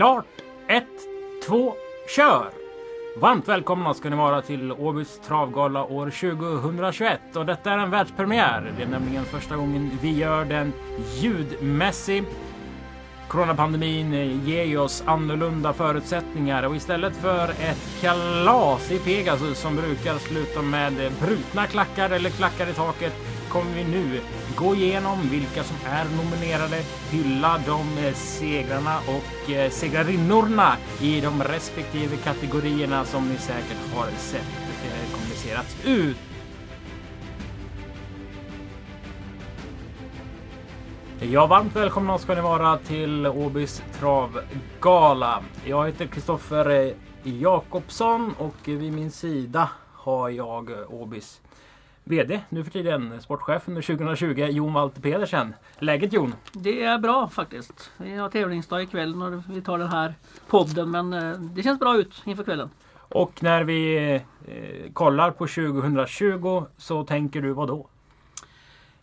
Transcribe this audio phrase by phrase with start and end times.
[0.00, 0.26] Klart!
[0.68, 0.84] Ett,
[1.46, 1.74] två,
[2.16, 2.50] kör!
[3.16, 8.72] Varmt välkomna ska ni vara till Åbys travgala år 2021 och detta är en världspremiär.
[8.76, 10.72] Det är nämligen första gången vi gör den
[11.20, 12.24] ljudmässig.
[13.28, 14.12] Coronapandemin
[14.44, 20.62] ger ju oss annorlunda förutsättningar och istället för ett kalas i Pegasus som brukar sluta
[20.62, 23.12] med brutna klackar eller klackar i taket
[23.50, 24.20] kommer vi nu
[24.56, 31.42] gå igenom vilka som är nominerade, hylla de eh, segrarna och eh, segrarinnorna i de
[31.42, 34.40] respektive kategorierna som ni säkert har sett
[34.84, 36.16] eh, kommunicerats ut.
[41.20, 45.42] Ja, varmt välkomna ska ni vara till Åbys travgala.
[45.64, 51.40] Jag heter Kristoffer Jakobsson och vid min sida har jag Åbys
[52.10, 55.54] VD nu för tiden, sportchef under 2020, Jon Walter Pedersen.
[55.78, 56.34] Läget Jon?
[56.52, 57.90] Det är bra faktiskt.
[57.96, 60.14] Vi har tävlingsdag ikväll när vi tar den här
[60.48, 62.70] podden men eh, det känns bra ut inför kvällen.
[62.94, 67.86] Och när vi eh, kollar på 2020 så tänker du vad då?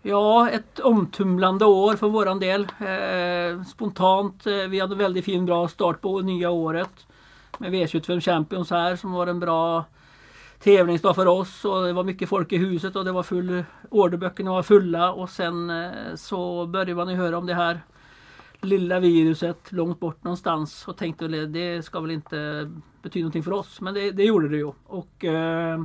[0.01, 2.61] Ja, ett omtumlande år för våran del.
[2.61, 7.07] Eh, spontant, eh, vi hade väldigt fin bra start på nya året.
[7.57, 9.85] Med V75 Champions här som var en bra
[10.59, 14.51] tävlingsdag för oss och det var mycket folk i huset och det var full orderböckerna
[14.51, 17.81] var fulla och sen eh, så började man ju höra om det här
[18.61, 23.53] lilla viruset långt bort någonstans och tänkte väl det ska väl inte betyda någonting för
[23.53, 23.81] oss.
[23.81, 24.71] Men det, det gjorde det ju.
[24.85, 25.83] Och eh,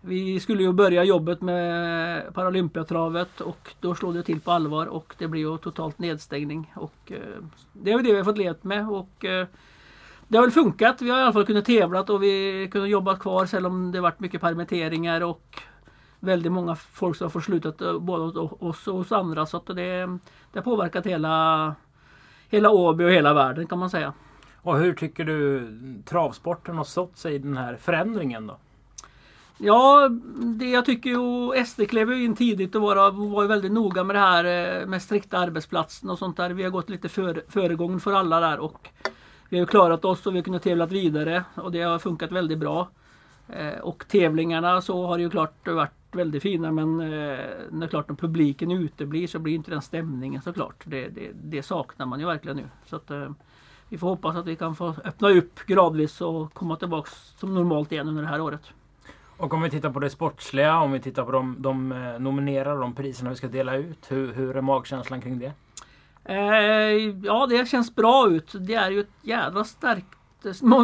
[0.00, 5.14] vi skulle ju börja jobbet med Paralympiatravet och då slog det till på allvar och
[5.18, 6.72] det blev ju totalt nedstängning.
[6.76, 9.46] Och eh, det är det vi har fått leva med och eh,
[10.28, 11.02] det har väl funkat.
[11.02, 14.00] Vi har i alla fall kunnat tävla och vi kunnat jobba kvar även om det
[14.00, 15.62] varit mycket permitteringar och
[16.20, 19.46] väldigt många folk som har fått slutat eh, både hos oss och hos andra.
[19.46, 19.74] Så att det,
[20.52, 21.74] det har påverkat hela,
[22.48, 24.12] hela Åby och hela världen kan man säga.
[24.62, 25.68] Och hur tycker du
[26.04, 28.56] travsporten har stått sig i den här förändringen då?
[29.58, 30.08] Ja,
[30.58, 34.20] det jag tycker ju SD klev in tidigt och var, var väldigt noga med det
[34.20, 36.50] här eh, med strikta arbetsplatsen och sånt där.
[36.50, 38.88] Vi har gått lite före, föregången för alla där och
[39.54, 42.58] vi har klarat oss och vi har kunnat tävla vidare och det har funkat väldigt
[42.58, 42.88] bra.
[43.48, 47.38] Eh, och tävlingarna så har det ju klart varit väldigt fina men eh,
[47.70, 50.82] när klart om publiken uteblir så blir inte den stämningen såklart.
[50.84, 52.68] Det, det, det saknar man ju verkligen nu.
[52.86, 53.30] Så att, eh,
[53.88, 57.92] vi får hoppas att vi kan få öppna upp gradvis och komma tillbaka som normalt
[57.92, 58.62] igen under det här året.
[59.36, 62.80] Och om vi tittar på det sportsliga, om vi tittar på de, de eh, nominerade,
[62.80, 64.10] de priserna vi ska dela ut.
[64.12, 65.52] Hur, hur är magkänslan kring det?
[66.24, 66.36] Eh,
[67.22, 68.52] ja, det känns bra ut.
[68.60, 70.06] Det är ju ett jädra starkt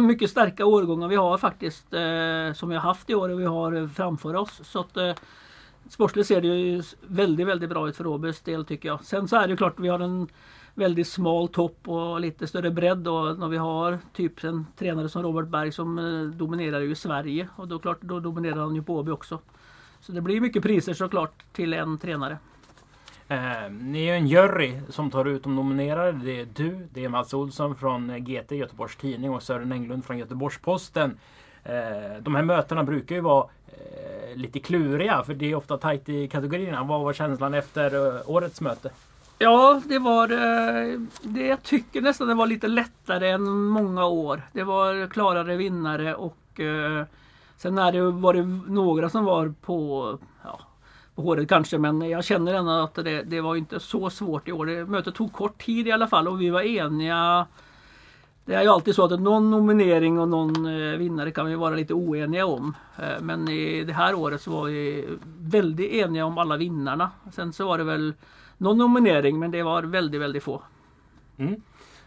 [0.03, 3.45] mycket starka årgångar vi har faktiskt eh, som vi har haft i år och vi
[3.45, 4.61] har framför oss.
[4.63, 5.13] Så att eh,
[5.89, 9.03] Sportsligt ser det ju väldigt, väldigt bra ut för Åbys del tycker jag.
[9.03, 10.27] Sen så är det ju klart vi har en
[10.73, 15.23] väldigt smal topp och lite större bredd då när vi har typ en tränare som
[15.23, 19.11] Robert Berg som dominerar ju Sverige och då klart då dominerar han ju på Åby
[19.11, 19.39] också.
[19.99, 22.37] Så det blir mycket priser såklart till en tränare.
[23.31, 26.11] Eh, ni är ju en jury som tar ut de nominerade.
[26.11, 30.05] Det är du, det är Mats Olsson från eh, GT, Göteborgs Tidning och Sören Englund
[30.05, 31.17] från Göteborgs-Posten.
[31.63, 36.09] Eh, de här mötena brukar ju vara eh, lite kluriga för det är ofta tajt
[36.09, 36.83] i kategorierna.
[36.83, 38.89] Vad var känslan efter eh, årets möte?
[39.37, 41.47] Ja, det var eh, det.
[41.47, 44.41] Jag tycker nästan det var lite lättare än många år.
[44.51, 47.05] Det var klarare vinnare och eh,
[47.57, 50.70] sen är det, var det några som var på ja, på
[51.21, 54.65] håret kanske men jag känner ändå att det, det var inte så svårt i år.
[54.65, 57.45] Det, mötet tog kort tid i alla fall och vi var eniga.
[58.45, 61.75] Det är ju alltid så att någon nominering och någon eh, vinnare kan vi vara
[61.75, 62.75] lite oeniga om.
[62.97, 65.07] Eh, men i det här året så var vi
[65.39, 67.11] väldigt eniga om alla vinnarna.
[67.31, 68.13] Sen så var det väl
[68.57, 70.61] någon nominering men det var väldigt, väldigt få.
[71.37, 71.61] Mm.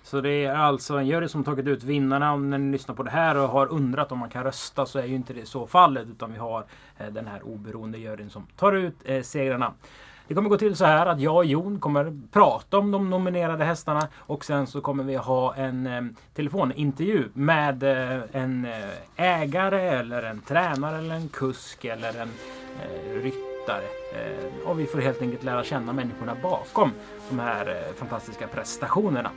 [0.05, 2.33] Så det är alltså en jury som tagit ut vinnarna.
[2.33, 5.05] Om ni lyssnar på det här och har undrat om man kan rösta så är
[5.05, 6.09] ju inte det så fallet.
[6.09, 6.65] Utan vi har
[6.99, 9.73] eh, den här oberoende juryn som tar ut eh, segrarna.
[10.29, 13.65] Det kommer gå till så här att jag och Jon kommer prata om de nominerade
[13.65, 16.03] hästarna och sen så kommer vi ha en eh,
[16.35, 22.31] telefonintervju med eh, en eh, ägare eller en tränare eller en kusk eller en
[22.83, 23.85] eh, ryttare.
[24.15, 26.91] Eh, och vi får helt enkelt lära känna människorna bakom
[27.31, 29.31] de här eh, fantastiska prestationerna.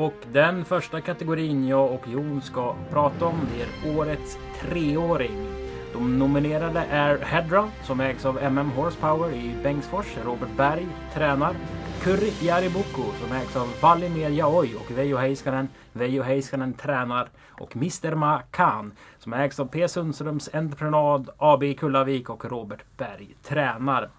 [0.00, 5.46] Och den första kategorin jag och Jon ska prata om det är Årets treåring.
[5.92, 10.16] De nominerade är Hedra som ägs av MM Horsepower i Bengtsfors.
[10.24, 11.54] Robert Berg tränar.
[12.02, 15.68] Kurri Jaribuko som ägs av Valimir Jaoj och Veijo Heiskanen.
[15.92, 22.30] Veijo Heiskanen tränar och Mr Ma Khan som ägs av P Sundströms Entreprenad AB Kullavik
[22.30, 24.10] och Robert Berg tränar.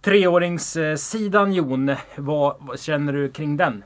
[0.00, 3.82] Treåringssidan Jon, vad, vad känner du kring den?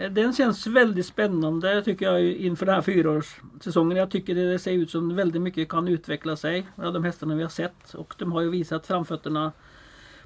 [0.00, 3.96] Eh, den känns väldigt spännande tycker jag inför den här fyraårssäsongen.
[3.98, 6.66] Jag tycker det ser ut som väldigt mycket kan utveckla sig.
[6.76, 7.94] av de hästarna vi har sett.
[7.94, 9.52] Och de har ju visat framfötterna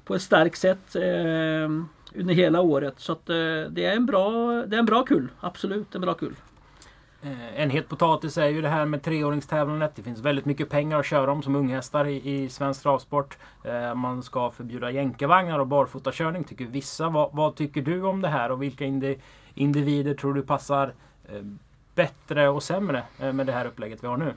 [0.05, 1.69] på ett starkt sätt eh,
[2.15, 2.93] under hela året.
[2.97, 3.35] Så att, eh,
[3.69, 5.27] det, är en bra, det är en bra kull.
[5.39, 6.35] Absolut en bra kull.
[7.25, 9.95] Eh, en het potatis är ju det här med treåringstävlandet.
[9.95, 13.37] Det finns väldigt mycket pengar att köra om som unghästar i, i svensk travsport.
[13.63, 17.09] Eh, man ska förbjuda jänkarvagnar och barfotakörning tycker vissa.
[17.09, 19.19] Vad, vad, tycker du om det här och vilka indi,
[19.55, 20.93] individer tror du passar
[21.29, 21.41] eh,
[21.95, 24.33] bättre och sämre eh, med det här upplägget vi har nu?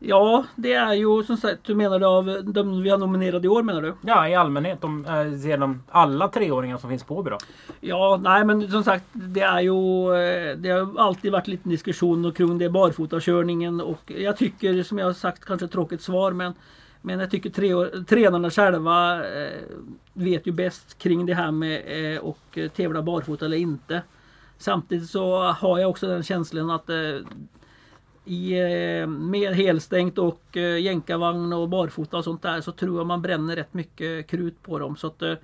[0.00, 3.48] Ja, det är ju som sagt, du menar du av de vi har nominerat i
[3.48, 3.94] år menar du?
[4.00, 4.80] Ja, i allmänhet.
[4.80, 5.06] De,
[5.44, 7.38] genom alla treåringar som finns på bra.
[7.80, 12.32] Ja, nej men som sagt det är ju eh, Det har alltid varit lite diskussion
[12.32, 16.54] kring det barfotakörningen och jag tycker som jag har sagt kanske tråkigt svar men
[17.08, 19.62] men jag tycker tre, tränarna själva eh,
[20.12, 24.02] vet ju bäst kring det här med eh, och eh, tävla barfota eller inte.
[24.58, 27.18] Samtidigt så har jag också den känslan att eh,
[28.24, 33.22] i, eh, helstängt och eh, jänkarvagn och barfota och sånt där så tror jag man
[33.22, 34.96] bränner rätt mycket krut på dem.
[34.96, 35.34] Så att, eh,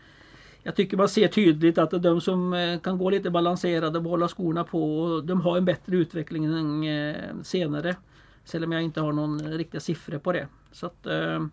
[0.63, 4.29] jag tycker man ser tydligt att de som eh, kan gå lite balanserade och hålla
[4.29, 7.97] skorna på de har en bättre utveckling eh, senare.
[8.45, 10.49] Selv om jag inte har någon riktiga siffror på det.
[10.73, 11.47] Så att, eh,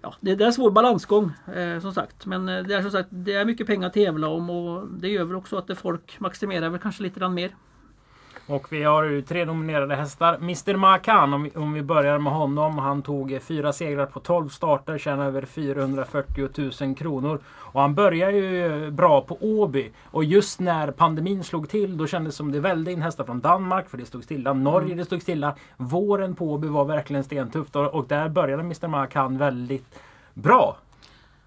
[0.00, 2.26] ja, det, är en svår balansgång eh, som sagt.
[2.26, 5.08] Men eh, det är som sagt det är mycket pengar att tävla om och det
[5.08, 7.54] gör väl också att folk maximerar väl kanske lite grann mer.
[8.46, 10.34] Och vi har ju tre nominerade hästar.
[10.34, 12.78] Mr Makan, om vi, om vi börjar med honom.
[12.78, 16.48] Han tog fyra segrar på 12 starter, tjänade över 440
[16.80, 17.40] 000 kronor.
[17.46, 19.90] Och han börjar ju bra på Åby.
[20.10, 23.40] Och just när pandemin slog till, då kändes det som det välde in hästar från
[23.40, 24.52] Danmark, för det stod stilla.
[24.52, 24.98] Norge, mm.
[24.98, 25.54] det stod stilla.
[25.76, 30.00] Våren på Åby var verkligen stentufft och där började Mr Makan väldigt
[30.34, 30.76] bra.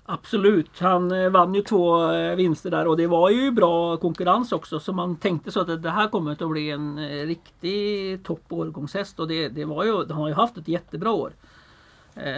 [0.10, 4.52] Absolut, han eh, vann ju två eh, vinster där och det var ju bra konkurrens
[4.52, 8.26] också så man tänkte så att det här kommer att bli en eh, riktig riktig
[8.26, 11.32] toppårgångshäst och det, det var ju, han har ju haft ett jättebra år.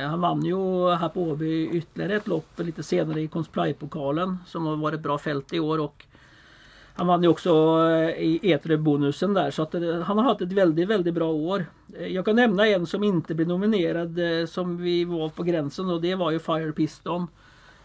[0.10, 4.76] Han vann ju här på Åby ytterligare ett lopp lite senare i Consplay-pokalen som har
[4.76, 6.06] varit bra fält i år och
[6.96, 7.50] han vann ju också
[8.18, 11.66] i Etre-bonusen där så att han har haft ett väldigt, väldigt bra år.
[12.08, 14.20] Jag kan nämna en som inte blev nominerad
[14.50, 17.28] som vi var på gränsen och det var ju Fire Piston.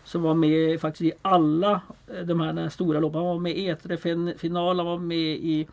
[0.05, 1.81] Som var med faktiskt i alla
[2.15, 3.19] eh, de här stora loppen.
[3.21, 5.69] Han var med i E3-final, han var med i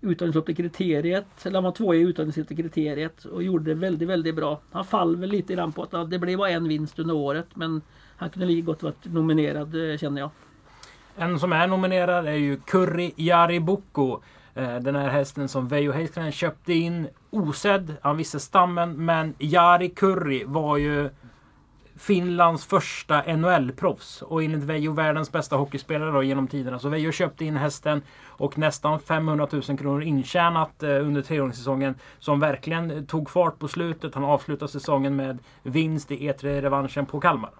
[0.00, 1.46] uttagningslopp kriteriet.
[1.46, 4.60] Eller han var två i uttagningslopp kriteriet och gjorde det väldigt, väldigt bra.
[4.72, 7.82] Han fall väl lite grann på att det blev bara en vinst under året men
[8.16, 10.30] han kunde lika gott varit nominerad eh, känner jag.
[11.16, 14.20] En som är nominerad är ju Curry Jaribuko.
[14.54, 17.94] Eh, den här hästen som Veijo Heiskanen köpte in osedd.
[18.02, 21.10] Han visste stammen men Jari Curry var ju
[21.98, 26.78] Finlands första NHL-proffs och enligt Veijo världens bästa hockeyspelare då, genom tiderna.
[26.78, 32.40] Så Veijo köpte in hästen och nästan 500 000 kronor intjänat eh, under treåringssäsongen som
[32.40, 34.14] verkligen tog fart på slutet.
[34.14, 37.50] Han avslutade säsongen med vinst i E3-revanschen på Kalmar.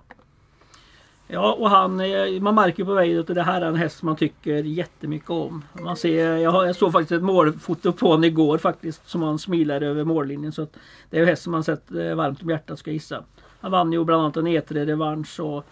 [1.31, 4.17] Ja och han, eh, man märker på Veijo att det här är en häst man
[4.17, 5.65] tycker jättemycket om.
[5.73, 9.81] Man ser, jag, jag såg faktiskt ett målfoto på honom igår faktiskt som han smilar
[9.81, 10.53] över mållinjen.
[10.53, 10.67] Så
[11.11, 13.25] det är en häst som man sett eh, varmt om hjärtat ska jag gissa.
[13.61, 15.65] Han vann ju bland annat en E3-revansch och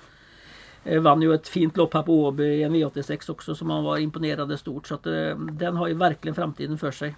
[0.85, 3.85] eh, vann ju ett fint lopp här på Åby i en V86 också som han
[3.85, 4.87] var imponerade stort.
[4.87, 7.17] Så att, eh, den har ju verkligen framtiden för sig.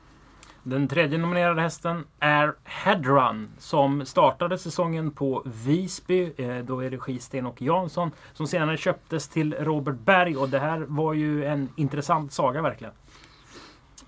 [0.63, 6.33] Den tredje nominerade hästen är Headrun som startade säsongen på Visby.
[6.37, 8.11] Eh, då i regi Sten och Jansson.
[8.33, 12.93] Som senare köptes till Robert Berg och det här var ju en intressant saga verkligen.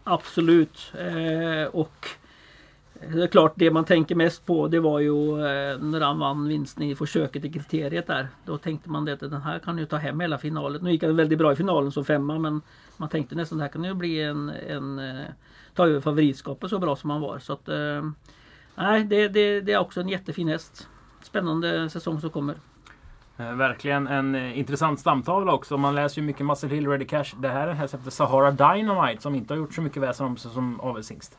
[0.04, 0.92] Absolut.
[1.72, 2.08] Och
[3.08, 6.48] det är klart, det man tänker mest på det var ju eh, när han vann
[6.48, 8.28] vinsten i försöket i kriteriet där.
[8.44, 10.84] Då tänkte man det att den här kan ju ta hem hela finalen.
[10.84, 12.62] Nu gick han väldigt bra i finalen som femma men
[12.96, 15.26] man tänkte nästan att det här kan ju bli en, en eh,
[15.74, 17.38] ta över favoritskapet så bra som han var.
[17.38, 18.10] Så att, eh,
[18.74, 20.88] nej, det, det, det är också en jättefin häst.
[21.22, 22.54] Spännande säsong som kommer.
[23.36, 25.76] Verkligen en intressant stamtavla också.
[25.76, 27.34] Man läser ju mycket Muscle Hill Ready Cash.
[27.38, 30.26] Det här är en häst efter Sahara Dynamite som inte har gjort så mycket väsen
[30.26, 31.38] om sig som avelshingst.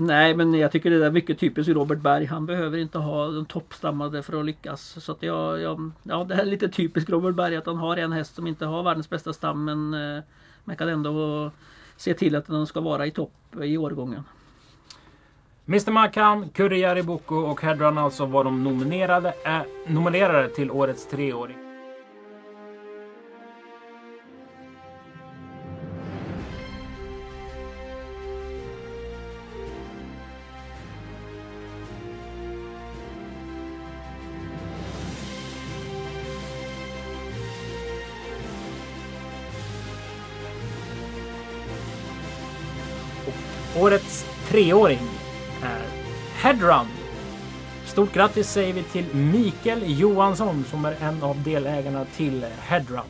[0.00, 2.24] Nej men jag tycker det är mycket typiskt Robert Berg.
[2.24, 5.04] Han behöver inte ha de toppstammade för att lyckas.
[5.04, 7.96] Så att jag, jag, ja, det här är lite typiskt Robert Berg att han har
[7.96, 10.22] en häst som inte har världens bästa stam men eh,
[10.64, 11.50] man kan ändå
[11.96, 14.24] se till att den ska vara i topp i årgången.
[15.66, 21.67] Mr Makan, Kurri Boko och Hedran alltså var de nominerade, äh, nominerade till årets treåring.
[43.82, 44.98] Årets treåring
[45.62, 45.86] är
[46.42, 46.86] Headrun.
[47.84, 53.00] Stort grattis säger vi till Mikael Johansson som är en av delägarna till Headrun.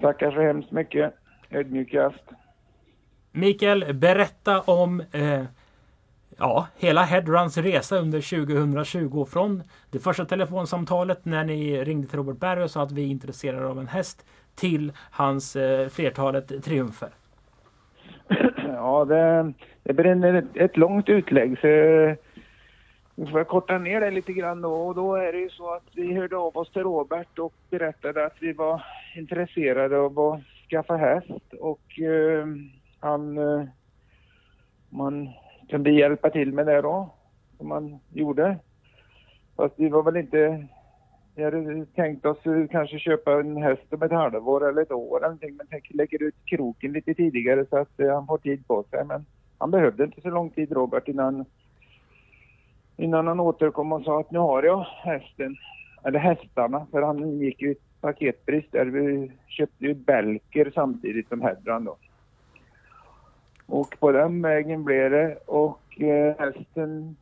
[0.00, 1.14] Tackar så hemskt mycket.
[1.50, 2.24] Ödmjukast.
[3.32, 5.44] Mikael, berätta om eh,
[6.38, 12.38] ja, hela Headruns resa under 2020 från det första telefonsamtalet när ni ringde till Robert
[12.38, 17.10] Berg och sa att vi är intresserade av en häst till hans eh, flertalet triumfer.
[18.74, 19.52] Ja, det,
[19.82, 21.66] det blir ett, ett långt utlägg så
[23.16, 25.88] vi får korta ner det lite grann då och då är det ju så att
[25.94, 28.84] vi hörde av oss till Robert och berättade att vi var
[29.16, 30.40] intresserade av att
[30.70, 32.46] skaffa häst och eh,
[33.00, 33.64] han eh,
[34.88, 35.28] man
[35.70, 37.14] kunde hjälpa till med det då,
[37.58, 38.56] som man gjorde.
[39.56, 40.66] Fast vi var väl inte...
[41.36, 42.38] Vi hade tänkt oss
[42.70, 46.34] kanske köpa en häst om ett halvår eller ett år eller någonting, men lägger ut
[46.44, 49.04] kroken lite tidigare så att eh, han får tid på sig.
[49.04, 49.26] Men
[49.58, 51.44] han behövde inte så lång tid, Robert, innan,
[52.96, 55.56] innan han återkom och sa att nu har jag hästen,
[56.04, 58.86] eller hästarna, för han gick ju ett paketbrist där.
[58.86, 61.96] Vi köpte ju Belker samtidigt som Hedran då.
[63.66, 67.16] Och på den vägen blev det och eh, hästen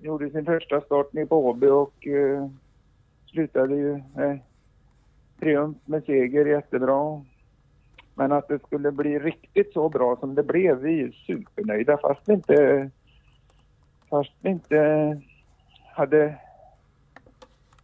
[0.00, 2.48] gjorde sin första start nere på Åby och eh,
[3.32, 4.40] slutade ju med
[5.40, 7.24] triumf med seger jättebra.
[8.14, 12.20] Men att det skulle bli riktigt så bra som det blev, vi är supernöjda fast
[12.28, 12.90] vi inte,
[14.10, 15.20] fast vi inte
[15.94, 16.34] hade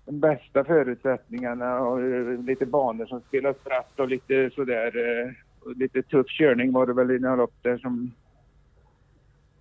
[0.04, 5.76] de bästa förutsättningarna och eh, lite banor som spelas spratt och lite sådär eh, Och
[5.76, 8.12] lite tuff körning var det väl i några lopp där som...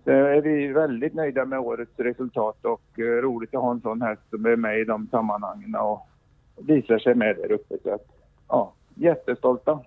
[0.08, 4.02] Så är vi väldigt nöjda med årets resultat och uh, roligt att ha en sån
[4.02, 6.08] häst som är med i de sammanhangen och
[6.56, 7.74] visar sig med där uppe.
[7.82, 8.06] Så att,
[8.48, 9.80] ja, jättestolta.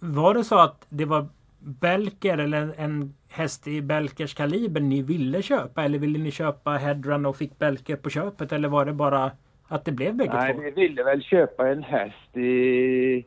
[0.00, 1.26] Var det så att det var
[1.58, 7.26] Belker eller en häst i Belkers kaliber ni ville köpa eller ville ni köpa Hedrun
[7.26, 9.30] och fick Belker på köpet eller var det bara
[9.68, 10.38] att det blev bägge två?
[10.38, 13.24] Nej, vi ville väl köpa en häst i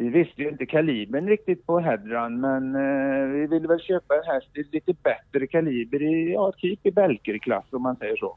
[0.00, 4.24] vi visste ju inte kalibern riktigt på Hedran men eh, vi ville väl köpa en
[4.24, 8.36] häst i lite bättre kaliber i, ja typ i Belkerklass om man säger så.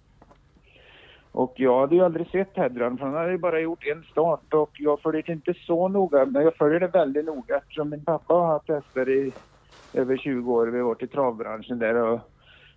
[1.32, 4.54] Och jag hade ju aldrig sett Hedran för han hade ju bara gjort en start
[4.54, 8.06] och jag följer det inte så noga men jag följde det väldigt noga eftersom min
[8.06, 9.32] pappa har haft hästar i
[9.94, 10.68] över 20 år.
[10.68, 12.20] Vi har varit i travbranschen där och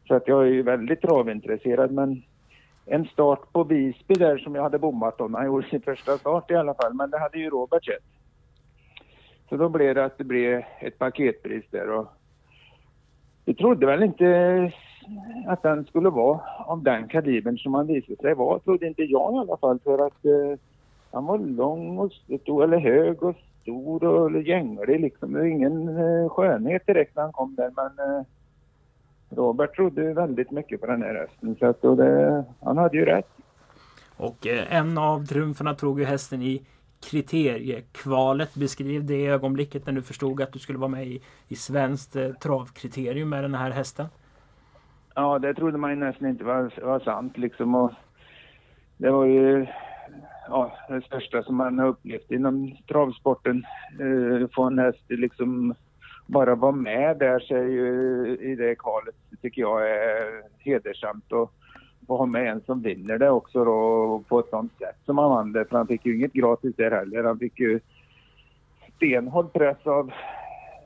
[0.09, 2.23] så att jag är ju väldigt travintresserad men
[2.87, 5.35] en start på Visby där som jag hade bommat om.
[5.35, 8.05] Han gjorde sin första start i alla fall men det hade ju Robert sett.
[9.49, 12.07] Så då blev det att det blev ett paketpris där och
[13.45, 14.73] vi trodde väl inte
[15.47, 18.59] att den skulle vara av den kalibern som han visade sig vara.
[18.59, 20.59] Trodde inte jag i alla fall för att eh,
[21.13, 25.33] han var lång och stor, eller hög och stor och gänglig liksom.
[25.33, 28.25] Det var ingen eh, skönhet direkt när han kom där men eh,
[29.31, 33.05] Robert trodde väldigt mycket på den här hästen så att, och det, han hade ju
[33.05, 33.29] rätt.
[34.17, 36.63] Och eh, en av triumferna tog ju hästen i
[37.11, 38.55] kriteriekvalet.
[38.55, 42.33] Beskriv det ögonblicket när du förstod att du skulle vara med i, i svenskt eh,
[42.33, 44.07] travkriterium med den här hästen.
[45.15, 47.75] Ja, det trodde man ju nästan inte var, var sant liksom.
[47.75, 47.93] Och
[48.97, 49.67] det var ju
[50.49, 53.65] ja, det största som man har upplevt inom travsporten.
[54.01, 55.75] Eh, få en häst liksom
[56.27, 61.33] bara vara med där sig i det kvalet tycker jag är hedersamt.
[61.33, 61.53] Och,
[62.09, 65.31] att ha med en som vinner det också då på ett sånt sätt som han
[65.31, 65.65] vann det.
[65.65, 67.25] För han fick ju inget gratis där heller.
[67.25, 67.81] Han fick ju
[68.97, 70.13] stenhård press av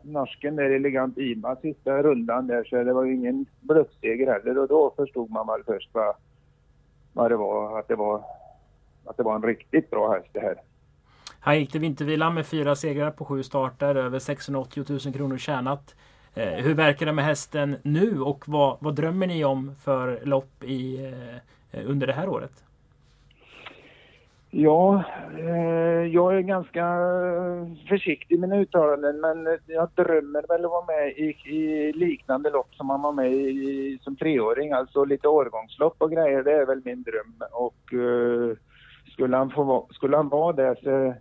[0.03, 4.69] norsken där elegant Ima sista rundan där så det var ju ingen bluffseger heller och
[4.69, 6.15] då förstod man väl först vad,
[7.13, 8.25] vad det var, att det var
[9.05, 10.55] att det var en riktigt bra häst det här.
[11.41, 15.95] Han gick till vintervilan med fyra segrar på sju starter, över 680 000 kronor tjänat.
[16.39, 20.65] Eh, hur verkar det med hästen nu och vad, vad drömmer ni om för lopp
[20.65, 21.13] i,
[21.73, 22.65] eh, under det här året?
[24.51, 25.05] Ja,
[25.39, 26.99] eh, jag är ganska
[27.89, 32.51] försiktig i mina uttalanden men eh, jag drömmer väl att vara med i, i liknande
[32.51, 34.73] lopp som man var med i som treåring.
[34.73, 37.35] Alltså lite årgångslopp och grejer, det är väl min dröm.
[37.53, 38.57] Och eh,
[39.13, 41.15] skulle, han få, skulle han vara det så,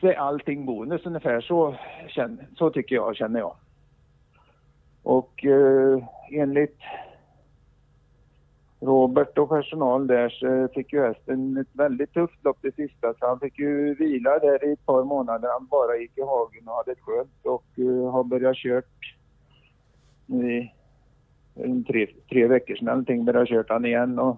[0.00, 1.40] så är allting bonus ungefär.
[1.40, 1.74] Så,
[2.58, 3.56] så tycker jag, känner jag.
[5.02, 6.78] Och eh, enligt
[8.80, 13.26] Robert och personal där så fick ju hästen ett väldigt tufft lopp det sista så
[13.26, 15.48] han fick ju vila där i ett par månader.
[15.48, 19.16] Han bara gick i hagen och hade ett skönt och uh, har börjat kört
[20.26, 20.70] i
[21.86, 24.36] tre, tre veckor sedan någonting börjat kört han igen och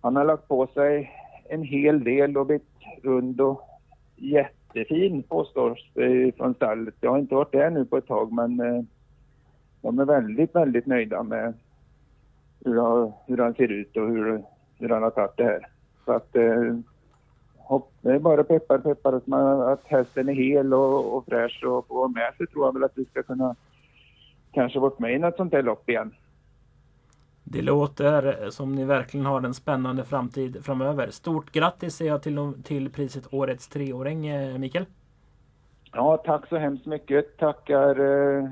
[0.00, 1.10] han har lagt på sig
[1.48, 2.68] en hel del och blivit
[3.02, 3.62] rund och
[4.16, 6.94] jättefin påstås det från stallet.
[7.00, 8.82] Jag har inte varit där nu på ett tag men eh,
[9.82, 11.54] de är väldigt, väldigt nöjda med
[12.64, 14.42] hur, hur han ser ut och hur,
[14.78, 15.66] hur han har tagit det här.
[16.04, 16.76] Så att eh,
[17.56, 21.64] hopp, det är bara peppar peppar att, man, att hästen är hel och, och fräsch
[21.64, 23.54] och får vara med så tror jag väl att vi ska kunna
[24.52, 26.14] kanske vara med i något sånt här lopp igen.
[27.44, 31.10] Det låter som ni verkligen har en spännande framtid framöver.
[31.10, 34.86] Stort grattis säger jag till, till priset Årets treåring, eh, Mikael.
[35.92, 37.36] Ja, tack så hemskt mycket.
[37.36, 38.48] Tackar eh,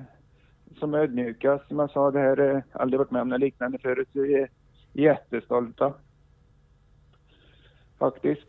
[0.78, 1.68] som ödmjukast.
[1.68, 4.08] Som jag sa, det här har aldrig varit med om något liknande förut.
[4.12, 4.48] Vi är
[4.92, 5.92] jättestolta.
[7.98, 8.46] Faktiskt.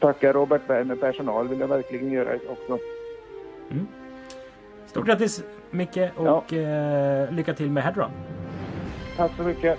[0.00, 2.78] Tackar Robert Berg med personal vill jag verkligen göra också.
[3.70, 3.86] Mm.
[4.86, 6.58] Stort grattis Micke och ja.
[6.58, 8.10] eh, lycka till med Headrun.
[9.16, 9.78] Tack så mycket.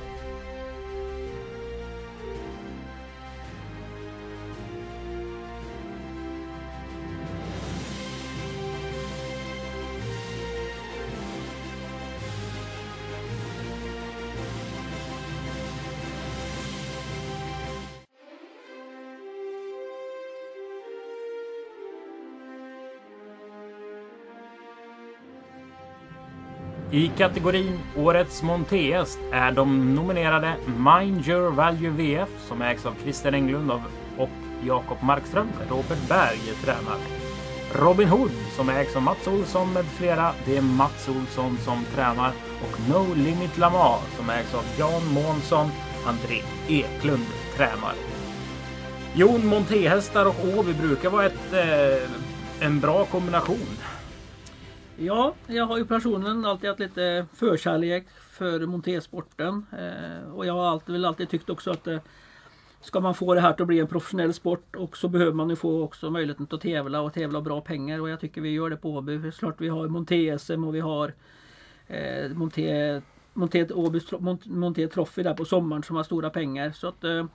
[27.17, 33.71] Kategorin Årets Montéhäst är de nominerade Mind Your Value VF som ägs av Christer Englund
[34.17, 34.29] och
[34.63, 35.47] Jakob Markström.
[35.69, 36.97] Robert Berg tränar.
[37.75, 40.31] Robin Hood som ägs av Mats Olsson med flera.
[40.45, 42.31] Det är Mats Olsson som tränar.
[42.61, 45.69] Och No Limit Lamar som ägs av Jan Månsson.
[46.05, 47.25] André Eklund
[47.57, 47.93] tränar.
[49.15, 53.77] Jon, montéhästar och Åby brukar vara ett, eh, en bra kombination.
[54.97, 59.65] Ja, jag har ju personligen alltid haft lite förkärlek för montersporten.
[59.71, 61.99] Eh, och jag har alltid, väl alltid tyckt också att eh,
[62.81, 65.55] ska man få det här att bli en professionell sport och så behöver man ju
[65.55, 68.01] få också möjligheten att tävla och tävla bra pengar.
[68.01, 69.31] Och jag tycker vi gör det på Åby.
[69.31, 71.13] Klart vi har monté-SM och vi har
[71.87, 73.01] eh, monté,
[73.33, 74.11] monté, Åbys,
[74.45, 76.71] monté Trophy där på sommaren som har stora pengar.
[76.71, 77.25] Så att Eh,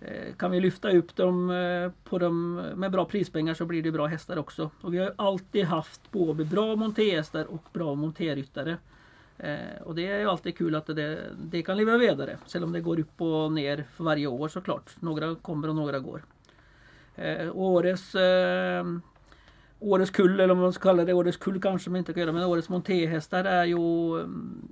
[0.00, 3.92] Eh, kan vi lyfta upp dem eh, på dem med bra prispengar så blir det
[3.92, 4.70] bra hästar också.
[4.80, 8.76] Och vi har alltid haft både bra montéhästar och bra monterryttare.
[9.38, 12.38] Eh, och det är ju alltid kul att det, det kan leva vidare.
[12.46, 14.90] Sen om det går upp och ner för varje år såklart.
[15.00, 16.24] Några kommer och några går.
[17.14, 18.16] Eh, och årets,
[19.78, 22.32] årets kull, eller om man ska kalla det årets kull kanske man inte kan göra,
[22.32, 24.68] men årets montéhästar är ju mm,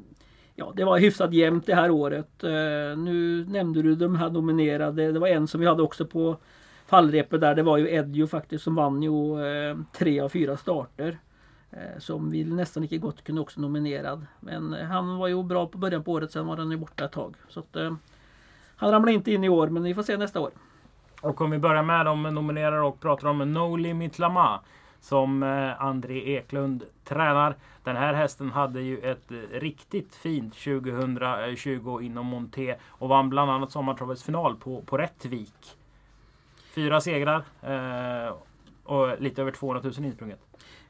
[0.56, 2.44] Ja, det var hyfsat jämnt det här året.
[2.44, 5.12] Eh, nu nämnde du de här nominerade.
[5.12, 6.36] Det var en som vi hade också på
[6.86, 7.54] fallrepet där.
[7.54, 11.18] Det var ju Edjo faktiskt som vann ju eh, tre av fyra starter.
[11.70, 14.26] Eh, som vi nästan lika gott kunde också nominerad.
[14.40, 16.32] Men han var ju bra på början på året.
[16.32, 17.36] Sen var han ju borta ett tag.
[17.48, 17.76] Så att,
[18.76, 20.50] han ramlar inte in i år men vi får se nästa år.
[21.20, 24.60] Och om vi börjar med de nominerade och pratar om No Limit Lama
[25.04, 27.56] som eh, André Eklund tränar.
[27.82, 33.30] Den här hästen hade ju ett eh, riktigt fint 2020 eh, inom Monté och vann
[33.30, 35.76] bland annat sommartravets final på, på Rättvik.
[36.74, 38.34] Fyra segrar eh,
[38.84, 40.43] och lite över 200 000 insprunget.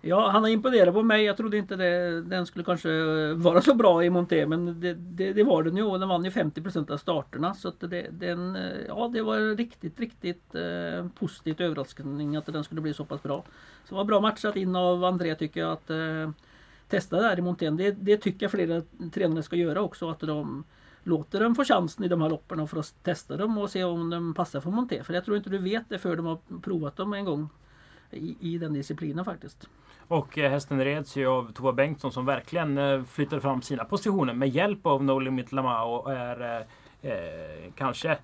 [0.07, 1.25] Ja, han har imponerat på mig.
[1.25, 2.89] Jag trodde inte det, den skulle kanske
[3.35, 6.25] vara så bra i Monté men det, det, det var den ju och den vann
[6.25, 7.55] ju 50% av starterna.
[7.55, 12.65] Så att det, den, eh, ja, det var riktigt, riktigt eh, positivt överraskning att den
[12.65, 13.45] skulle bli så pass bra.
[13.85, 16.31] Så det var bra matchat in av André tycker jag att eh,
[16.89, 17.77] testa där i Montén.
[17.77, 20.11] Det, det tycker jag flera tränare ska göra också.
[20.11, 20.65] Att de
[21.03, 24.11] låter dem få chansen i de här loppen för att testa dem och se om
[24.11, 25.05] de passar för Monté.
[25.05, 27.49] För jag tror inte du vet det för de har provat dem en gång
[28.11, 29.69] i, i den disciplinen faktiskt.
[30.09, 34.35] Och eh, hästen reds ju av Tova Bengtsson som verkligen eh, flyttar fram sina positioner
[34.35, 38.19] med hjälp av No Limit Lama och är eh, eh kanske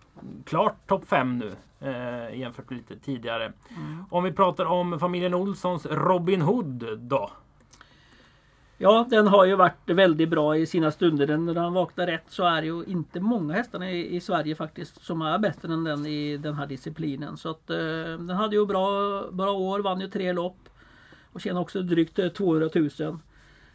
[0.44, 3.44] klart topp 5 nu eh, jämfört med lite tidigare.
[3.44, 4.04] Mm.
[4.10, 7.30] Om vi pratar om familjen Olssons Robin Hood då?
[8.82, 11.36] Ja, den har ju varit väldigt bra i sina stunder.
[11.36, 15.04] När han vaknar rätt så är det ju inte många hästar i, i, Sverige faktiskt
[15.04, 17.36] som är bättre än den i den här disciplinen.
[17.36, 17.76] Så att eh,
[18.18, 20.69] den hade ju bra, bra år, vann ju tre lopp.
[21.32, 23.18] Och tjänar också drygt eh, 200 000.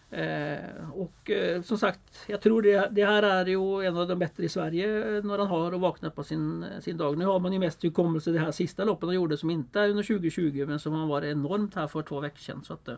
[0.09, 4.19] Eh, och eh, som sagt, jag tror det, det, här är ju en av de
[4.19, 7.17] bättre i Sverige eh, när han har och vaknat på sin, eh, sin dag.
[7.17, 9.89] Nu har man ju mest hukommelse det här sista loppet han gjorde som inte är
[9.89, 12.63] under 2020 men som han var enormt här för två veckor sedan.
[12.63, 12.97] Så att, eh,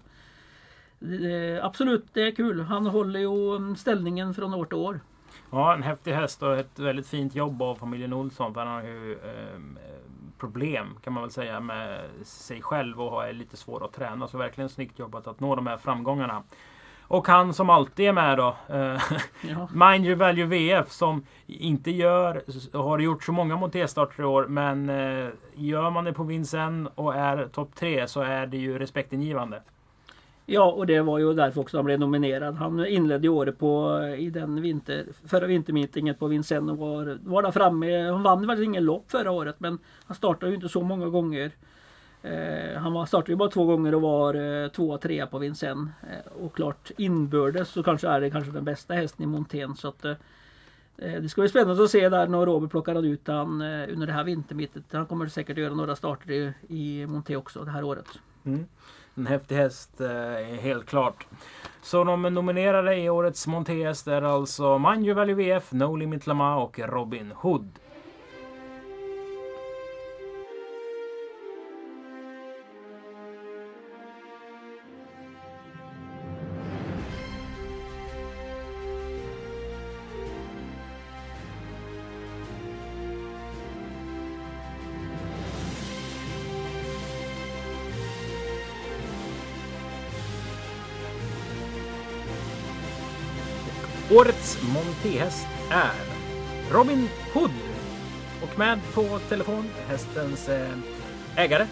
[1.61, 2.61] absolut, det är kul.
[2.61, 4.99] Han håller ju mm, ställningen från år till år.
[5.51, 8.53] Ja, en häftig häst och ett väldigt fint jobb av familjen Olsson.
[8.53, 9.59] För han har ju eh,
[10.37, 14.27] problem kan man väl säga med sig själv och är lite svår att träna.
[14.27, 16.43] Så verkligen snyggt jobbat att nå de här framgångarna.
[17.09, 18.55] Och han som alltid är med då.
[18.69, 19.01] Eh,
[19.41, 19.69] Ja.
[19.89, 22.43] Mind Your Value VF som inte gör,
[22.77, 24.45] har gjort så många montéstarter i år.
[24.47, 28.79] Men eh, gör man det på Vincennes och är topp tre så är det ju
[28.79, 29.61] respektingivande.
[30.49, 32.55] Ja, och det var ju därför också han blev nominerad.
[32.55, 37.17] Han inledde ju året på, eh, i den vinter, förra vintermeetingen på Vincennes och var,
[37.23, 38.01] var där framme.
[38.01, 41.51] Han vann väl ingen lopp förra året men han startade ju inte så många gånger.
[42.21, 45.37] Eh, han var, startade ju bara två gånger och var eh, två och trea på
[45.37, 45.89] Vincennes.
[46.01, 49.75] Eh, och klart inbördes så kanske är det kanske den bästa hästen i montén.
[49.75, 50.15] Så att, eh,
[50.97, 54.07] eh det ska bli spännande att se där när Robert plockar ut han eh, under
[54.07, 54.83] det här vintermittet.
[54.91, 58.07] Han kommer säkert göra några starter i, i monté också det här året.
[58.45, 58.65] Mm.
[59.17, 61.25] En häftig häst, eh, helt klart.
[61.81, 66.79] Så de nominerade i årets montéhäst är alltså Mind Value VF, No Limit Lama och
[66.79, 67.69] Robin Hood.
[95.03, 95.93] Montéhäst är
[96.73, 97.51] Robin Hood.
[98.43, 100.69] Och med på telefon hästens eh,
[101.35, 101.65] ägare,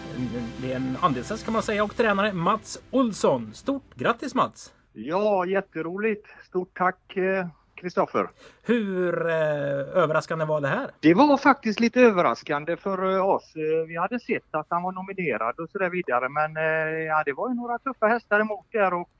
[0.62, 3.54] det är en andelshäst kan man säga, och tränare Mats Olsson.
[3.54, 4.72] Stort grattis Mats!
[4.92, 6.26] Ja, jätteroligt.
[6.48, 8.28] Stort tack eh, Kristoffer.
[8.62, 10.90] Hur eh, överraskande var det här?
[11.00, 13.52] Det var faktiskt lite överraskande för eh, oss.
[13.88, 17.32] Vi hade sett att han var nominerad och så där vidare men eh, ja, det
[17.32, 19.10] var ju några tuffa hästar emot där och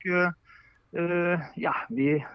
[1.55, 2.25] ja, vi,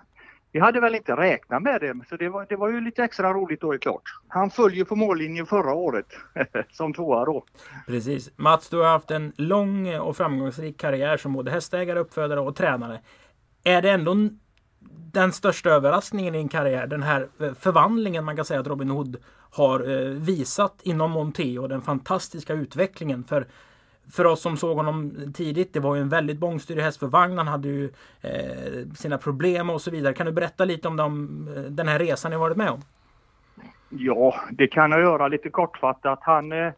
[0.52, 3.32] vi hade väl inte räknat med det så det var, det var ju lite extra
[3.32, 4.02] roligt då är klart.
[4.28, 6.06] Han följer på mållinjen förra året
[6.72, 7.44] som tvåa då.
[7.86, 8.30] Precis.
[8.36, 13.00] Mats, du har haft en lång och framgångsrik karriär som både hästägare, uppfödare och tränare.
[13.64, 14.16] Är det ändå
[15.12, 16.86] den största överraskningen i din karriär?
[16.86, 19.16] Den här förvandlingen man kan säga att Robin Hood
[19.50, 21.66] har eh, visat inom Monteo.
[21.66, 23.24] den fantastiska utvecklingen.
[23.24, 23.46] För,
[24.10, 27.38] för oss som såg honom tidigt, det var ju en väldigt bångstyrig häst för vagn.
[27.38, 27.84] Han hade ju
[28.20, 30.14] eh, sina problem och så vidare.
[30.14, 32.80] Kan du berätta lite om dem, eh, den här resan ni varit med om?
[33.88, 36.18] Ja, det kan jag göra lite kortfattat.
[36.22, 36.72] Han, eh,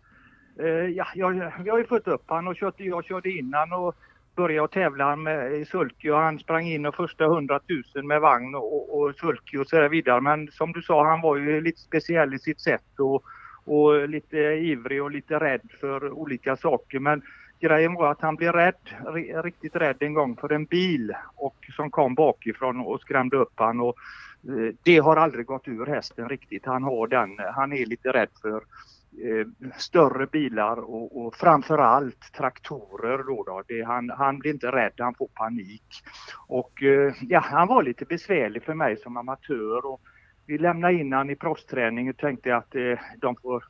[0.59, 3.95] eh ja, jag, vi har ju fått upp han och kört, jag körde innan och
[4.37, 7.61] började tävla med i sulky och han sprang in och första 100
[7.95, 10.21] 000 med vagn och, och sulky och så där vidare.
[10.21, 13.25] Men som du sa, han var ju lite speciell i sitt sätt och,
[13.65, 16.99] och lite ivrig och lite rädd för olika saker.
[16.99, 17.23] Men
[17.61, 18.75] grejen var att han blev rädd,
[19.45, 23.81] riktigt rädd en gång för en bil och som kom bakifrån och skrämde upp han.
[23.81, 23.97] Och,
[24.49, 26.67] eh, det har aldrig gått ur hästen riktigt.
[26.67, 28.57] Han har den, han är lite rädd för
[29.25, 29.47] eh,
[29.79, 33.19] större bilar och, och framförallt traktorer.
[33.19, 33.63] Då då.
[33.69, 36.03] Det, han, han blir inte rädd, han får panik.
[36.47, 39.87] Och eh, ja, han var lite besvärlig för mig som amatör.
[39.87, 40.01] Och
[40.47, 43.65] vi lämnade in han i proffsträning och tänkte att eh, de får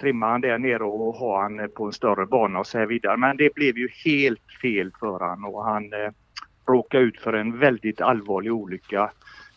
[0.00, 2.86] trimma han där nere och ha han eh, på en större bana och så här
[2.86, 3.16] vidare.
[3.16, 6.10] Men det blev ju helt fel för han och han eh,
[6.66, 9.10] råkade ut för en väldigt allvarlig olycka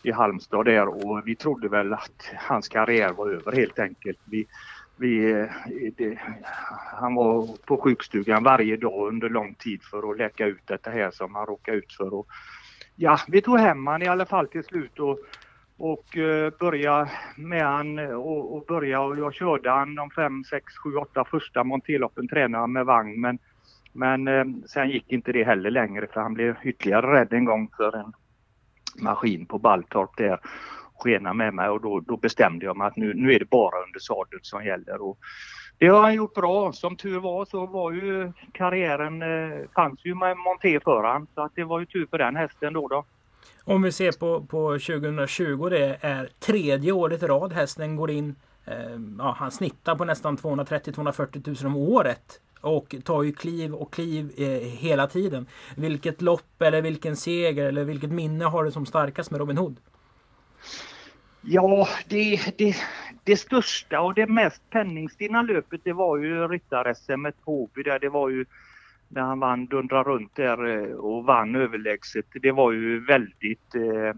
[0.04, 4.20] i Halmstad där och vi trodde väl att hans karriär var över helt enkelt.
[4.26, 4.48] Vi,
[4.98, 5.46] vi, eh,
[5.98, 6.20] det,
[7.02, 11.12] han var på sjukstugan varje dag under lång tid för att läka ut detta här
[11.12, 12.14] som han råkade ut för.
[12.14, 12.28] Och,
[12.96, 15.20] ja, vi tog hem han i alla fall till slut och,
[15.78, 20.44] och eh, uh, började med han eh, och, och och jag körde han de fem,
[20.44, 23.40] sex, sju, åtta första monterloppen tränade han med vagn men,
[23.94, 27.70] men eh, sen gick inte det heller längre för han blev ytterligare rädd en gång
[27.78, 28.14] för en
[29.04, 30.40] maskin på Balltorp där
[31.00, 33.84] skena med mig och då, då bestämde jag mig att nu, nu är det bara
[33.84, 35.02] under sadel som gäller.
[35.02, 35.18] Och
[35.78, 36.74] det har han gjort bra.
[36.74, 41.42] Som tur var så var ju karriären, eh, fanns ju med monté för han så
[41.42, 42.88] att det var ju tur för den hästen då.
[42.88, 43.06] då.
[43.64, 48.36] Om vi ser på, på 2020, det är tredje året i rad hästen går in.
[48.66, 48.76] Eh,
[49.18, 52.42] ja, han snittar på nästan 230-240 000 om året.
[52.62, 54.48] Och tar ju kliv och kliv eh,
[54.80, 55.46] hela tiden.
[55.76, 59.76] Vilket lopp eller vilken seger eller vilket minne har du som starkast med Robin Hood?
[61.42, 62.76] Ja, det, det,
[63.24, 67.84] det största och det mest penningstinna löpet det var ju ryttar-SM med Tåby.
[67.84, 68.00] där.
[68.00, 68.46] Det var ju
[69.10, 72.26] när han vann Dundra runt där eh, och vann överlägset.
[72.42, 74.14] Det var ju väldigt eh,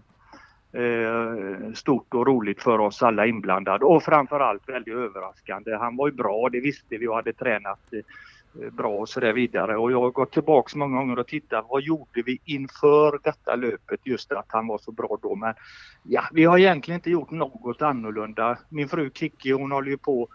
[0.82, 5.76] eh, stort och roligt för oss alla inblandade och framförallt väldigt överraskande.
[5.76, 9.32] Han var ju bra, det visste vi och hade tränat eh, bra och så där
[9.32, 9.76] vidare.
[9.76, 14.00] Och jag har gått tillbaks många gånger och tittat vad gjorde vi inför detta löpet
[14.04, 15.34] just att han var så bra då.
[15.34, 15.54] Men
[16.02, 18.58] ja, vi har egentligen inte gjort något annorlunda.
[18.68, 20.28] Min fru Kikki hon håller ju på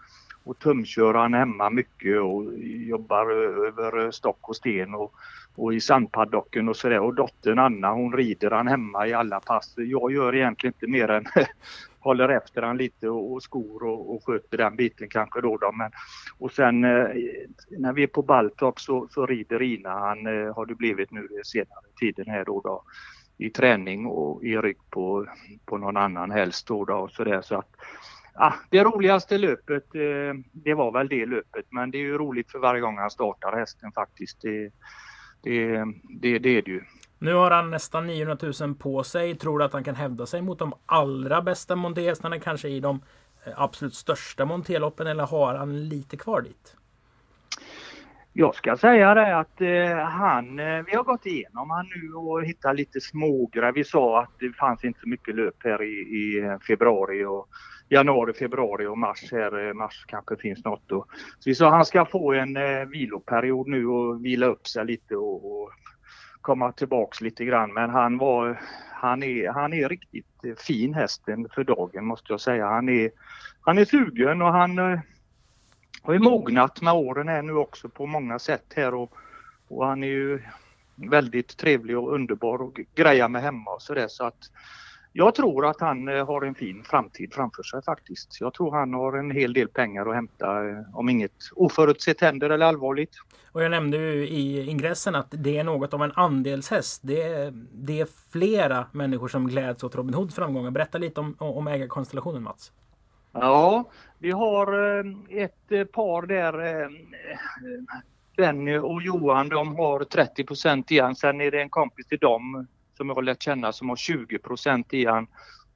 [0.46, 3.30] och tumkör han hemma mycket och jobbar
[3.66, 5.14] över stock och sten och
[5.56, 7.00] och i sandpaddocken och sådär.
[7.00, 9.74] Och dottern Anna hon rider han hemma i alla pass.
[9.76, 11.24] Jag gör egentligen inte mer än
[12.00, 15.56] håller efter han lite och, och skor och, och sköter den biten kanske då.
[15.56, 15.72] då.
[15.72, 15.90] Men,
[16.38, 17.08] och sen eh,
[17.70, 21.28] när vi är på Baltorp så, så rider Ina, han eh, har det blivit nu
[21.44, 22.82] senare tiden här då, då
[23.38, 25.26] i träning och i rygg på,
[25.64, 27.42] på någon annan helst då, då och så där.
[27.42, 27.76] Så att,
[28.38, 32.50] ah, det roligaste löpet, eh, det var väl det löpet men det är ju roligt
[32.50, 34.40] för varje gång han startar hästen faktiskt.
[34.40, 34.70] Det,
[35.42, 35.84] det,
[36.20, 36.82] det, det är det ju.
[37.18, 39.34] Nu har han nästan 900 000 på sig.
[39.34, 43.00] Tror du att han kan hävda sig mot de allra bästa monterhästarna kanske i de
[43.44, 46.76] eh, absolut största monterloppen eller har han lite kvar dit?
[48.38, 52.44] Jag ska säga det att eh, han, eh, vi har gått igenom han nu och
[52.44, 53.72] hittat lite smågrejer.
[53.72, 57.48] Vi sa att det fanns inte så mycket löp här i, i februari och
[57.88, 59.68] januari, februari och mars här.
[59.68, 61.06] Eh, mars kanske finns något då.
[61.38, 65.16] Så vi sa han ska få en eh, viloperiod nu och vila upp sig lite
[65.16, 65.70] och, och
[66.40, 67.72] komma tillbaks lite grann.
[67.72, 68.60] Men han var,
[68.92, 72.66] han är, han är riktigt eh, fin hästen för dagen måste jag säga.
[72.66, 73.10] Han är,
[73.60, 75.00] han är sugen och han eh,
[76.06, 79.12] har ju mognat med åren här nu också på många sätt här och,
[79.68, 80.42] och han är ju
[80.94, 84.50] väldigt trevlig och underbar och greja med hemma och sådär så att
[85.12, 88.40] jag tror att han eh, har en fin framtid framför sig faktiskt.
[88.40, 92.50] Jag tror han har en hel del pengar att hämta eh, om inget oförutsett händer
[92.50, 93.16] eller allvarligt.
[93.52, 97.00] Och jag nämnde ju i ingressen att det är något av en andelshäst.
[97.04, 100.70] Det är, det är flera människor som gläds åt Robin Hoods framgångar.
[100.70, 102.72] Berätta lite om, om ägarkonstellationen Mats.
[103.40, 106.82] Ja, vi har eh, ett eh, par där.
[106.82, 106.90] Eh,
[108.36, 110.44] Benny och Johan de har 30
[110.90, 111.16] i igen.
[111.16, 114.38] Sen är det en kompis till dem som jag har lärt känna som har 20
[114.90, 115.26] i han.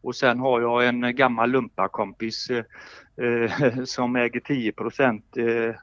[0.03, 4.73] Och sen har jag en gammal lumparkompis eh, som äger 10
[5.37, 5.75] eh,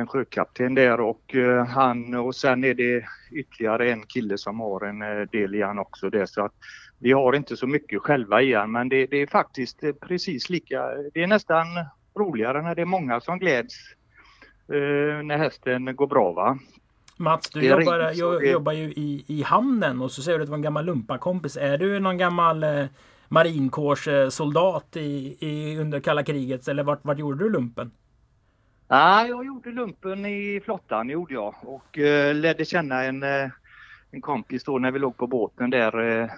[0.00, 4.84] en sjökapten där och eh, han och sen är det ytterligare en kille som har
[4.84, 6.54] en del i han också där så att
[6.98, 10.50] vi har inte så mycket själva i han men det, det är faktiskt eh, precis
[10.50, 11.66] lika, det är nästan
[12.18, 13.74] roligare när det är många som gläds
[15.24, 16.58] när hästen går bra va.
[17.16, 18.50] Mats, du jobbar, jag, det...
[18.50, 21.56] jobbar ju i, i hamnen och så säger du att du var en gammal lumpakompis.
[21.56, 22.86] Är du någon gammal eh,
[23.28, 27.90] marinkårssoldat i, i, under kalla kriget eller vart, vart gjorde du lumpen?
[28.88, 33.50] Nej, jag gjorde lumpen i flottan gjorde jag och eh, lärde känna en, eh,
[34.10, 36.30] en kompis då när vi låg på båten där.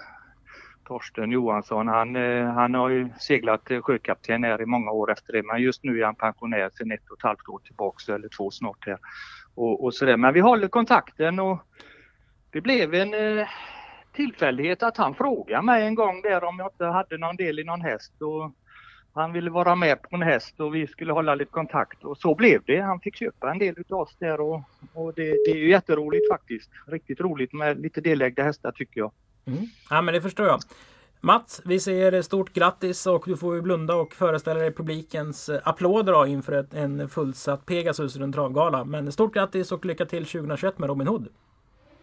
[0.89, 5.33] Torsten Johansson, han, eh, han har ju seglat eh, sjökapten här i många år efter
[5.33, 8.27] det men just nu är han pensionär sedan ett och ett halvt år tillbaka eller
[8.27, 8.97] två snart här
[9.55, 10.17] och, och sådär.
[10.17, 11.59] Men vi håller kontakten och
[12.51, 13.47] det blev en eh,
[14.13, 17.63] tillfällighet att han frågade mig en gång där om jag inte hade någon del i
[17.63, 18.21] någon häst.
[18.21, 18.51] Och
[19.13, 22.35] han ville vara med på en häst och vi skulle hålla lite kontakt och så
[22.35, 22.81] blev det.
[22.81, 24.61] Han fick köpa en del utav oss där och,
[24.93, 26.69] och det, det, är ju jätteroligt faktiskt.
[26.87, 29.11] Riktigt roligt med lite delägda hästar tycker jag.
[29.51, 29.65] Mm.
[29.89, 30.59] Ja men det förstår jag.
[31.21, 35.59] Mats, vi säger stort grattis och du får ju blunda och föreställa dig publikens eh,
[35.63, 38.83] applåder då inför ett, en fullsatt Pegasus runt travgala.
[38.83, 41.27] Men stort grattis och lycka till 2021 med Robin Hood!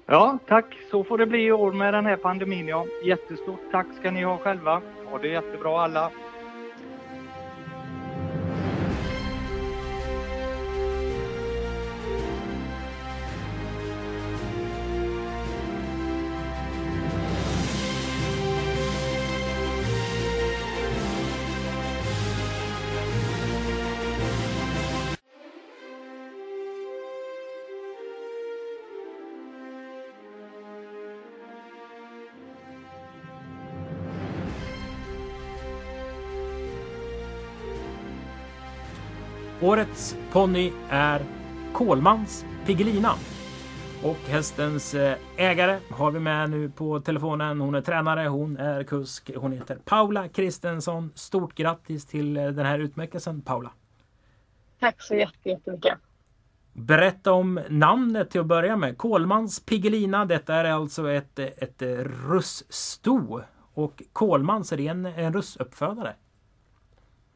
[0.06, 0.76] Ja, tack!
[0.90, 2.86] Så får det bli i år med den här pandemin ja.
[3.04, 4.82] Jättestort tack ska ni ha själva.
[5.10, 6.10] Ha det jättebra alla!
[39.66, 41.22] Årets ponny är
[41.72, 43.12] Kolmans Piggelina.
[44.02, 47.60] Och hästens eh, ägare har vi med nu på telefonen.
[47.60, 49.30] Hon är tränare, hon är kusk.
[49.36, 51.12] Hon heter Paula Kristensson.
[51.14, 53.70] Stort grattis till eh, den här utmärkelsen Paula.
[54.80, 55.98] Tack så jättemycket.
[56.72, 58.98] Berätta om namnet till att börja med.
[58.98, 60.24] Kolmans Piggelina.
[60.24, 61.82] Detta är alltså ett, ett
[62.28, 63.40] russto.
[63.74, 66.14] Och Kolmans, är det en, en russuppfödare?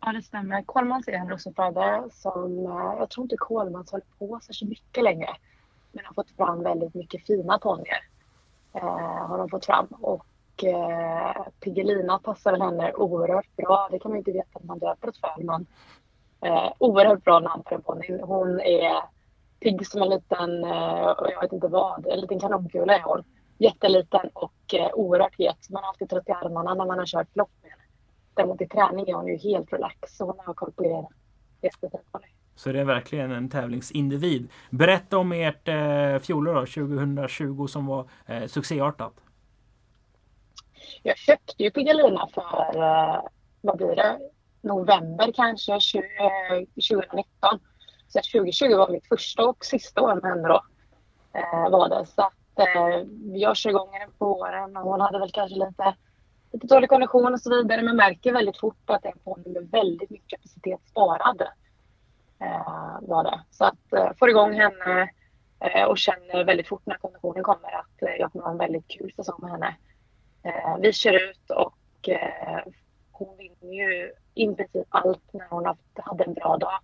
[0.00, 0.62] Ja, det stämmer.
[0.62, 5.28] Kolmans är en russinfödare som eh, jag tror inte Kolmans håller på så mycket längre.
[5.92, 8.04] Men har fått fram väldigt mycket fina ponnyer.
[8.74, 9.86] Eh, har de fått fram.
[9.86, 13.88] Och eh, Piggelina passar henne oerhört bra.
[13.90, 15.44] Det kan man inte veta när man döper ett föl.
[15.44, 15.66] Men
[16.40, 18.18] eh, oerhört bra namn på en ponny.
[18.22, 19.02] Hon är
[19.60, 23.24] pigg som en liten, eh, jag vet inte vad, en liten kanonkula är hon.
[23.58, 25.70] Jätteliten och eh, oerhört het.
[25.70, 27.72] Man har alltid trött i armarna när man har kört lopp med.
[28.34, 31.08] Däremot i träning är hon ju helt relax så hon har koll på grejerna.
[32.54, 34.48] Så det är verkligen en tävlingsindivid.
[34.70, 39.12] Berätta om ert eh, fjolår 2020 som var eh, succéartat.
[41.02, 43.22] Jag köpte ju Piggelina för, eh,
[43.60, 44.18] vad blir det,
[44.60, 46.02] november kanske 20,
[46.74, 47.24] 2019.
[47.42, 47.58] Eh,
[48.08, 50.62] så 2020 var mitt första och sista år med henne då.
[51.34, 52.06] Eh, var det.
[52.06, 55.94] Så att eh, jag kör igång henne på våren och hon hade väl kanske lite,
[56.52, 57.82] lite dålig kondition och så vidare.
[57.82, 61.42] Men märker väldigt fort att det är en med väldigt mycket kapacitet sparad.
[62.40, 63.40] Eh, var det.
[63.50, 65.10] Så att eh, får igång henne
[65.60, 68.88] eh, och känner väldigt fort när konditionen kommer att eh, jag kommer ha en väldigt
[68.88, 69.76] kul säsong med henne.
[70.42, 72.60] Eh, vi kör ut och eh,
[73.12, 76.78] hon vinner ju i princip allt när hon hade en bra dag.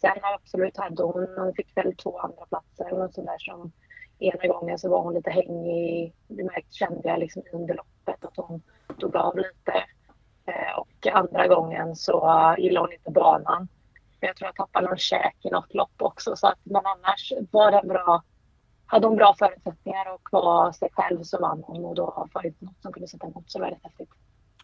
[0.00, 3.72] Sen absolut hade hon, hon fick väl två andra platser och sådär som
[4.18, 6.14] ena gången så var hon lite hängig.
[6.28, 8.62] Det märkte, kände jag liksom under loppet att hon
[8.98, 9.72] tog av lite.
[10.46, 13.68] Eh, och andra gången så gillade hon inte banan.
[14.20, 16.36] Jag tror jag tappade någon käk i något lopp också.
[16.36, 18.22] Så att, men annars var det bra.
[18.86, 22.60] Hade hon bra förutsättningar och var sig själv så vann hon och då var det
[22.60, 24.10] något som kunde sätta emot så väldigt häftigt.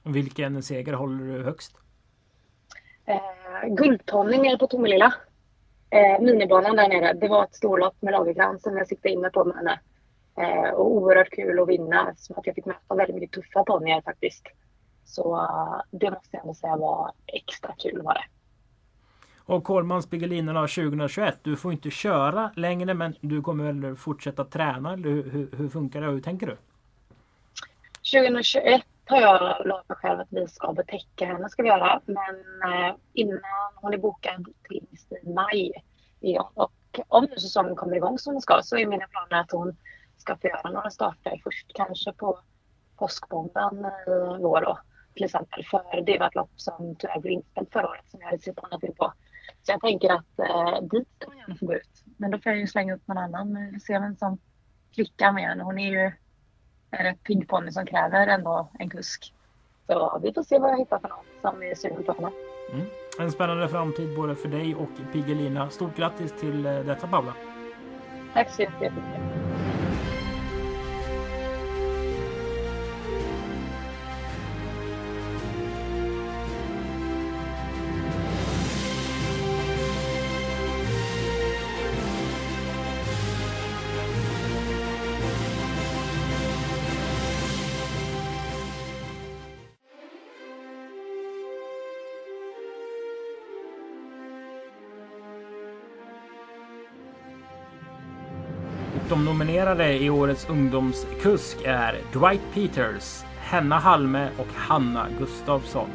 [0.04, 1.76] Vilken seger håller du högst?
[3.04, 5.14] Eh, Guldtonning nere på Tomelilla.
[5.94, 7.12] Eh, minibanan där nere.
[7.12, 9.80] Det var ett storlopp med Lagercrantz som jag siktade inne på med henne.
[10.38, 14.00] Eh, och oerhört kul att vinna eftersom att jag fick möta väldigt mycket tuffa ponnyer
[14.00, 14.46] faktiskt.
[15.04, 18.24] Så uh, det måste jag ändå säga var extra kul var det.
[19.37, 21.38] Och Kolmans Pigelinerna 2021.
[21.42, 24.92] Du får inte köra längre men du kommer väl fortsätta träna?
[24.92, 26.57] Eller hur, hur, hur funkar det hur tänker du?
[28.20, 32.00] 2021 har jag lovat mig själv att vi ska betäcka henne ska vi göra.
[32.04, 32.36] Men
[32.72, 33.40] eh, innan
[33.74, 34.86] hon är bokad till
[35.22, 35.72] i maj
[36.20, 39.52] Ja, Och om nu säsongen kommer igång som den ska så är mina planer att
[39.52, 39.76] hon
[40.16, 42.38] ska få göra några starter först kanske på
[42.96, 43.84] påskbomben
[44.38, 44.78] i vår då
[45.14, 45.64] till exempel.
[45.64, 48.64] För det var ett lopp som tyvärr blev inställt förra året som jag hade sett
[48.64, 49.12] annat in på.
[49.62, 52.04] Så jag tänker att eh, dit ska hon gärna få gå ut.
[52.16, 53.56] Men då får jag ju slänga upp någon annan.
[53.56, 54.38] Eh, vi ser vem som
[54.94, 55.62] klickar med henne.
[55.62, 56.12] Hon är ju
[56.98, 59.35] en rätt pigg ponny som kräver ändå en kusk.
[59.87, 62.30] Så vi får se vad jag hittar för någon som är sugen på henne.
[62.72, 62.87] Mm.
[63.18, 65.70] En spännande framtid både för dig och Piggelina.
[65.70, 67.35] Stort grattis till eh, detta Paula.
[68.35, 69.53] Tack så jättemycket.
[99.74, 105.88] De nominerade i årets ungdomskusk är Dwight Peters, Henna Halme och Hanna Gustafsson.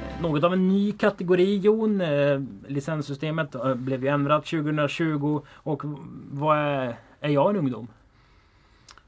[0.00, 2.00] Eh, något av en ny kategori Jon.
[2.00, 5.82] Eh, licenssystemet eh, blev ju ändrat 2020 och
[6.30, 7.88] vad är, är jag en ungdom?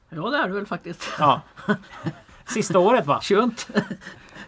[0.09, 1.09] Ja det är du väl faktiskt.
[1.19, 1.41] Ja.
[2.45, 3.19] Sista året va?
[3.21, 3.67] Skönt.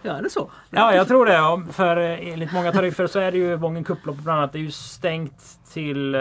[0.01, 0.51] Ja, är det så?
[0.69, 1.73] Ja, jag tror det.
[1.73, 4.53] För enligt många tariffer så är det ju Vången kupplopp bland annat.
[4.53, 5.43] Det är ju stängt
[5.73, 6.15] till...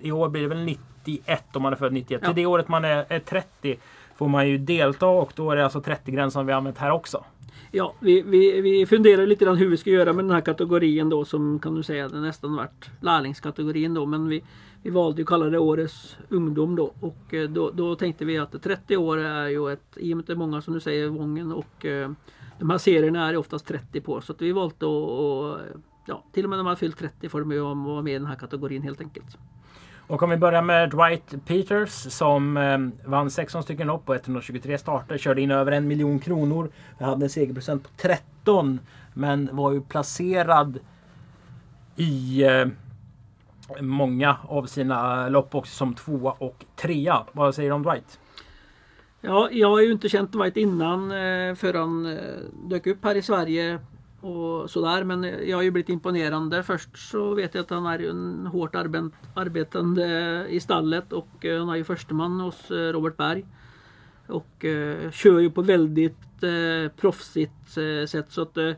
[0.00, 2.20] I år blir det väl 90 91 om man är född 91.
[2.22, 2.28] Ja.
[2.28, 3.76] Till det året man är, är 30
[4.16, 7.24] får man ju delta och då är det alltså 30-gränsen vi använt här också.
[7.70, 11.08] Ja, vi, vi, vi funderar lite grann hur vi ska göra med den här kategorin
[11.08, 14.06] då som kan du säga det nästan varit lärlingskategorin då.
[14.06, 14.44] Men vi,
[14.82, 18.62] vi valde att kalla det årets ungdom då och eh, då, då tänkte vi att
[18.62, 21.08] 30 år är ju ett, i och med att det är många som du säger
[21.08, 22.10] Vången och eh,
[22.58, 25.60] de här serierna är oftast 30 på så att vi valde att
[26.06, 28.18] ja, till och med när man har fyllt 30 får de ju vara med i
[28.18, 29.38] den här kategorin helt enkelt.
[30.08, 34.78] Och om vi börjar med Dwight Peters som eh, vann 16 stycken lopp på 123
[34.78, 35.18] starter.
[35.18, 36.70] Körde in över en miljon kronor.
[37.00, 38.80] Hade en segerprocent på 13.
[39.14, 40.78] Men var ju placerad
[41.96, 42.66] i eh,
[43.80, 47.24] många av sina eh, lopp också som tvåa och trea.
[47.32, 48.20] Vad säger du om Dwight?
[49.20, 52.18] Ja, jag har ju inte känt Dwight innan eh, förrän han eh,
[52.68, 53.78] dök upp här i Sverige
[54.26, 55.04] och sådär.
[55.04, 56.62] Men jag har ju blivit imponerande.
[56.62, 58.74] Först så vet jag att han är en hårt
[59.34, 63.44] arbetande i stallet och eh, han är ju försteman hos eh, Robert Berg.
[64.26, 68.72] Och eh, kör ju på väldigt eh, proffsigt eh, sätt så att eh,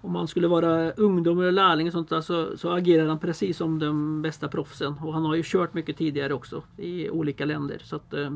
[0.00, 3.56] om man skulle vara ungdom eller lärling och sånt där, så, så agerar han precis
[3.56, 4.94] som de bästa proffsen.
[5.02, 7.78] Och han har ju kört mycket tidigare också i olika länder.
[7.84, 8.30] Så att eh,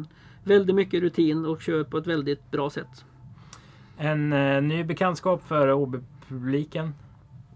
[0.45, 3.05] väldigt mycket rutin och kör på ett väldigt bra sätt.
[3.97, 5.97] En eh, ny bekantskap för OB
[6.29, 6.95] publiken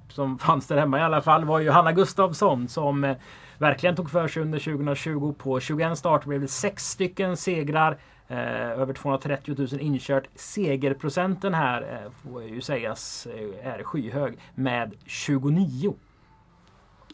[0.08, 3.16] som fanns där hemma i alla fall var ju Hanna Gustavsson som eh,
[3.58, 5.34] verkligen tog för sig under 2020.
[5.38, 7.98] På 21 starter blev det 6 stycken segrar.
[8.30, 10.28] Eh, över 230 000 inkört.
[10.34, 15.94] Segerprocenten här eh, får ju sägas eh, är skyhög med 29.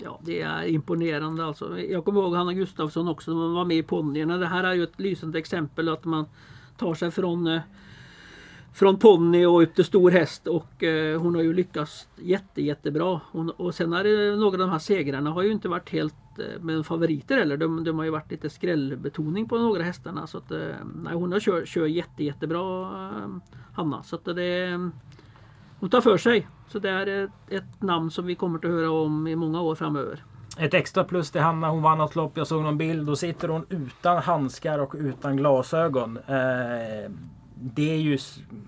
[0.01, 1.81] Ja, det är imponerande alltså.
[1.81, 4.37] Jag kommer ihåg Hanna Gustavsson också när man var med i ponnyerna.
[4.37, 6.27] Det här är ju ett lysande exempel att man
[6.77, 7.61] tar sig från eh,
[8.77, 13.21] från ponny och upp till stor häst och eh, hon har ju lyckats jätte jättebra.
[13.33, 16.15] Hon, och sen har det några av de här segrarna har ju inte varit helt
[16.39, 20.27] eh, med favoriter eller de, de har ju varit lite skrällbetoning på några hästarna.
[20.27, 20.59] Så att, eh,
[20.95, 23.29] nej, hon har kört kör jätte jättebra eh,
[23.75, 24.03] Hanna.
[24.03, 24.81] Så att det,
[25.81, 26.49] hon tar för sig.
[26.69, 29.75] Så det är ett, ett namn som vi kommer att höra om i många år
[29.75, 30.25] framöver.
[30.59, 31.69] Ett extra plus till Hanna.
[31.69, 32.37] Hon vann ett lopp.
[32.37, 33.07] Jag såg någon bild.
[33.07, 36.19] Då sitter hon utan handskar och utan glasögon.
[36.27, 37.11] Eh,
[37.61, 38.19] det är ju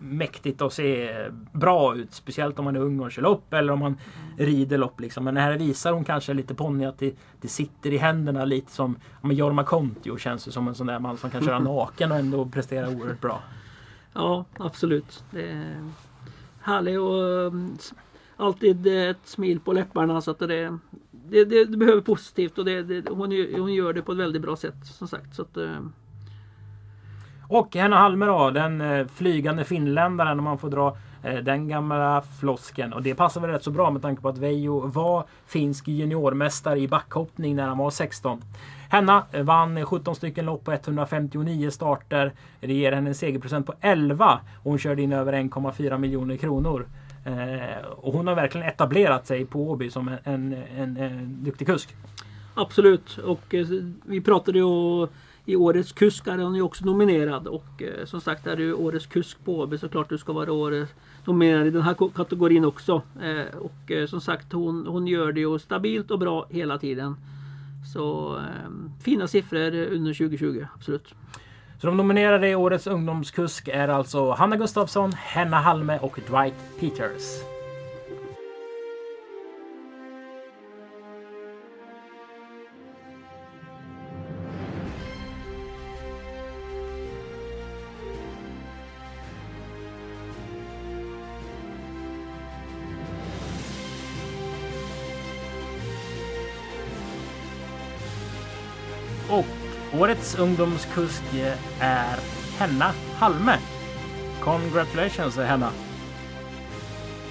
[0.00, 1.14] mäktigt att se
[1.52, 2.14] bra ut.
[2.14, 3.96] Speciellt om man är ung och kör lopp eller om man
[4.36, 5.00] rider lopp.
[5.00, 5.24] Liksom.
[5.24, 8.96] Men här visar hon kanske lite ponny att det, det, sitter i händerna lite som
[9.22, 12.18] ja, Jorma Kontio känns det som en sån där man som kan köra naken och
[12.18, 13.42] ändå prestera oerhört bra.
[14.12, 15.24] Ja absolut.
[15.30, 15.90] Det är
[16.60, 17.76] härlig och mm,
[18.36, 20.78] alltid ett smil på läpparna så att det,
[21.10, 24.42] det, det, det behöver positivt och det, det, hon, hon gör det på ett väldigt
[24.42, 25.34] bra sätt som sagt.
[25.34, 25.80] Så att, eh,
[27.48, 32.22] och Henna Halme då, den eh, flygande finländaren om man får dra eh, den gamla
[32.40, 32.92] flosken.
[32.92, 36.78] Och det passar väl rätt så bra med tanke på att Veijo var finsk juniormästare
[36.78, 38.42] i backhoppning när han var 16.
[38.90, 42.32] Henna vann 17 stycken lopp på 159 starter.
[42.60, 46.86] Det ger henne en segerprocent på 11 och hon körde in över 1,4 miljoner kronor.
[47.24, 51.66] Eh, och hon har verkligen etablerat sig på Åby som en, en, en, en duktig
[51.66, 51.94] kusk.
[52.54, 53.54] Absolut och
[54.04, 55.06] vi pratade ju
[55.48, 59.06] i Årets kusk är hon ju också nominerad och eh, som sagt är du Årets
[59.06, 60.92] kusk på Åby så klart du ska vara årets
[61.24, 63.02] nominerad i den här kategorin också.
[63.22, 67.16] Eh, och eh, som sagt hon, hon gör det ju stabilt och bra hela tiden.
[67.94, 71.14] Så eh, fina siffror under 2020, absolut.
[71.80, 77.57] Så de nominerade i Årets ungdomskusk är alltså Hanna Gustafsson, Henna Halme och Dwight Peters.
[100.28, 101.22] Årets ungdomskusk
[101.80, 102.16] är
[102.58, 103.58] Henna Halme.
[104.40, 105.70] Congratulations Henna!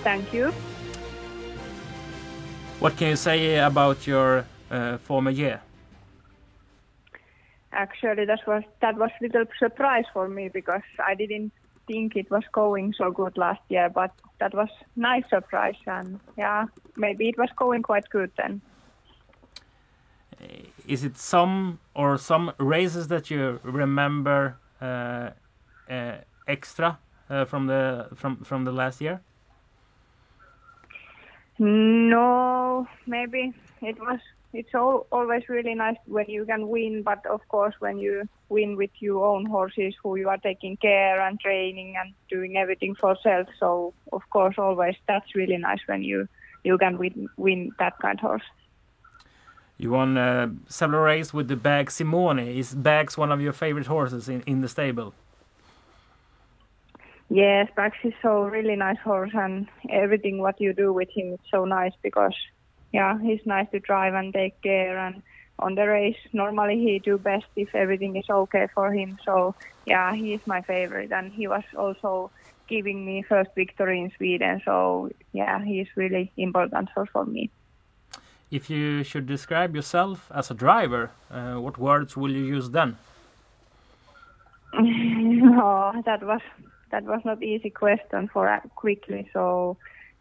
[0.04, 0.52] Thank you.
[2.80, 5.60] What can you say about your uh, former year?
[7.72, 11.52] Actually, that was that was little surprise for me because I didn't
[11.88, 16.66] think it was going so good last year, but that was nice surprise and yeah,
[16.95, 18.62] maybe it was going quite good then.
[20.88, 25.31] Is it some or some races that you remember uh,
[25.89, 26.17] uh,
[26.47, 29.21] extra uh, from the from from the last year?
[31.59, 34.19] No, maybe it was.
[34.53, 38.77] It's all, always really nice when you can win, but of course when you win
[38.77, 43.17] with your own horses, who you are taking care and training and doing everything for
[43.21, 43.47] self.
[43.59, 46.27] So of course always that's really nice when you
[46.63, 48.43] you can win win that kind of horse.
[49.80, 52.39] You won uh, several races with the Bag Simone.
[52.39, 55.13] Is Bags one of your favorite horses in, in the stable?
[57.30, 61.39] Yes, Bags is so really nice horse, and everything what you do with him is
[61.51, 62.34] so nice because,
[62.91, 64.97] yeah, he's nice to drive and take care.
[64.97, 65.21] And
[65.59, 69.19] on the race, normally he do best if everything is okay for him.
[69.25, 69.53] So
[69.86, 72.32] yeah, he is my favorite, and he was also
[72.67, 74.61] giving me first victory in Sweden.
[74.65, 77.51] So yeah, he is really important horse for me
[78.50, 82.98] if you should describe yourself as a driver, uh, what words will you use then?
[84.80, 86.41] no, that was
[86.91, 89.30] that was not easy question for quickly.
[89.34, 89.78] So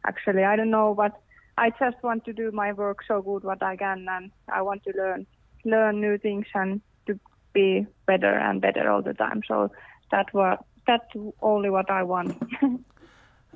[0.06, 1.20] actually, I don't know, but
[1.58, 4.82] I just want to do my work so good what I can, and I want
[4.84, 5.26] to learn
[5.64, 7.18] learn new things and to
[7.52, 9.42] be better and better all the time.
[9.46, 9.70] So
[10.10, 11.12] that was that's
[11.42, 12.40] only what I want.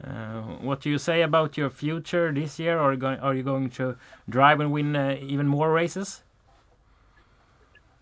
[0.03, 2.79] Uh, what do you say about your future this year?
[2.79, 3.97] Are you going, are you going to
[4.29, 6.23] drive and win uh, even more races?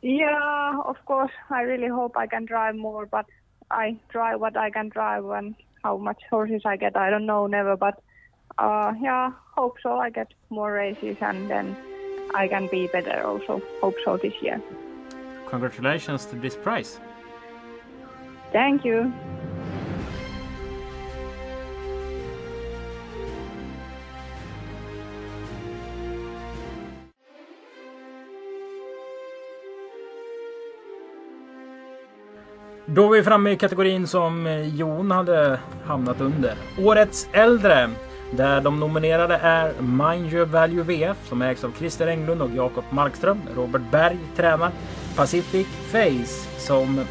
[0.02, 1.32] Yeah, of course.
[1.50, 3.26] I really hope I can drive more, but
[3.70, 7.46] I drive what I can drive and how much horses I get, I don't know,
[7.46, 7.76] never.
[7.76, 8.00] But
[8.58, 9.98] uh, yeah, hope so.
[9.98, 11.76] I get more races and then
[12.34, 13.60] I can be better also.
[13.80, 14.62] Hope so this year.
[15.48, 17.00] Congratulations to this prize.
[18.52, 19.12] Thank you.
[32.98, 36.54] Då är vi framme i kategorin som eh, Jon hade hamnat under.
[36.78, 37.90] Årets äldre.
[38.32, 42.84] Där de nominerade är Mind Your Value VF som ägs av Christer Englund och Jakob
[42.90, 43.40] Markström.
[43.56, 44.70] Robert Berg tränar.
[45.16, 47.04] Pacific Face som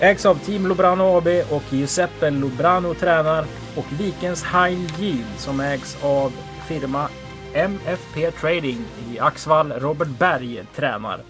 [0.00, 3.44] ägs av Team Lobrano AB och Giuseppe Lobrano tränar.
[3.76, 6.32] Och Vikens High Yield som ägs av
[6.68, 7.08] firma
[7.54, 9.72] MFP Trading i Axvall.
[9.72, 11.20] Robert Berg tränar.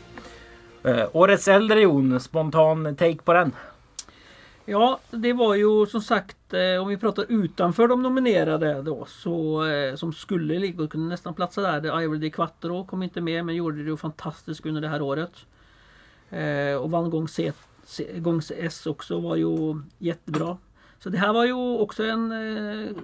[0.84, 3.52] Eh, årets äldre Jon, spontan take på den?
[4.64, 9.66] Ja, det var ju som sagt eh, om vi pratar utanför de nominerade då så
[9.66, 11.80] eh, som skulle ligga och kunde nästan platsa där.
[11.80, 15.02] Det Ivory Di Quattro kom inte med men gjorde det ju fantastiskt under det här
[15.02, 15.32] året.
[16.30, 17.52] Eh, och vann gång C,
[17.84, 20.56] C, gång S också var ju jättebra.
[20.98, 22.96] Så det här var ju också en eh,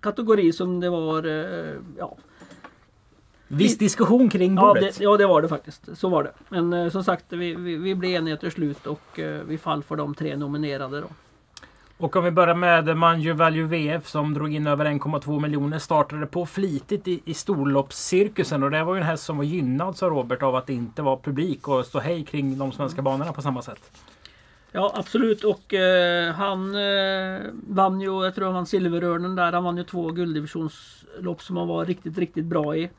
[0.00, 2.16] kategori som det var eh, ja,
[3.48, 4.98] Viss diskussion kring Ja bordet.
[4.98, 5.98] det, ja det var det faktiskt.
[5.98, 6.32] Så var det.
[6.48, 9.82] Men eh, som sagt vi, vi, vi blev eniga till slut och eh, vi fall
[9.82, 11.06] för de tre nominerade då.
[11.98, 15.78] Och om vi börjar med Manju Value VF som drog in över 1,2 miljoner.
[15.78, 19.96] Startade på flitigt i, i storloppscirkusen och det var ju en häst som var gynnad
[19.96, 23.32] sa Robert av att det inte var publik och stå hej kring de svenska banorna
[23.32, 23.90] på samma sätt.
[24.72, 29.52] Ja absolut och eh, han eh, vann ju, jag tror han vann Silverörnen där.
[29.52, 32.90] Han vann ju två gulddivisionslopp som han var riktigt, riktigt bra i.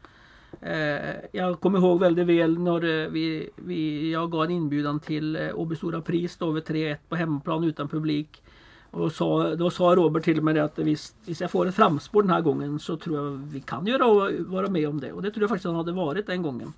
[0.61, 5.35] Eh, jag kommer ihåg väldigt väl när eh, vi, vi, jag gav en inbjudan till
[5.35, 8.43] eh, Åby Stora Pris då över 3-1 på hemmaplan utan publik.
[8.91, 12.31] Och då sa, då sa Robert till mig att visst, jag får ett framspår den
[12.31, 15.11] här gången så tror jag vi kan göra, vara med om det.
[15.11, 16.73] Och det tror jag faktiskt han hade varit den gången.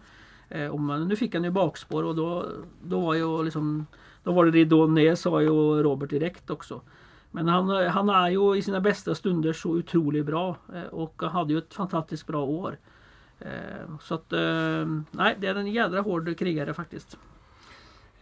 [0.49, 2.45] Eh, man, nu fick han ju bakspår och då,
[2.84, 3.86] då var ju liksom
[4.24, 6.82] Då var det ridån ner sa ju Robert direkt också.
[7.32, 10.55] Men han, eh, han är ju i sina bästa stunder så otroligt bra
[10.91, 12.78] och hade ju ett fantastiskt bra år.
[13.46, 17.18] Eh, så att eh, nej, det är en jädra hård krigare faktiskt.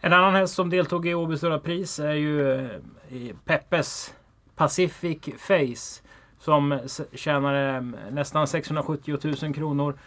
[0.00, 4.14] En annan häst som deltog i Åby Stora Pris är ju eh, Peppes
[4.56, 6.02] Pacific Face.
[6.38, 6.78] Som
[7.12, 9.98] tjänade nästan 670 000 kronor.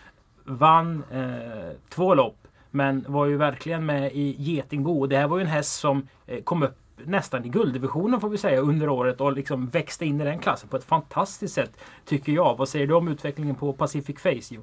[0.43, 2.38] Vann eh, två lopp.
[2.72, 5.07] Men var ju verkligen med i Getingbo.
[5.07, 6.07] Det här var ju en häst som
[6.43, 10.24] kom upp nästan i gulddivisionen får vi säga under året och liksom växte in i
[10.24, 11.78] den klassen på ett fantastiskt sätt.
[12.05, 12.57] Tycker jag.
[12.57, 14.55] Vad säger du om utvecklingen på Pacific Face?
[14.55, 14.61] Jo?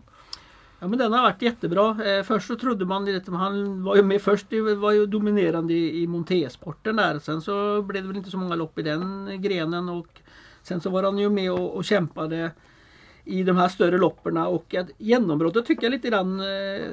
[0.83, 2.05] Ja men den har varit jättebra.
[2.05, 6.03] Eh, först så trodde man att han var ju med först, var ju dominerande i,
[6.03, 7.19] i montésporten där.
[7.19, 10.21] Sen så blev det väl inte så många lopp i den grenen och
[10.63, 12.51] sen så var han ju med och, och kämpade
[13.25, 16.47] i de här större loppen och att genombrottet tycker jag lite grann, eh,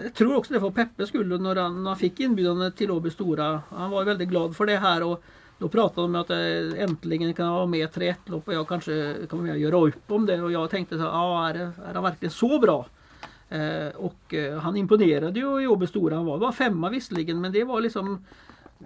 [0.03, 3.09] jag tror också det var Peppes skull när han, när han fick inbjudan till Åby
[3.09, 3.61] Stora.
[3.69, 5.23] Han var väldigt glad för det här och
[5.57, 8.53] då pratade de om att eh, äntligen kan jag vara med i ett lopp och
[8.53, 11.49] jag kanske kommer med och göra upp om det och jag tänkte så här, ja
[11.49, 12.85] är, det, är han verkligen så bra?
[13.49, 16.15] Eh, och eh, han imponerade ju i Åby Stora.
[16.15, 18.25] Han var var femma visserligen men det var liksom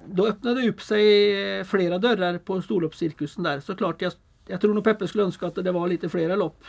[0.05, 3.59] Då öppnade det upp sig eh, flera dörrar på storloppscirkusen där.
[3.59, 4.13] Såklart jag,
[4.47, 6.63] jag tror nog Peppe skulle önska att det var lite flera lopp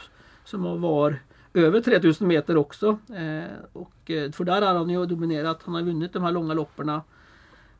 [0.44, 1.18] som var
[1.54, 2.98] över 3000 meter också.
[3.08, 5.62] Eh, och, eh, för där har han ju dominerat.
[5.64, 7.00] Han har vunnit de här långa loppen.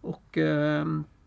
[0.01, 0.87] Och eh,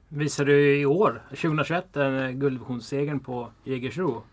[0.09, 1.85] Visade du i år, 2021,
[2.33, 4.23] guldvisionssegern på Jägersro.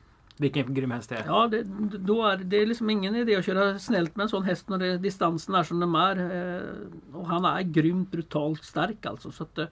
[0.43, 1.25] Vilken grym häst det är.
[1.27, 1.63] Ja, det,
[1.99, 4.79] då är det är liksom ingen idé att köra snällt med en sån häst när
[4.79, 6.17] det, distansen är som den är.
[6.57, 6.63] Eh,
[7.13, 9.31] och han är grymt brutalt stark alltså.
[9.33, 9.67] Så att, eh,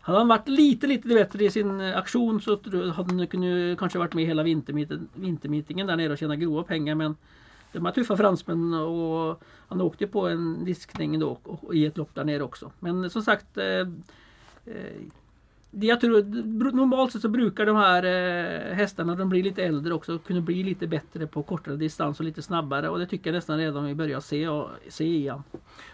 [0.00, 3.98] hade han varit lite, lite bättre i sin eh, aktion så hade han kunnat kanske
[3.98, 6.94] varit med hela vintermeeten- vintermeetingen där nere och tjäna grova pengar.
[6.94, 7.16] Men
[7.72, 11.96] de här tuffa fransmän och han åkte på en diskning då och, och i ett
[11.96, 12.72] lopp där nere också.
[12.80, 13.88] Men som sagt eh,
[14.64, 15.02] eh,
[15.80, 16.22] jag tror,
[16.72, 20.62] normalt sett så brukar de här eh, hästarna, de blir lite äldre också, kunna bli
[20.62, 22.88] lite bättre på kortare distans och lite snabbare.
[22.88, 25.42] Och det tycker jag nästan redan vi börjar se, och, se igen.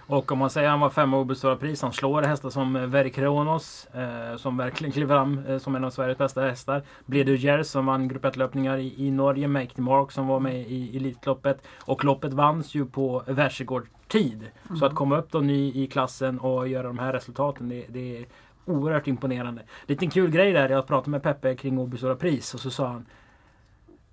[0.06, 1.82] Och om man säger att han var i Åby Stora Pris.
[1.82, 3.86] Han slår hästar som eh, Very Kronos.
[3.86, 6.82] Eh, som verkligen kliver fram eh, som en av Sveriges bästa hästar.
[7.06, 9.48] Bledu Jers som vann grupp 1-löpningar i, i Norge.
[9.48, 11.62] Make the Mark som var med i Elitloppet.
[11.84, 14.50] Och loppet vanns ju på världsrekord tid.
[14.78, 17.68] Så att komma upp då ny i klassen och göra de här resultaten.
[17.68, 18.24] Det, det
[18.70, 19.62] oerhört imponerande.
[19.86, 20.68] Liten kul grej där.
[20.68, 23.06] Jag pratade med Peppe kring Åby Stora Pris och så sa han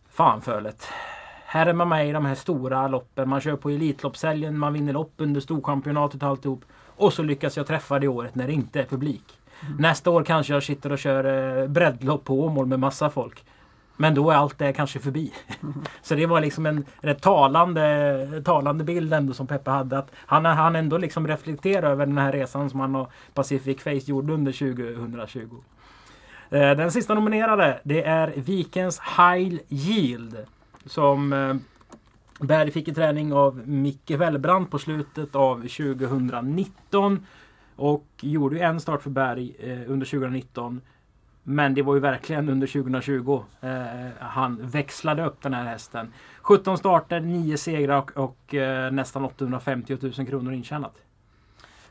[0.09, 0.87] Fan Fölet.
[1.45, 3.29] Här är man med i de här stora loppen.
[3.29, 6.65] Man kör på Elitloppshelgen, man vinner lopp under Storchampionatet och alltihop.
[6.95, 9.39] Och så lyckas jag träffa det året när det inte är publik.
[9.79, 11.23] Nästa år kanske jag sitter och kör
[11.61, 13.45] eh, breddlopp på Åmål med massa folk.
[13.97, 15.33] Men då är allt det kanske förbi.
[16.01, 19.97] Så det var liksom en rätt talande, talande bild ändå som Peppe hade.
[19.97, 24.11] Att han, han ändå liksom reflekterar över den här resan som han och Pacific Face
[24.11, 25.39] gjorde under 2020.
[26.49, 30.37] Eh, Den sista nominerade det är Vikens High Yield.
[30.85, 31.55] Som eh,
[32.39, 37.25] Berg fick i träning av Micke Wellbrand på slutet av 2019.
[37.75, 40.81] Och gjorde en start för Berg eh, under 2019.
[41.47, 43.69] Men det var ju verkligen under 2020 eh,
[44.19, 46.13] han växlade upp den här hästen.
[46.41, 50.95] 17 starter, 9 segrar och, och eh, nästan 850 000 kronor intjänat.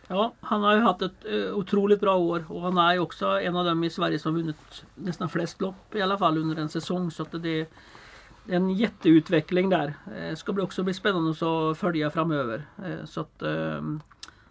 [0.09, 3.27] Ja, han har ju haft ett eh, otroligt bra år och han är ju också
[3.27, 6.69] en av dem i Sverige som vunnit nästan flest lopp i alla fall under en
[6.69, 7.11] säsong.
[7.11, 7.67] Så att det är
[8.49, 9.95] en jätteutveckling där.
[10.17, 12.67] Eh, ska bli också bli spännande att följa framöver.
[12.85, 13.83] Eh, så att eh,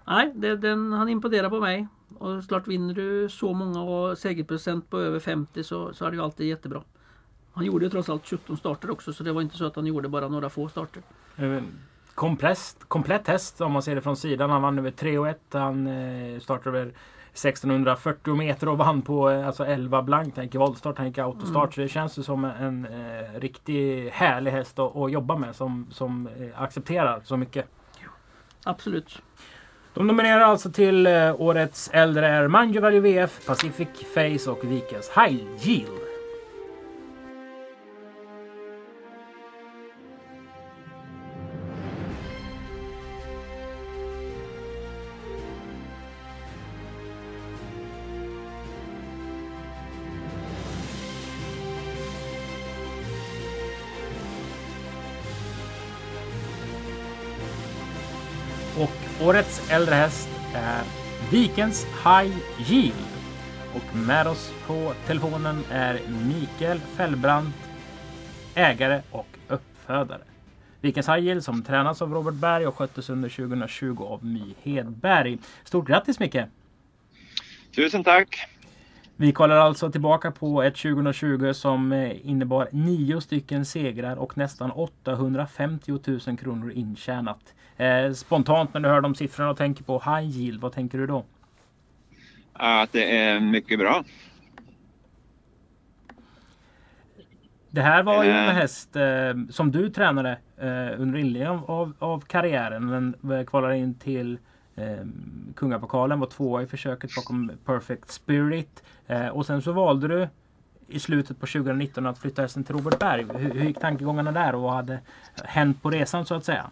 [0.06, 1.88] Nej, det, den, han imponerar på mig.
[2.20, 6.18] Och klart vinner du så många och segerprocent på över 50 så, så är det
[6.18, 6.82] ju alltid jättebra.
[7.54, 9.86] Han gjorde ju trots allt 17 starter också så det var inte så att han
[9.86, 11.04] gjorde bara några få starter.
[11.38, 11.64] Eh,
[12.16, 14.50] komplett, komplett häst om man ser det från sidan.
[14.50, 15.40] Han vann över 3 och 1.
[15.52, 16.94] Han eh, startade över
[17.34, 20.36] 1640 meter och vann på eh, alltså 11 blankt.
[20.36, 21.56] Tänker voltstart, tänker autostart.
[21.56, 21.72] Mm.
[21.72, 25.88] Så det känns ju som en eh, riktigt härlig häst att, att jobba med som,
[25.92, 27.66] som eh, accepterar så mycket.
[28.64, 29.22] Absolut.
[29.94, 35.44] De nominerar alltså till eh, årets äldre är Manjovalio VF, Pacific Face och Vikens High
[35.62, 36.03] Yield.
[59.70, 60.84] Äldre häst är
[61.32, 62.38] Vikens High
[62.72, 62.96] Yield.
[63.76, 67.56] Och med oss på telefonen är Mikael Fällbrant,
[68.56, 70.22] ägare och uppfödare.
[70.82, 75.38] Vikens High Yield som tränas av Robert Berg och sköttes under 2020 av My Hedberg.
[75.64, 76.46] Stort grattis Micke!
[77.76, 78.48] Tusen tack!
[79.16, 84.72] Vi kollar alltså tillbaka på ett 2020 som eh, innebar nio stycken segrar och nästan
[84.72, 87.54] 850 000 kronor intjänat.
[87.78, 91.08] Eh, spontant när du hör de siffrorna och tänker på high yield, vad tänker du
[91.08, 91.26] då?
[92.54, 94.04] Att det är mycket bra.
[97.70, 98.54] Det här var ju en eh.
[98.54, 99.04] häst eh,
[99.50, 102.88] som du tränade eh, under inledningen av, av karriären.
[102.88, 104.38] Den eh, kvalade in till
[104.76, 105.06] eh,
[105.56, 108.84] Kungapokalen, var tvåa i försöket bakom Perfect Spirit.
[109.08, 110.28] Eh, och sen så valde du
[110.88, 113.26] i slutet på 2019 att flytta hästen till Robert Berg.
[113.36, 115.00] Hur, hur gick tankegångarna där och vad hade
[115.44, 116.70] hänt på resan så att säga?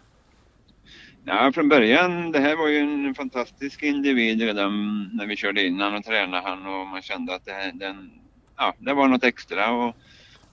[1.24, 5.94] Ja, från början, det här var ju en fantastisk individ redan när vi körde innan
[5.94, 8.10] och tränade han och man kände att det, den,
[8.56, 9.72] ja, det var något extra.
[9.72, 9.96] Och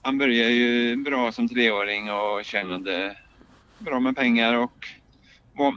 [0.02, 3.16] han började ju bra som treåring och tjänade
[3.78, 4.86] bra med pengar och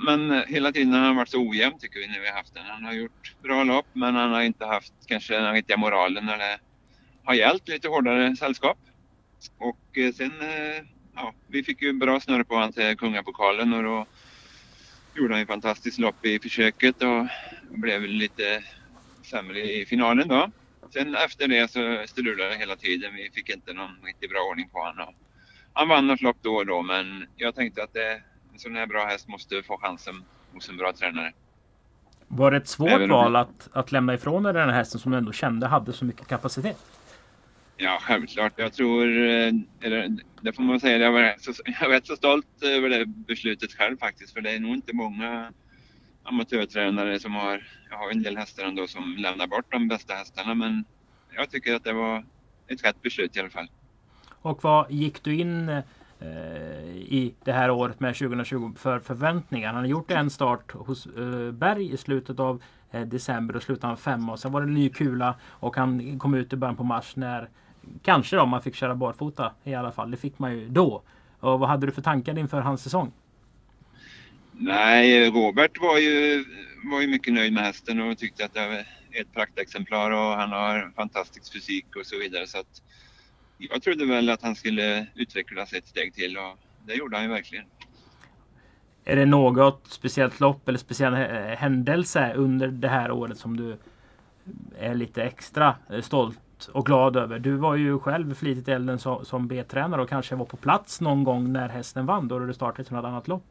[0.05, 2.65] men hela tiden har han varit så ojämn tycker vi när vi har haft den.
[2.65, 6.37] Han har gjort bra lopp men han har inte haft kanske den riktiga moralen när
[6.37, 6.59] det
[7.23, 8.77] har gällt lite hårdare sällskap.
[9.57, 10.85] Och eh, sen, eh,
[11.15, 14.05] ja, vi fick ju bra snurr på honom till Kungapokalen och då
[15.15, 17.27] gjorde han ett fantastiskt lopp i försöket och
[17.69, 18.63] blev lite
[19.23, 20.51] sämre i finalen då.
[20.93, 23.15] Sen efter det så strulade det hela tiden.
[23.15, 25.13] Vi fick inte någon riktigt bra ordning på honom.
[25.73, 28.21] Han vann något lopp då och då men jag tänkte att det,
[28.53, 31.33] en sån här bra häst måste få chansen hos en bra tränare.
[32.27, 35.11] Var det ett svårt Även val att, att lämna ifrån dig den här hästen som
[35.11, 36.77] du ändå kände hade så mycket kapacitet?
[37.77, 38.53] Ja, självklart.
[38.55, 42.07] Jag tror, eh, eller, det får man säga, jag var, rätt så, jag var rätt
[42.07, 44.33] så stolt över det beslutet själv faktiskt.
[44.33, 45.53] För det är nog inte många
[46.23, 50.55] amatörtränare som har, jag har en del hästar ändå som lämnar bort de bästa hästarna.
[50.55, 50.85] Men
[51.35, 52.25] jag tycker att det var
[52.67, 53.67] ett rätt beslut i alla fall.
[54.29, 55.85] Och vad gick du in eh,
[56.95, 59.73] i det här året med 2020 för förväntningar?
[59.73, 63.87] Han har gjort en start hos eh, Berg i slutet av eh, december och slutade
[63.87, 66.75] han femma och sen var det en ny kula och han kom ut i början
[66.75, 67.49] på mars när
[68.01, 70.11] Kanske då man fick köra barfota i alla fall.
[70.11, 71.03] Det fick man ju då.
[71.39, 73.11] Och vad hade du för tankar inför hans säsong?
[74.51, 76.45] Nej, Robert var ju,
[76.91, 80.51] var ju mycket nöjd med hästen och tyckte att det var ett praktexemplar och han
[80.51, 82.47] har fantastisk fysik och så vidare.
[82.47, 82.81] Så att
[83.57, 87.31] jag trodde väl att han skulle utvecklas ett steg till och det gjorde han ju
[87.31, 87.65] verkligen.
[89.05, 91.13] Är det något speciellt lopp eller speciell
[91.55, 93.77] händelse under det här året som du
[94.79, 97.39] är lite extra stolt och glad över.
[97.39, 101.23] Du var ju själv flitigt elden som, som B-tränare och kanske var på plats någon
[101.23, 103.45] gång när hästen vann då du startade till något annat lopp.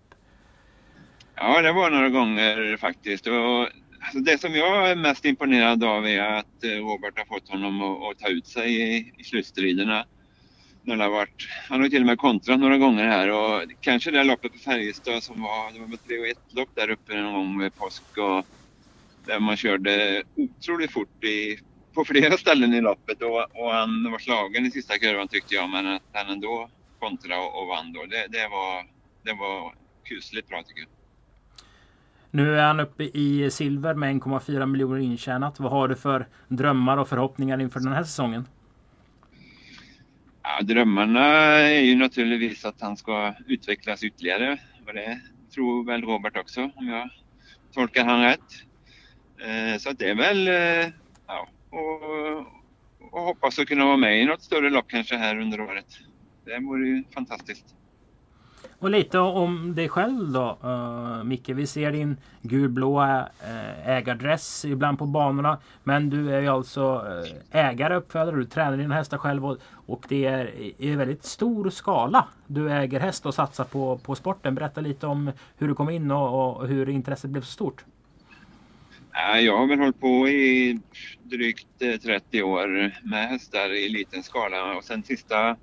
[1.35, 3.27] Ja, det var några gånger faktiskt.
[3.27, 3.61] Och,
[4.01, 7.83] alltså, det som jag är mest imponerad av är att eh, Robert har fått honom
[7.83, 10.05] att, att ta ut sig i, i slutstriderna.
[10.85, 14.11] När det har varit, han har till och med kontrat några gånger här och kanske
[14.11, 17.33] det loppet på Färjestad som var, det var 3 och 1 lopp där uppe någon
[17.33, 18.47] gång vid påsk och
[19.27, 21.59] där man körde otroligt fort i
[21.95, 25.71] på flera ställen i loppet och, och han var slagen i sista kurvan tyckte jag
[25.71, 28.01] men att han ändå kontrade och, och vann då.
[28.07, 28.85] Det, det, var,
[29.23, 29.75] det var
[30.05, 30.89] kusligt bra tycker jag.
[32.31, 35.61] Nu är han uppe i silver med 1,4 miljoner intjänat.
[35.61, 38.49] Vad har du för drömmar och förhoppningar inför den här säsongen?
[40.43, 41.27] Ja, drömmarna
[41.59, 44.59] är ju naturligtvis att han ska utvecklas ytterligare.
[44.87, 45.21] Och det
[45.55, 47.09] tror väl Robert också om jag
[47.73, 48.65] tolkar han rätt.
[49.39, 50.93] Eh, så det är väl eh,
[51.27, 55.61] ja, och, och hoppas att kunna vara med i något större lopp kanske här under
[55.61, 55.87] året.
[56.45, 57.75] Det vore ju fantastiskt.
[58.83, 61.49] Och lite om dig själv då uh, Micke.
[61.49, 65.59] Vi ser din gulblåa uh, eh, ägardress ibland på banorna.
[65.85, 68.37] Men du är ju alltså uh, ägare, uppfödare.
[68.37, 72.29] Du tränar dina hästar själv och, och det är i väldigt stor skala.
[72.47, 74.55] Du äger häst och satsar på, på sporten.
[74.55, 77.85] Berätta lite om hur du kom in och, och hur intresset blev så stort.
[79.15, 80.79] Jag har väl hållit på i
[81.23, 85.57] drygt eh, 30 år med hästar i liten skala och sen sista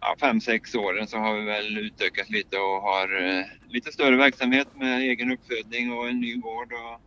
[0.00, 4.16] ja, fem, sex åren så har vi väl utökat lite och har eh, lite större
[4.16, 7.00] verksamhet med egen uppfödning och en ny gård och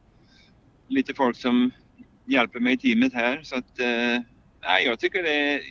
[0.88, 1.72] lite folk som
[2.26, 3.42] hjälper mig i teamet här.
[3.44, 4.22] Så att, eh,
[4.86, 5.62] jag tycker det är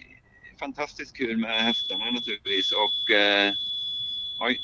[0.59, 3.53] fantastiskt kul med hästarna naturligtvis och, eh,
[4.41, 4.61] oj,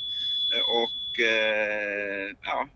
[0.68, 2.68] och eh, ja,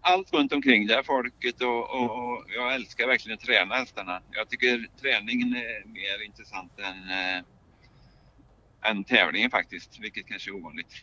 [0.00, 4.20] allt runt omkring det, folket och, och, och, jag älskar verkligen att träna hästarna.
[4.30, 7.44] Jag tycker träningen är mer intressant än eh,
[8.82, 11.02] än tävlingen faktiskt, vilket kanske är ovanligt.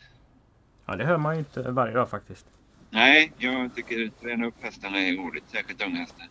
[0.86, 2.46] Ja, det hör man ju inte varje dag faktiskt.
[2.90, 6.26] Nej, jag tycker att träna upp hästarna är roligt, särskilt unga hästar.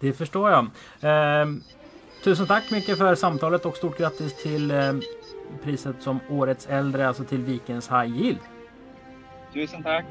[0.00, 0.64] Det förstår jag.
[1.00, 1.46] Eh,
[2.24, 4.92] tusen tack mycket för samtalet och stort grattis till eh,
[5.62, 8.40] priset som Årets äldre, alltså till Vikens High Yield.
[9.52, 10.04] Tusen tack!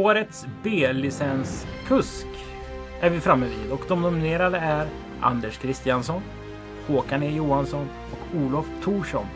[0.00, 2.26] Årets B-licenskusk
[3.00, 4.86] är vi framme vid och de nominerade är
[5.20, 6.22] Anders Kristiansson,
[6.86, 9.26] Håkan E Johansson och Olof Thorsson.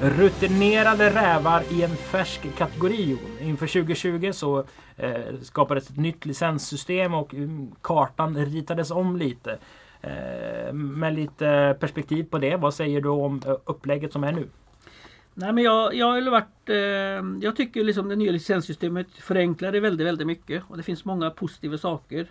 [0.00, 3.18] Rutinerade rävar i en färsk kategori.
[3.40, 4.64] Inför 2020 så
[4.96, 9.58] eh, skapades ett nytt licenssystem och mm, kartan ritades om lite.
[10.00, 14.48] Eh, med lite perspektiv på det, vad säger du om eh, upplägget som är nu?
[15.34, 19.80] Nej men jag, jag har varit eh, Jag tycker liksom det nya licenssystemet förenklar det
[19.80, 20.62] väldigt, väldigt mycket.
[20.68, 22.26] Och det finns många positiva saker.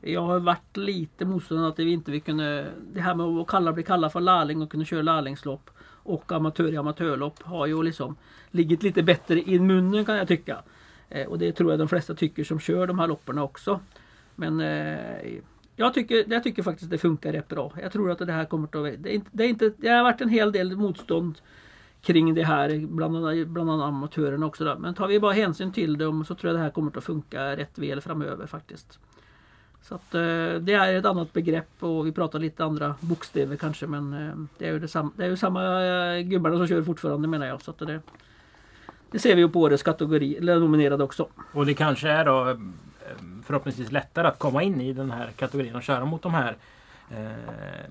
[0.00, 3.46] Jag har varit lite motståndare till att vi inte vi kunde Det här med att
[3.46, 5.70] kalla, bli kallad för lärling och kunna köra lärlingslopp
[6.04, 8.16] och amatör i amatörlopp har ju liksom
[8.50, 10.62] Ligget lite bättre i munnen kan jag tycka.
[11.08, 13.80] Eh, och det tror jag de flesta tycker som kör de här loppen också.
[14.34, 15.40] Men eh,
[15.76, 17.72] jag tycker, jag tycker faktiskt det funkar rätt bra.
[17.82, 19.02] Jag tror att det här kommer att...
[19.02, 21.38] Det, är inte, det, är inte, det har varit en hel del motstånd
[22.02, 24.64] kring det här bland annat, bland annat amatörerna också.
[24.64, 24.78] Då.
[24.78, 27.56] Men tar vi bara hänsyn till dem så tror jag det här kommer att funka
[27.56, 28.98] rätt väl framöver faktiskt.
[29.82, 30.20] Så att, eh,
[30.60, 34.68] det är ett annat begrepp och vi pratar lite andra bokstäver kanske men eh, det
[34.68, 37.62] är ju, detsamma, det är ju samma eh, gubbarna som kör fortfarande menar jag.
[37.62, 38.00] Så att det,
[39.10, 41.28] det ser vi ju på årets kategori, eller nominerade också.
[41.52, 42.56] Och det kanske är då eh,
[43.44, 46.56] förhoppningsvis lättare att komma in i den här kategorin och köra mot de här
[47.10, 47.90] eh,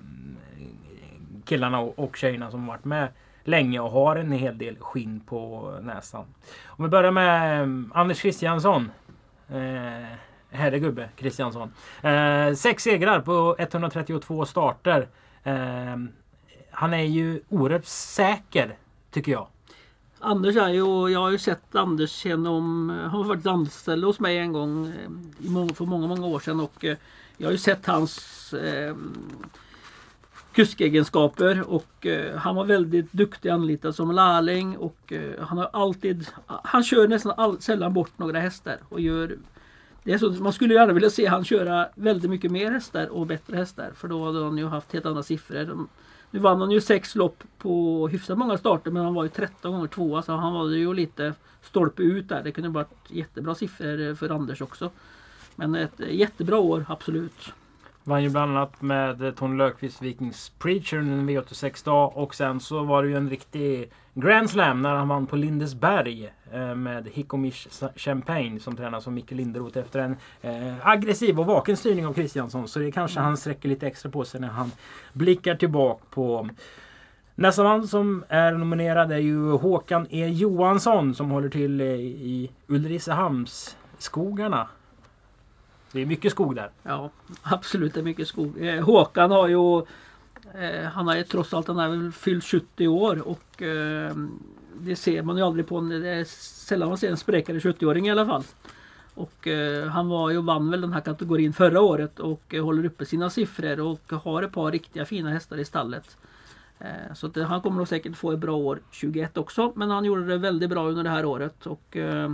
[1.44, 3.08] killarna och, och tjejerna som varit med
[3.44, 6.24] länge och har en hel del skinn på näsan.
[6.66, 8.90] Om vi börjar med eh, Anders Kristiansson.
[9.48, 10.16] Eh,
[10.50, 11.72] herregubbe Kristiansson.
[12.02, 15.08] Eh, sex segrar på 132 starter.
[15.42, 15.96] Eh,
[16.70, 18.76] han är ju oerhört säker
[19.10, 19.46] tycker jag.
[20.24, 24.38] Anders är ju, jag har ju sett Anders genom, han var faktiskt anställd hos mig
[24.38, 26.96] en gång eh, för många, många år sedan och eh,
[27.36, 28.96] jag har ju sett hans eh,
[30.52, 36.26] kuskegenskaper och eh, han var väldigt duktig anlitad som lärling och eh, han har alltid
[36.46, 39.36] Han kör nästan all, sällan bort några hästar och gör
[40.04, 43.26] det är så, Man skulle gärna vilja se han köra väldigt mycket mer hästar och
[43.26, 45.86] bättre hästar för då hade han ju haft helt andra siffror.
[46.30, 49.72] Nu vann han ju sex lopp på hyfsat många starter men han var ju 13
[49.72, 52.42] gånger tvåa så han var ju lite stolpe ut där.
[52.42, 54.90] Det kunde varit jättebra siffror för Anders också.
[55.56, 57.52] Men ett jättebra år, absolut.
[58.04, 62.82] Vann ju bland annat med Tony Löfqvist Vikings Preacher en V86 dag och sen så
[62.82, 67.68] var det ju en riktig Grand Slam när han vann på Lindesberg eh, med Hikomish
[67.96, 72.68] Champagne som tränas av Micke Linderoth efter en eh, aggressiv och vaken styrning av Kristiansson.
[72.68, 73.26] Så det kanske mm.
[73.26, 74.70] han sträcker lite extra på sig när han
[75.12, 76.48] blickar tillbaka på
[77.34, 83.76] Nästa man som är nominerad är ju Håkan E Johansson som håller till i Ulricehamns
[83.98, 84.68] skogarna.
[85.92, 86.70] Det är mycket skog där.
[86.82, 87.10] Ja,
[87.42, 88.66] absolut det är mycket skog.
[88.66, 89.78] Eh, Håkan har ju
[90.54, 94.16] eh, Han har ju trots allt han är väl fyllt 70 år och eh,
[94.80, 98.10] det ser man ju aldrig på Det är sällan man ser en spräckare 70-åring i
[98.10, 98.44] alla fall.
[99.14, 102.84] Och eh, han var ju vann väl den här kategorin förra året och eh, håller
[102.84, 106.16] uppe sina siffror och har ett par riktiga fina hästar i stallet.
[106.78, 109.72] Eh, så det, han kommer nog säkert få ett bra år 21 också.
[109.76, 111.66] Men han gjorde det väldigt bra under det här året.
[111.66, 112.30] Och eh,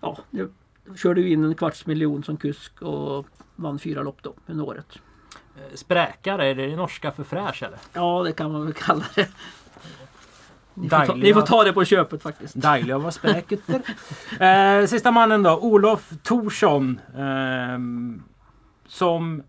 [0.00, 0.48] ja, det
[0.96, 3.26] körde ju in en kvarts miljon som kusk och
[3.56, 4.98] vann fyra lopp då under året.
[5.56, 7.78] Eh, spräkare, är det det norska för fräsch eller?
[7.92, 9.28] Ja det kan man väl kalla det.
[10.74, 12.60] Ni får, ta, ni får, ta, det på köpet faktiskt.
[12.60, 13.82] Dejliga var spräketer.
[14.80, 17.00] eh, sista mannen då, Olof Torsson.
[17.16, 17.78] Eh,
[18.86, 19.42] som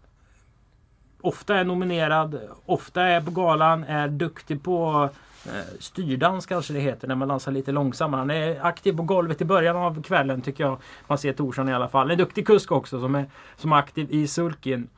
[1.21, 5.09] ofta är nominerad, ofta är på galan, är duktig på
[5.47, 8.19] Eh, styrdans kanske det heter när man dansar lite långsammare.
[8.19, 10.77] Han är aktiv på golvet i början av kvällen tycker jag.
[11.07, 12.11] Man ser Torsson i alla fall.
[12.11, 13.25] En duktig kusk också som är,
[13.55, 14.89] som är aktiv i sulken.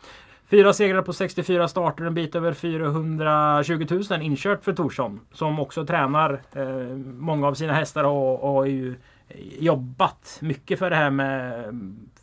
[0.48, 5.20] Fyra segrar på 64 starter, en bit över 420 000 inkört för Torsson.
[5.32, 8.96] Som också tränar eh, många av sina hästar och, har ju
[9.60, 11.66] jobbat mycket för det här med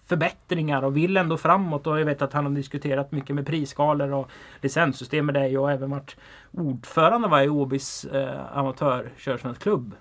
[0.06, 1.86] förbättringar och vill ändå framåt.
[1.86, 4.30] Och jag vet att han har diskuterat mycket med prisskalor och
[4.60, 6.16] licenssystem med dig och även varit
[6.50, 9.94] ordförande var i Åbys eh, amatörkörsvensklubb.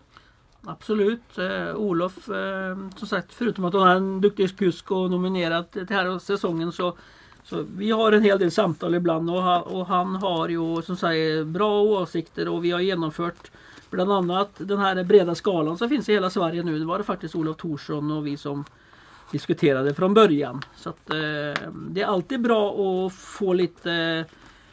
[0.65, 1.37] Absolut.
[1.37, 5.87] Eh, Olof, eh, som sagt, förutom att han är en duktig kusk och nominerad till
[5.89, 6.97] här säsongen så
[7.43, 10.97] så vi har en hel del samtal ibland och han, och han har ju som
[10.97, 13.51] sagt bra åsikter och vi har genomfört
[13.89, 16.79] bland annat den här breda skalan som finns i hela Sverige nu.
[16.79, 18.65] Det var det faktiskt Olof Thorsson och vi som
[19.31, 20.61] diskuterade från början.
[20.75, 24.25] Så att, eh, Det är alltid bra att få lite eh,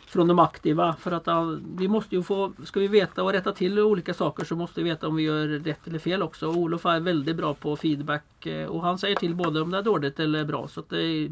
[0.07, 1.29] från de aktiva för att
[1.77, 4.91] vi måste ju få, ska vi veta och rätta till olika saker så måste vi
[4.91, 6.47] veta om vi gör rätt eller fel också.
[6.47, 9.83] Olof är väldigt bra på feedback eh, och han säger till både om det är
[9.83, 10.69] dåligt eller bra.
[10.69, 11.29] Så att det,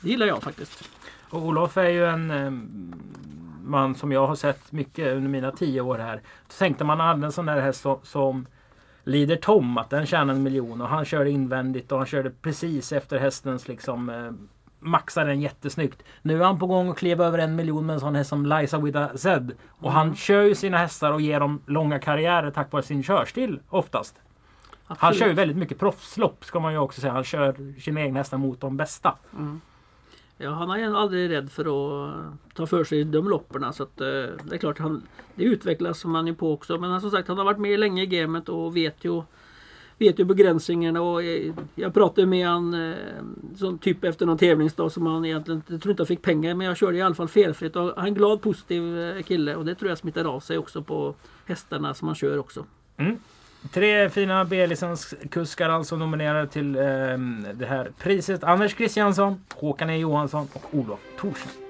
[0.00, 0.88] det gillar jag faktiskt.
[1.30, 2.50] Och Olof är ju en eh,
[3.64, 6.20] man som jag har sett mycket under mina tio år här.
[6.58, 8.46] Tänkte man ah, hade en sån där häst som, som
[9.04, 12.92] Leader Tom, att den tjänade en miljon och han körde invändigt och han körde precis
[12.92, 14.30] efter hästens liksom eh,
[14.80, 16.02] maxade den jättesnyggt.
[16.22, 18.46] Nu är han på gång att kliva över en miljon med en sån häst som
[18.46, 19.54] Liza with a Z.
[19.68, 19.94] Och mm.
[19.94, 24.14] han kör ju sina hästar och ger dem långa karriärer tack vare sin körstil oftast.
[24.86, 25.00] Absolut.
[25.00, 27.12] Han kör ju väldigt mycket proffslopp ska man ju också säga.
[27.12, 29.14] Han kör sina egna hästar mot de bästa.
[29.38, 29.60] Mm.
[30.42, 32.14] Ja, han är aldrig rädd för att
[32.54, 33.72] ta för sig de loppen.
[33.72, 34.06] Så att, eh,
[34.44, 35.02] det är klart, han,
[35.34, 36.78] det utvecklas man ju på också.
[36.78, 39.22] Men eh, som sagt, han har varit med länge i gamet och vet ju
[39.98, 42.94] vet ju begränsningarna och eh, jag pratade med han
[43.56, 46.66] som typ efter någon tävlingsdag som han egentligen jag tror inte han fick pengar men
[46.66, 48.82] jag körde i alla fall felfritt och han är en glad positiv
[49.22, 51.14] kille och det tror jag smittar av sig också på
[51.46, 52.64] hästarna som han kör också.
[52.96, 53.16] Mm.
[53.72, 56.82] Tre fina B-licenskuskar alltså nominerade till eh,
[57.54, 58.44] det här priset.
[58.44, 61.69] Anders Christiansson, Håkan E Johansson och Olof Thorsson.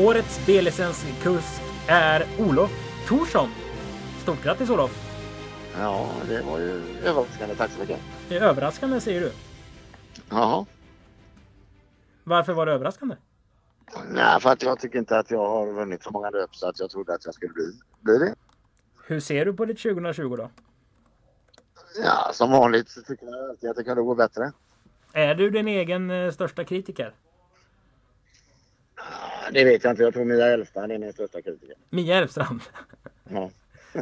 [0.00, 2.70] Årets B-licenskusk är Olof
[3.08, 3.48] Thorsson.
[4.22, 5.06] Stort grattis Olof!
[5.78, 7.54] Ja, det var ju överraskande.
[7.54, 7.98] Tack så mycket.
[8.28, 9.32] Det är överraskande säger du?
[10.30, 10.66] Ja.
[12.24, 13.16] Varför var det överraskande?
[14.08, 16.80] Nej, för att jag tycker inte att jag har vunnit så många löp så att
[16.80, 18.34] jag trodde att jag skulle bli, bli det.
[19.06, 20.50] Hur ser du på ditt 2020 då?
[22.04, 24.52] Ja, som vanligt så tycker jag alltid att det kunde gå bättre.
[25.12, 27.14] Är du din egen eh, största kritiker?
[29.52, 30.02] Det vet jag inte.
[30.02, 31.76] Jag tror Mia Elfstrand är min största kritiker.
[31.90, 32.60] Mia Elfstrand?
[33.28, 33.50] Ja.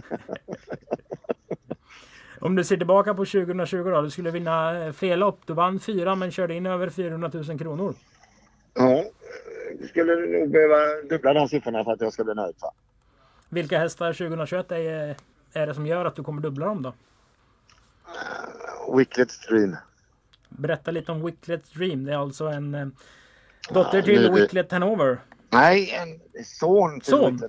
[2.40, 4.02] Om du ser tillbaka på 2020 då.
[4.02, 5.40] Du skulle vinna eh, fler lopp.
[5.46, 7.94] Du vann fyra men körde in över 400 000 kronor.
[8.74, 9.04] Ja,
[9.80, 12.54] du skulle nog behöva dubbla de siffrorna för att jag ska bli nöjd.
[12.60, 12.72] Va?
[13.48, 15.16] Vilka hästar 2021 är,
[15.52, 16.88] är det som gör att du kommer dubbla dem då?
[18.88, 19.76] Uh, Wicklet Dream.
[20.48, 22.04] Berätta lite om Wicklet Dream.
[22.04, 22.86] Det är alltså en eh,
[23.70, 25.18] dotter till uh, Wicklet Hanover.
[25.50, 27.40] Nej, en son till son.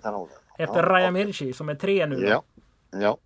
[0.58, 2.28] Efter ja, Raja Mirchi som är tre nu.
[2.28, 2.44] Ja.
[2.92, 3.18] ja.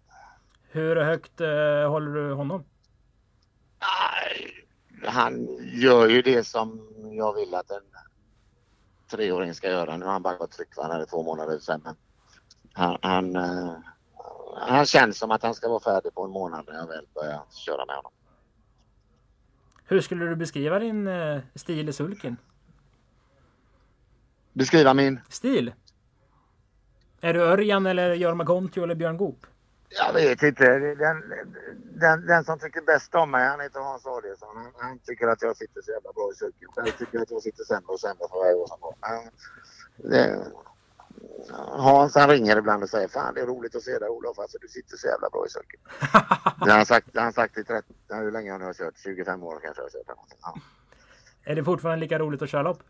[0.69, 1.47] Hur högt uh,
[1.89, 2.63] håller du honom?
[5.05, 7.81] Han gör ju det som jag vill att en
[9.11, 9.97] treåring ska göra.
[9.97, 11.81] Nu har han bara gått tryck han hade två månader sen.
[12.73, 13.77] han, han, uh,
[14.57, 17.41] han känns som att han ska vara färdig på en månad när jag väl börjar
[17.65, 18.11] köra med honom.
[19.85, 22.37] Hur skulle du beskriva din eh, stil i sulken?
[24.53, 25.19] Beskriva min?
[25.29, 25.73] Stil?
[27.21, 29.45] Är du Örjan eller Jorma Kontio eller Björn Goop?
[29.89, 30.79] Jag vet inte.
[30.79, 31.23] Den,
[31.99, 34.57] den, den som tycker bäst om mig, han heter Hans Adielsson.
[34.57, 36.69] Han, han tycker att jag sitter så jävla bra i sulken.
[36.75, 38.95] Jag tycker att jag sitter sämre och sämre för varje år som går.
[41.77, 44.39] Hans han ringer ibland och säger Fan det är roligt att se dig Olof.
[44.39, 45.79] Alltså, du sitter så jävla bra i sulken.
[46.65, 48.97] det har han sagt, det har han sagt i 30, hur länge har jag kört?
[48.97, 50.17] 25 år kanske jag har kört.
[50.41, 50.55] Ja.
[51.43, 52.83] Är det fortfarande lika roligt att köra lopp?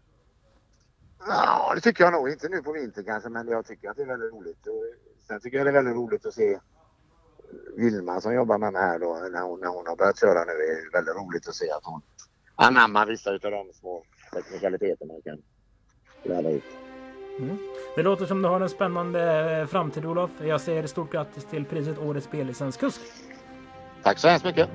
[1.27, 2.29] Ja, det tycker jag nog.
[2.29, 4.67] Inte nu på vintern kanske, men jag tycker att det är väldigt roligt.
[5.27, 6.59] Sen tycker jag det är väldigt roligt att se
[7.75, 10.51] Vilma som jobbar med mig här då, när hon, när hon har börjat köra nu.
[10.51, 12.01] Det är väldigt roligt att se att hon
[12.55, 14.03] anammar vissa av de små
[14.33, 15.41] teknikaliteter man kan
[16.23, 16.63] lära ut.
[17.39, 17.57] Mm.
[17.95, 20.31] Det låter som du har en spännande framtid Olof.
[20.41, 23.01] Jag säger stort grattis till priset Årets B-licenskusk.
[24.03, 24.69] Tack så hemskt mycket.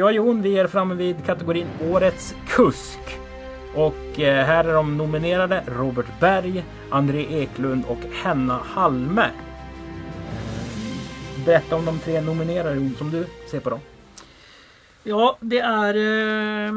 [0.00, 2.98] Ja, Jon, vi är framme vid kategorin Årets kusk.
[3.74, 9.30] Och eh, här är de nominerade Robert Berg, André Eklund och Henna Halme.
[11.46, 13.80] Berätta om de tre nominerade Jon, som du ser på dem.
[15.02, 15.94] Ja, det är...
[15.94, 16.72] Eh,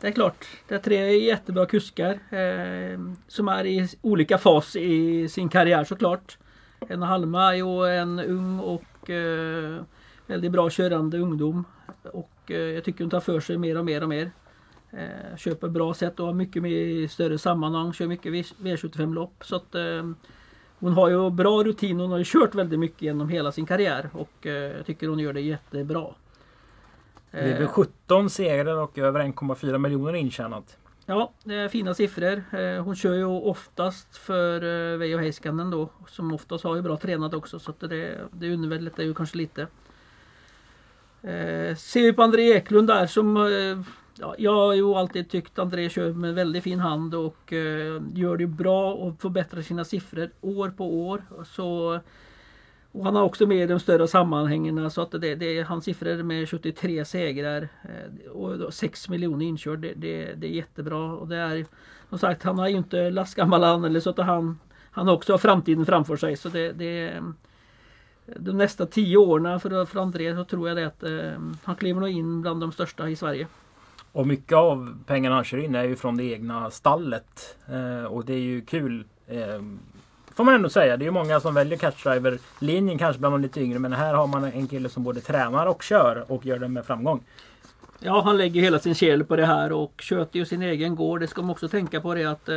[0.00, 0.46] det är klart.
[0.68, 2.18] Det är tre jättebra kuskar.
[2.30, 2.98] Eh,
[3.28, 6.38] som är i olika fas i sin karriär såklart.
[6.88, 9.10] Henna Halme är ju en ung och
[10.28, 11.64] väldigt bra körande ungdom.
[12.02, 14.30] Och eh, jag tycker hon tar för sig mer och mer och mer.
[14.90, 17.92] Eh, köper bra sätt och har mycket mer i större sammanhang.
[17.92, 19.44] Kör mycket V75 lopp.
[19.44, 20.10] Så att eh,
[20.78, 22.00] hon har ju bra rutin.
[22.00, 24.10] Hon har ju kört väldigt mycket genom hela sin karriär.
[24.12, 26.06] Och jag tycker hon gör det jättebra.
[27.30, 30.78] Det blir 17 segrar och över 1,4 miljoner intjänat.
[31.06, 32.78] Ja, det är fina siffror.
[32.80, 34.60] Hon kör ju oftast för
[34.96, 35.88] Veijo Heiskanen då.
[36.08, 37.58] Som oftast har ju bra tränat också.
[37.58, 39.66] Så det, det underlättar ju kanske lite.
[41.28, 43.86] Eh, ser vi på André Eklund där som eh,
[44.18, 48.36] ja, Jag har ju alltid tyckt André kör med väldigt fin hand och eh, gör
[48.36, 51.22] det bra och förbättrar sina siffror år på år.
[51.44, 52.00] Så,
[52.92, 56.22] och han har också med i de större sammanhangen så att det, det, hans siffror
[56.22, 59.78] med 73 segrar eh, och 6 miljoner inkörd.
[59.78, 61.64] Det, det, det, är jättebra och det är
[62.08, 64.58] som sagt han har ju inte lastgammal han eller så att han
[64.90, 67.22] han också har framtiden framför sig så det, det
[68.36, 72.00] de nästa tio åren för, för André så tror jag det att eh, han kliver
[72.00, 73.46] nog in bland de största i Sverige.
[74.12, 77.56] Och mycket av pengarna han kör in är ju från det egna stallet.
[77.66, 79.04] Eh, och det är ju kul.
[79.26, 79.62] Eh,
[80.34, 80.96] får man ändå säga.
[80.96, 83.78] Det är ju många som väljer catchdriver-linjen kanske bland de lite yngre.
[83.78, 86.86] Men här har man en kille som både tränar och kör och gör det med
[86.86, 87.20] framgång.
[88.00, 91.20] Ja, han lägger hela sin själ på det här och sköter ju sin egen gård.
[91.20, 92.48] Det ska man också tänka på det att...
[92.48, 92.56] Eh,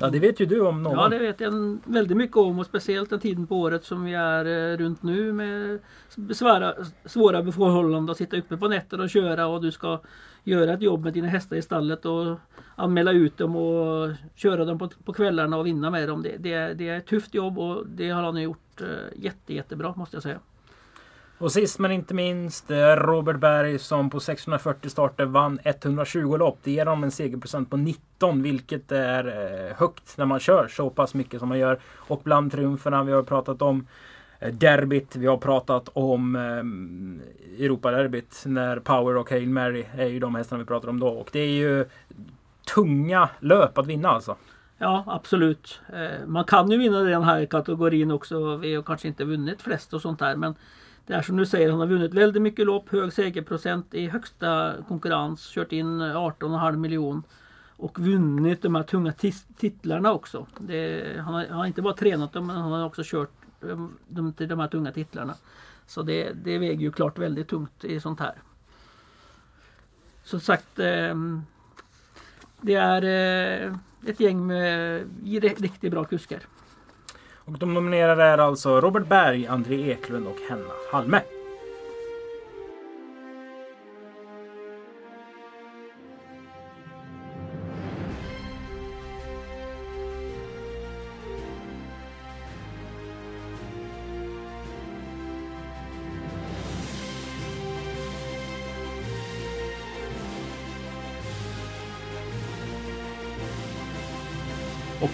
[0.00, 0.92] ja, det vet ju du om någon.
[0.92, 4.14] Ja, det vet jag väldigt mycket om och speciellt den tiden på året som vi
[4.14, 5.78] är eh, runt nu med
[6.16, 6.74] besvära,
[7.04, 10.00] svåra förhållanden att sitta uppe på nätter och köra och du ska
[10.44, 12.38] göra ett jobb med dina hästar i stallet och
[12.76, 16.22] anmäla ut dem och köra dem på, på kvällarna och vinna med dem.
[16.22, 18.86] Det, det, det är ett tufft jobb och det har han gjort eh,
[19.22, 20.38] jätte, jättebra måste jag säga.
[21.42, 26.58] Och sist men inte minst eh, Robert Berg som på 640 starter vann 120 lopp.
[26.62, 30.90] Det ger honom en segerprocent på 19 vilket är eh, högt när man kör så
[30.90, 31.78] pass mycket som man gör.
[31.96, 33.86] Och bland triumferna vi har pratat om
[34.38, 40.20] eh, derbyt, vi har pratat om eh, Europaderbyt när Power och Hail Mary är ju
[40.20, 41.08] de hästarna vi pratar om då.
[41.08, 41.86] Och det är ju
[42.74, 44.36] tunga löp att vinna alltså.
[44.78, 45.80] Ja absolut.
[46.26, 48.56] Man kan ju vinna den här kategorin också.
[48.56, 50.54] Vi har kanske inte vunnit flest och sånt där men
[51.06, 54.74] det är som du säger, han har vunnit väldigt mycket lopp, hög segerprocent i högsta
[54.88, 57.22] konkurrens, kört in 18,5 miljon
[57.76, 59.12] och vunnit de här tunga
[59.56, 60.46] titlarna också.
[60.58, 63.32] Det, han, har, han, har, inte bara tränat dem, men han har också kört
[63.62, 65.34] ehm, dem till de här tunga titlarna.
[65.86, 68.34] Så det, det väger ju klart väldigt tungt i sånt här.
[70.24, 71.14] Som sagt, eh,
[72.60, 73.76] det är eh,
[74.06, 75.06] ett gäng med
[75.42, 76.42] riktigt bra kuskar.
[77.44, 81.22] Och de nominerade är alltså Robert Berg, André Eklund och Henna Halme.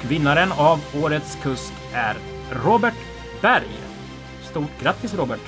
[0.09, 2.17] Vinnaren av årets kusk är
[2.65, 2.95] Robert
[3.43, 3.81] Berg.
[4.43, 5.41] Stort grattis Robert!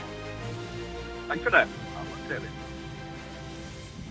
[1.29, 1.67] Tack för det!
[2.29, 2.37] Ja.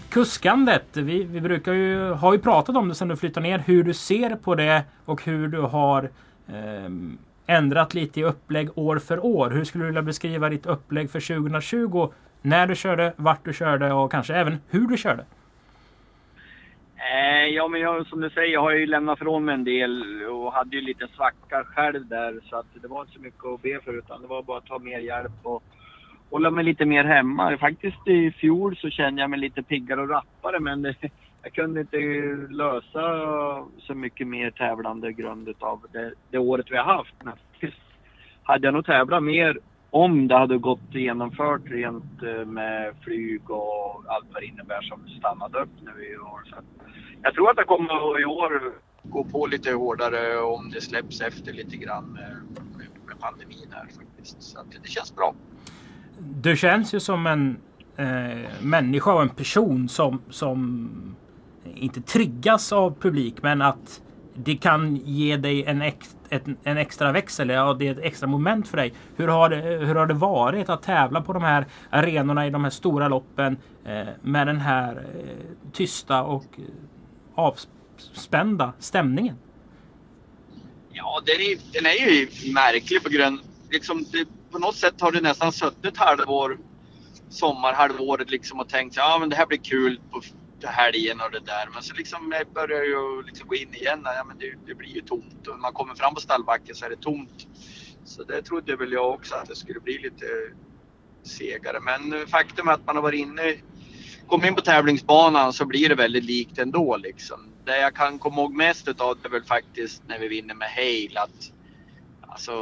[0.10, 3.84] Kuskandet, vi, vi brukar ju, har ju pratat om det sedan du flyttade ner, hur
[3.84, 6.04] du ser på det och hur du har
[6.48, 6.90] eh,
[7.46, 9.50] ändrat lite i upplägg år för år.
[9.50, 12.10] Hur skulle du vilja beskriva ditt upplägg för 2020?
[12.42, 15.26] När du körde, vart du körde och kanske även hur du körde?
[17.00, 20.24] Eh, ja, men jag, som du säger, jag har ju lämnat från mig en del
[20.24, 23.62] och hade ju lite svacka själv där så att det var inte så mycket att
[23.62, 25.64] be för utan det var bara att ta mer hjälp och
[26.30, 27.58] hålla mig lite mer hemma.
[27.58, 30.96] Faktiskt i fjol så kände jag mig lite piggare och rappare men det,
[31.44, 31.98] jag kunde inte
[32.50, 33.04] lösa
[33.78, 37.16] så mycket mer tävlande grund av det, det året vi har haft.
[37.24, 37.34] Men
[38.44, 39.58] hade jag nog tävlat mer
[39.92, 45.10] om det hade gått genomfört rent eh, med flyg och allt vad det innebär som
[45.20, 46.42] stannade upp nu i år.
[46.50, 46.56] Så
[47.22, 48.74] jag tror att det kommer i år
[49.04, 52.36] gå på lite hårdare om det släpps efter lite grann med,
[53.08, 54.42] med pandemin här faktiskt.
[54.42, 55.34] Så det känns bra.
[56.20, 57.58] Du känns ju som en
[57.96, 60.90] eh, människa och en person som, som
[61.76, 64.02] inte triggas av publik men att
[64.44, 68.28] det kan ge dig en, ex, ett, en extra växel, ja, det är ett extra
[68.28, 68.94] moment för dig.
[69.16, 72.64] Hur har, det, hur har det varit att tävla på de här arenorna i de
[72.64, 76.64] här stora loppen eh, med den här eh, tysta och eh,
[77.36, 79.36] avspända stämningen?
[80.92, 83.40] Ja, den är, den är ju märklig på grund
[83.72, 86.58] liksom, det, på något sätt har du nästan suttit halvår,
[87.30, 90.22] sommarhalvåret liksom och tänkt ja men det här blir kul på
[90.68, 91.70] helgen och det där.
[91.74, 94.02] Men så liksom börjar ju liksom gå in igen.
[94.04, 96.86] Ja, men det, det blir ju tomt och när man kommer fram på stallbacken så
[96.86, 97.48] är det tomt.
[98.06, 100.26] Så det trodde väl jag också att det skulle bli lite
[101.24, 101.80] segare.
[101.80, 103.56] Men faktum är att man har varit inne,
[104.28, 107.40] kommit in på tävlingsbanan så blir det väldigt likt ändå liksom.
[107.66, 110.70] Det jag kan komma ihåg mest utav det är väl faktiskt när vi vinner med
[110.70, 111.52] Hale att
[112.22, 112.54] alltså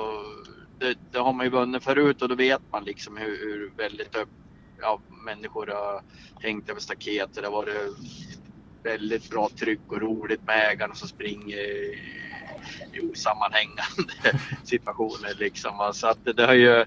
[0.79, 4.15] det, det, har man ju vunnit förut och då vet man liksom hur, hur väldigt
[4.15, 4.46] öppet
[4.82, 6.01] ja, människor har
[6.41, 7.97] hängt över staket Det har varit
[8.84, 11.57] väldigt bra tryck och roligt med ägarna som springer
[12.93, 15.34] i osammanhängande situationer.
[15.39, 15.91] Liksom.
[15.93, 16.86] Så att det, det har ju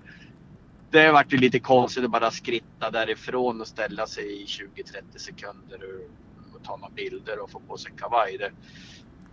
[0.91, 5.81] det har varit lite konstigt att bara skritta därifrån och ställa sig i 20-30 sekunder
[5.85, 8.39] och, och ta några bilder och få på sig en kavaj.
[8.39, 8.53] Det,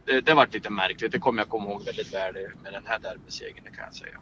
[0.06, 1.12] det, det har varit lite märkligt.
[1.12, 2.34] Det kommer jag komma ihåg väldigt väl
[2.64, 4.20] med den här derbysegern kan jag säga.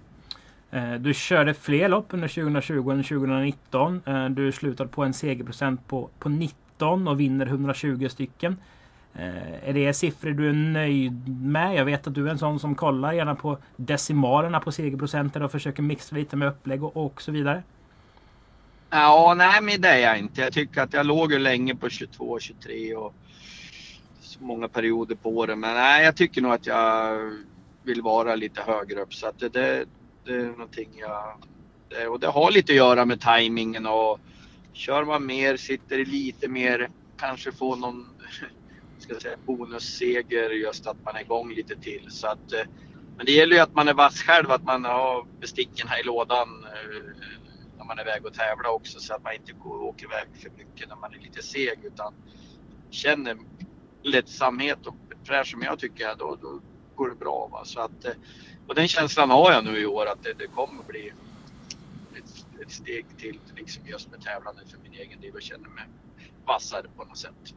[0.76, 4.02] Eh, du körde fler lopp under 2020 än 2019.
[4.06, 8.58] Eh, du slutade på en segerprocent på, på 19 och vinner 120 stycken.
[9.14, 11.76] Eh, är det siffror du är nöjd med?
[11.76, 15.52] Jag vet att du är en sån som kollar gärna på decimalerna på segerprocenten och
[15.52, 17.64] försöker mixa lite med upplägg och, och så vidare.
[18.90, 20.42] Ja, nej men det är jag inte.
[20.42, 23.14] Jag tycker att jag låg ju länge på 22, 23 och
[24.20, 25.58] så många perioder på året.
[25.58, 27.20] Men nej, jag tycker nog att jag
[27.84, 29.14] vill vara lite högre upp.
[29.14, 29.86] Så att det, det,
[30.26, 31.44] det är någonting jag...
[31.90, 34.20] Det, och det har lite att göra med tajmingen och
[34.74, 38.06] kör man mer, sitter lite mer, kanske får någon
[38.98, 42.06] ska säga, bonusseger just att man är igång lite till.
[42.10, 42.62] Så att, eh,
[43.18, 46.04] men det gäller ju att man är vass själv, att man har besticken här i
[46.04, 47.26] lådan eh,
[47.78, 50.50] när man är iväg och tävla också så att man inte går, åker iväg för
[50.50, 52.14] mycket när man är lite seg utan
[52.90, 53.38] känner
[54.04, 54.96] lättsamhet och
[55.28, 56.62] fräsch som jag tycker då, då
[56.96, 57.50] går det bra.
[57.52, 57.66] Va?
[57.66, 58.12] Så att, eh,
[58.68, 61.14] och den känslan har jag nu i år att det, det kommer bli
[62.16, 65.84] ett, ett, steg till liksom just med tävlande för min egen del och känner mig
[66.46, 67.54] vassare på något sätt.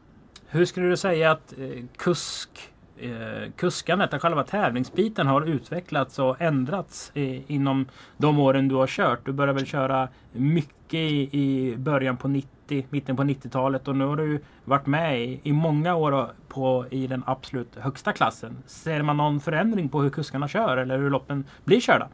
[0.47, 2.70] Hur skulle du säga att eh, kusk
[3.01, 9.27] eh, kuskandet, själva tävlingsbiten har utvecklats och ändrats eh, inom de åren du har kört?
[9.27, 14.05] Du började väl köra mycket i, i början på 90, mitten på 90-talet och nu
[14.05, 18.57] har du varit med i, i många år på, i den absolut högsta klassen.
[18.66, 22.09] Ser man någon förändring på hur kuskarna kör eller hur loppen blir körda?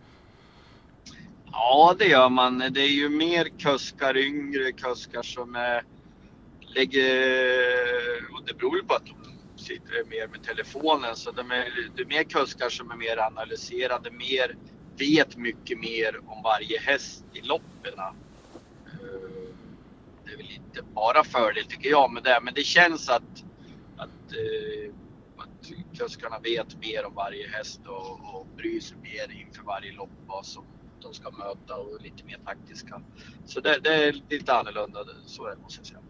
[1.53, 2.59] Ja, det gör man.
[2.59, 5.83] Det är ju mer kuskar, yngre kuskar som är,
[6.61, 7.05] lägger...
[8.33, 9.34] Och det beror ju på att de
[9.65, 11.17] sitter mer med telefonen.
[11.17, 14.57] Så de är, det är mer kuskar som är mer analyserade, mer,
[14.99, 17.99] vet mycket mer om varje häst i loppen.
[17.99, 18.13] Eh,
[20.25, 23.45] det är väl inte bara fördel tycker jag med det, men det känns att,
[23.97, 24.93] att, eh,
[25.37, 30.11] att kuskarna vet mer om varje häst och, och bryr sig mer inför varje lopp
[30.27, 30.65] vad som
[31.01, 33.03] de ska möta och lite mer taktiska.
[33.47, 36.01] Så det, det är lite annorlunda, så är det måste jag säga.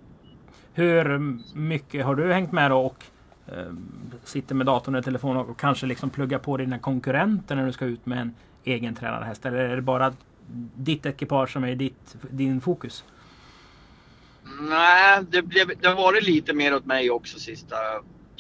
[0.73, 1.19] Hur
[1.55, 3.05] mycket har du hängt med då och
[3.53, 7.73] Ehm, sitter med datorn eller telefonen och kanske liksom pluggar på dina konkurrenter när du
[7.73, 8.35] ska ut med en
[8.65, 9.47] egen tränad häst.
[9.47, 10.15] Eller är det bara
[10.77, 13.05] ditt ekipage som är ditt, din fokus?
[14.61, 17.77] Nej, det, blev, det har varit lite mer åt mig också sista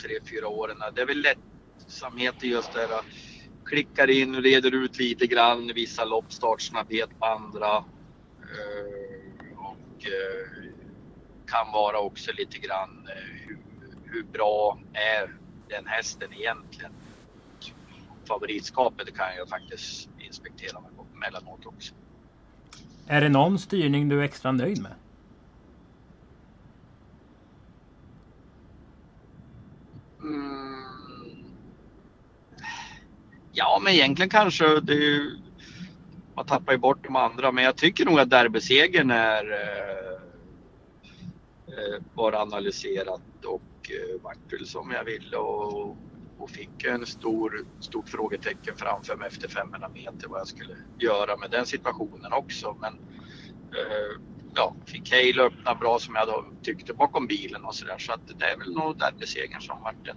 [0.02, 0.76] tre, fyra åren.
[0.94, 3.00] Det är väl lättsamhet i just det här.
[3.64, 7.76] Klickar in, reder ut lite grann, vissa lopp, startsnabbhet på andra.
[7.76, 10.64] Ehm, och eh,
[11.46, 13.58] kan vara också lite grann eh, hur,
[14.14, 15.34] hur bra är
[15.68, 16.92] den hästen egentligen.
[18.28, 20.80] Favoritskapet kan jag faktiskt inspektera
[21.14, 21.94] mellanåt också.
[23.06, 24.94] Är det någon styrning du är extra nöjd med?
[30.22, 30.84] Mm.
[33.52, 35.36] Ja, men egentligen kanske det ju,
[36.34, 40.13] man tappar ju bort de andra, men jag tycker nog att derbysegern är eh
[41.78, 45.96] Eh, bara analyserat och eh, vart väl som jag ville och,
[46.38, 51.36] och fick en stor, stort frågetecken framför mig efter 500 meter vad jag skulle göra
[51.36, 52.76] med den situationen också.
[52.80, 52.92] Men
[53.72, 54.20] eh,
[54.54, 57.98] ja, fick Hale öppna bra som jag då tyckte bakom bilen och sådär.
[57.98, 60.16] Så att det är väl nog derbysegern som vart en,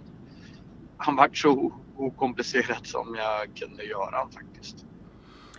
[0.96, 4.86] han vart så okomplicerat som jag kunde göra faktiskt.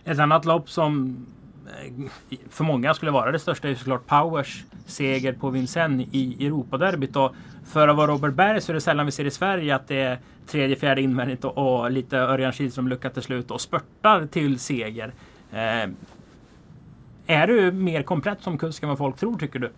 [0.04, 1.26] Ett annat lopp som
[1.70, 2.06] Eh,
[2.50, 7.16] för många skulle vara det största är såklart Powers seger på Vincennes i Europaderbyt.
[7.16, 7.36] Och
[7.66, 10.02] för att vara Robert Berg så är det sällan vi ser i Sverige att det
[10.02, 14.60] är tredje, fjärde invändigt och, och lite Örjan Kihlström lucka till slut och spurtar till
[14.60, 15.14] seger.
[15.52, 15.90] Eh,
[17.28, 19.72] är du mer komplett som kusk än vad folk tror tycker du?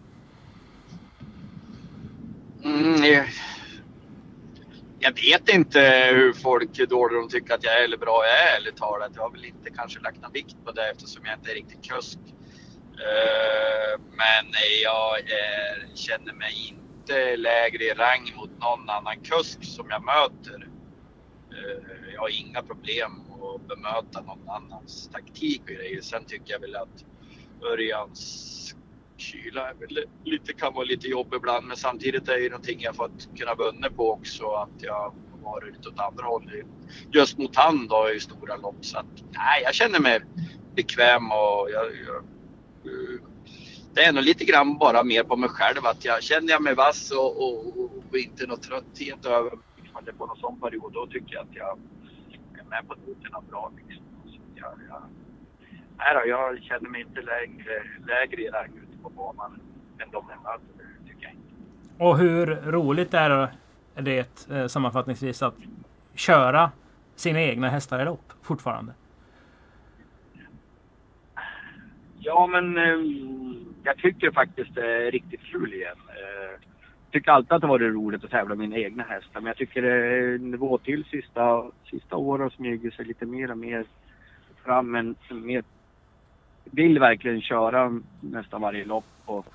[2.63, 3.26] Mm,
[5.02, 5.80] jag vet inte
[6.14, 9.11] hur folk, hur dåliga de tycker att jag är eller bra jag är ärligt talat.
[9.15, 11.91] Jag har väl inte kanske lagt någon vikt på det eftersom jag inte är riktigt
[11.91, 12.19] kusk.
[12.94, 14.45] Eh, men
[14.84, 20.68] jag är, känner mig inte lägre i rang mot någon annan kusk som jag möter.
[21.52, 26.02] Eh, jag har inga problem att bemöta någon annans taktik och grejer.
[26.02, 27.06] Sen tycker jag väl att
[27.73, 28.76] Örjans
[29.22, 32.80] kyla är väl lite, kan vara lite jobb ibland men samtidigt är det ju någonting
[32.81, 36.65] jag fått kunna vunna på också att jag har varit lite åt andra hållet.
[37.11, 40.19] Just mot han då i stora lopp så att nej, jag känner mig
[40.76, 43.22] bekväm och jag, jag, eh,
[43.93, 46.76] det är nog lite grann bara mer på mig själv att jag känner jag mig
[46.76, 49.52] vass och, och, och inte något trötthet över
[49.84, 51.80] ifall det på någon sån period då tycker jag att jag
[52.60, 53.72] är med på noterna bra.
[53.77, 54.06] Liksom.
[54.26, 55.03] Så jag, jag,
[55.98, 59.60] nej då, jag känner mig inte lägre, lägre i rang på banan
[59.99, 60.86] än de jag möter.
[61.07, 62.07] tycker jag.
[62.07, 63.49] Och hur roligt är
[63.95, 65.56] det eh, sammanfattningsvis att
[66.15, 66.72] köra
[67.15, 68.94] sina egna hästar i lopp fortfarande?
[72.19, 72.99] Ja, men eh,
[73.84, 75.98] jag tycker faktiskt det är riktigt kul igen.
[76.07, 76.52] Eh,
[77.03, 79.57] jag tycker alltid att det varit roligt att tävla med mina egna hästar, men jag
[79.57, 83.86] tycker det är nivå till sista, sista åren smyger sig lite mer och mer
[84.64, 84.91] fram.
[84.91, 85.64] Men mer
[86.63, 89.05] vill verkligen köra nästan varje lopp.
[89.25, 89.45] Och,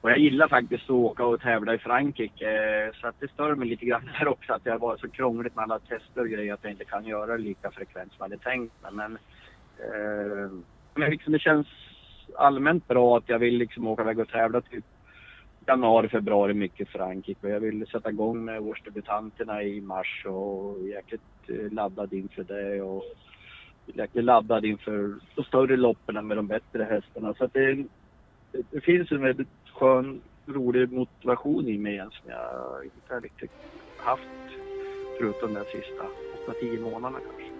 [0.00, 2.50] och jag gillar faktiskt att åka och tävla i Frankrike.
[2.50, 5.08] Eh, så att det stör mig lite grann där också att det har varit så
[5.08, 8.16] krångligt med alla tester och grejer att jag inte kan göra det lika frekvent som
[8.18, 8.92] jag hade tänkt mig.
[8.92, 9.18] Men,
[9.78, 10.50] eh,
[10.94, 11.66] men liksom det känns
[12.36, 14.84] allmänt bra att jag vill liksom åka iväg och tävla typ
[15.66, 17.46] januari, februari mycket i Frankrike.
[17.46, 22.82] Och jag vill sätta igång med årsdebutanterna i mars och jäkligt eh, laddad inför det.
[22.82, 23.04] Och
[23.86, 27.34] jäkligt laddad inför de större loppen med de bättre hästarna.
[27.34, 27.84] Så det,
[28.70, 33.50] det, finns en väldigt skön, rolig motivation i mig som jag inte riktigt
[33.96, 34.22] haft
[35.18, 36.04] förutom de sista
[36.62, 37.52] 8-10 månaderna kanske.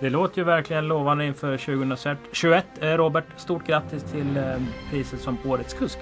[0.00, 2.66] Det låter ju verkligen lovande inför 2021.
[2.80, 5.98] Eh, Robert, stort grattis till eh, priset som Årets kusk.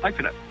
[0.00, 0.43] Tack för det.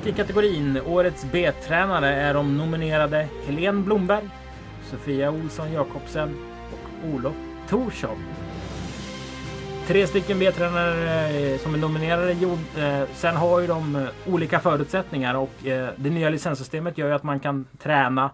[0.00, 4.28] Och i kategorin Årets B-tränare är de nominerade Helene Blomberg,
[4.90, 6.36] Sofia Olsson Jakobsen
[6.72, 7.34] och Olof
[7.68, 8.18] Torsson.
[9.86, 12.32] Tre stycken B-tränare eh, som är nominerade.
[12.32, 15.52] Eh, sen har ju de eh, olika förutsättningar och
[15.96, 18.30] det nya licenssystemet gör ju att man kan träna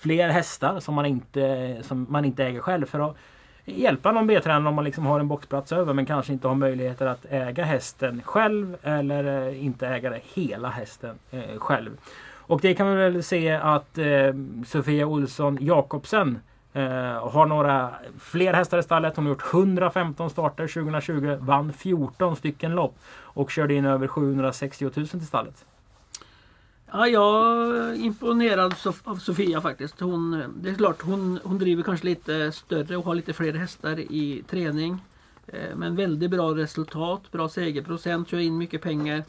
[0.00, 2.86] fler hästar som man inte, som man inte äger själv.
[2.86, 3.16] För att
[3.64, 7.06] hjälpa någon B-tränare om man liksom har en boxplats över men kanske inte har möjligheter
[7.06, 11.98] att äga hästen själv eller eh, inte äga det, hela hästen eh, själv.
[12.46, 14.06] Och det kan vi väl se att eh,
[14.66, 16.38] Sofia Olsson Jakobsen
[16.72, 16.82] eh,
[17.30, 19.16] har några fler hästar i stallet.
[19.16, 24.84] Hon har gjort 115 starter 2020, vann 14 stycken lopp och körde in över 760
[24.84, 25.64] 000 till stallet.
[26.96, 30.00] Ja, jag är imponerad av Sofia faktiskt.
[30.00, 33.98] Hon, det är klart hon, hon driver kanske lite större och har lite fler hästar
[33.98, 35.04] i träning.
[35.46, 39.24] Eh, men väldigt bra resultat, bra segerprocent, kör in mycket pengar.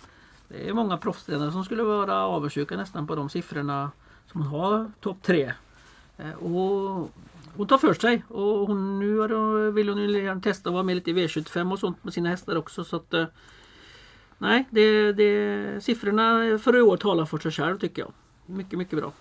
[0.48, 3.92] Det är många proffstränare som skulle vara avundsjuka nästan på de siffrorna
[4.32, 5.54] som hon har topp tre.
[6.18, 7.10] Eh, och
[7.56, 10.96] hon tar för sig och hon, nu vill hon ju gärna testa att vara med
[10.96, 12.84] lite i V75 och sånt med sina hästar också.
[12.84, 13.26] Så att, eh,
[14.38, 18.12] nej, det, det, siffrorna för i år talar för sig själv tycker jag.
[18.46, 19.12] Mycket, mycket bra.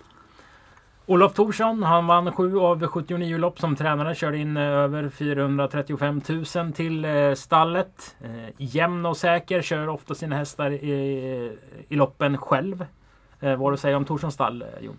[1.07, 4.15] Olof Thorsson, han vann 7 av 79 lopp som tränare.
[4.15, 6.21] Körde in eh, över 435
[6.55, 8.15] 000 till eh, stallet.
[8.21, 12.85] Eh, jämn och säker, kör ofta sina hästar i, i loppen själv.
[13.39, 14.97] Vad har du att säga om Thorssons stall, Jon?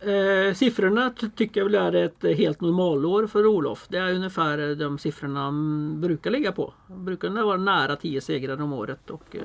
[0.00, 3.86] Eh, siffrorna tycker jag väl är ett helt normalår för Olof.
[3.88, 6.74] Det är ungefär eh, de siffrorna han brukar ligga på.
[6.88, 9.10] Han brukar vara nära 10 segrar om året.
[9.10, 9.42] Och, eh,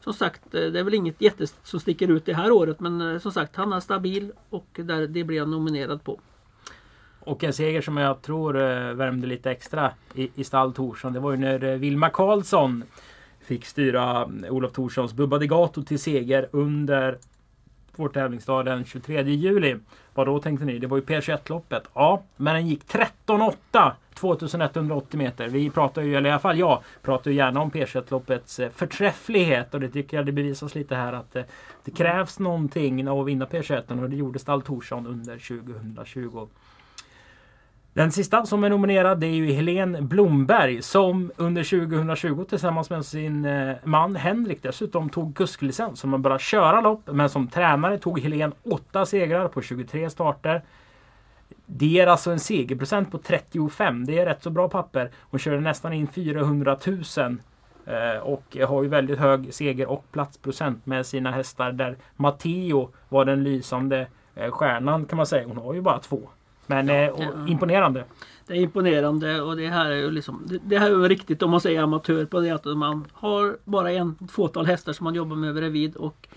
[0.00, 3.00] som sagt, eh, det är väl inget jätte som sticker ut det här året men
[3.00, 6.20] eh, som sagt han är stabil och där, det blir han nominerad på.
[7.20, 11.20] Och en seger som jag tror eh, värmde lite extra i, i stall Torsson, Det
[11.20, 12.84] var ju när Vilma Karlsson
[13.40, 17.18] fick styra Olof Torssons Bubba Degato till seger under
[17.98, 19.76] vår tävlingsdag den 23 juli.
[20.14, 20.78] Vad då tänkte ni?
[20.78, 21.82] Det var ju P21-loppet.
[21.94, 25.48] Ja, men den gick 13.8 2180 meter.
[25.48, 29.74] Vi pratar ju, eller i alla fall jag, pratar ju gärna om P21-loppets eh, förträfflighet
[29.74, 31.42] och det tycker jag det bevisas lite här att eh,
[31.84, 36.48] det krävs någonting av att vinna P21 och det gjorde Stall Torsson under 2020.
[37.92, 43.04] Den sista som är nominerad det är ju Helene Blomberg som under 2020 tillsammans med
[43.04, 46.00] sin eh, man Henrik dessutom tog kusklicens.
[46.00, 50.62] Som man bara köra lopp men som tränare tog Helene åtta segrar på 23 starter.
[51.66, 54.06] Det ger alltså en segerprocent på 35.
[54.06, 55.10] Det är rätt så bra papper.
[55.20, 57.38] Hon körde nästan in 400 000
[57.86, 63.24] eh, och har ju väldigt hög seger och platsprocent med sina hästar där Matteo var
[63.24, 65.48] den lysande eh, stjärnan kan man säga.
[65.48, 66.28] Hon har ju bara två.
[66.68, 67.48] Men eh, och, ja.
[67.48, 68.04] imponerande.
[68.46, 71.42] Det är imponerande och det här är ju liksom Det, det här är ju riktigt
[71.42, 75.14] om man säger amatör på det att man har bara en fåtal hästar som man
[75.14, 76.28] jobbar med bredvid och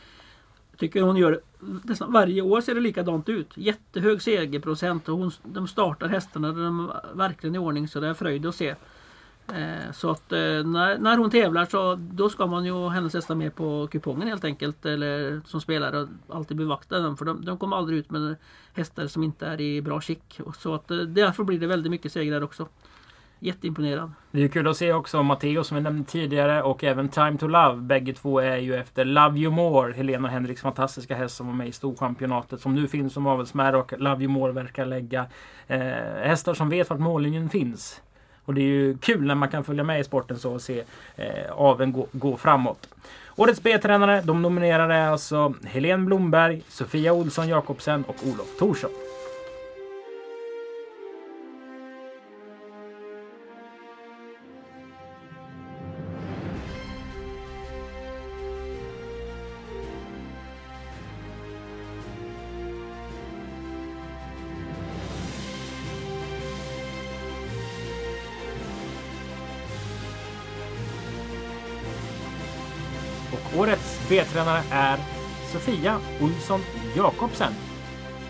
[0.78, 1.42] tycker hon gör
[1.84, 3.52] nästan varje år ser det likadant ut.
[3.56, 8.14] Jättehög segerprocent och hon, de startar hästarna de är verkligen i ordning så det är
[8.14, 8.76] fröjd att se.
[9.48, 13.14] Eh, så att eh, när, när hon tävlar så då ska man ju ha hennes
[13.14, 14.86] hästar med på kupongen helt enkelt.
[14.86, 18.36] Eller som spelare alltid bevakta dem för de, de kommer aldrig ut med
[18.74, 20.40] hästar som inte är i bra skick.
[20.58, 22.68] Så att eh, därför blir det väldigt mycket segrar också.
[23.44, 24.12] Jätteimponerad.
[24.32, 27.48] Det är kul att se också Matteo som vi nämnde tidigare och även Time to
[27.48, 27.82] Love.
[27.82, 31.54] Bägge två är ju efter Love You More, Helena och Henriks fantastiska häst som var
[31.54, 35.26] med i Storchampionatet som nu finns som avelsmärre och Love You More verkar lägga
[35.68, 35.80] eh,
[36.24, 38.02] hästar som vet vart mållinjen finns.
[38.46, 40.84] Och det är ju kul när man kan följa med i sporten så och se
[41.16, 42.88] eh, aveln gå, gå framåt.
[43.36, 48.92] Årets B-tränare, de nominerade är alltså Helene Blomberg, Sofia Olsson Jakobsen och Olof Thorsson.
[74.12, 74.98] B-tränare är
[75.52, 76.60] Sofia Olsson
[76.96, 77.54] Jakobsen.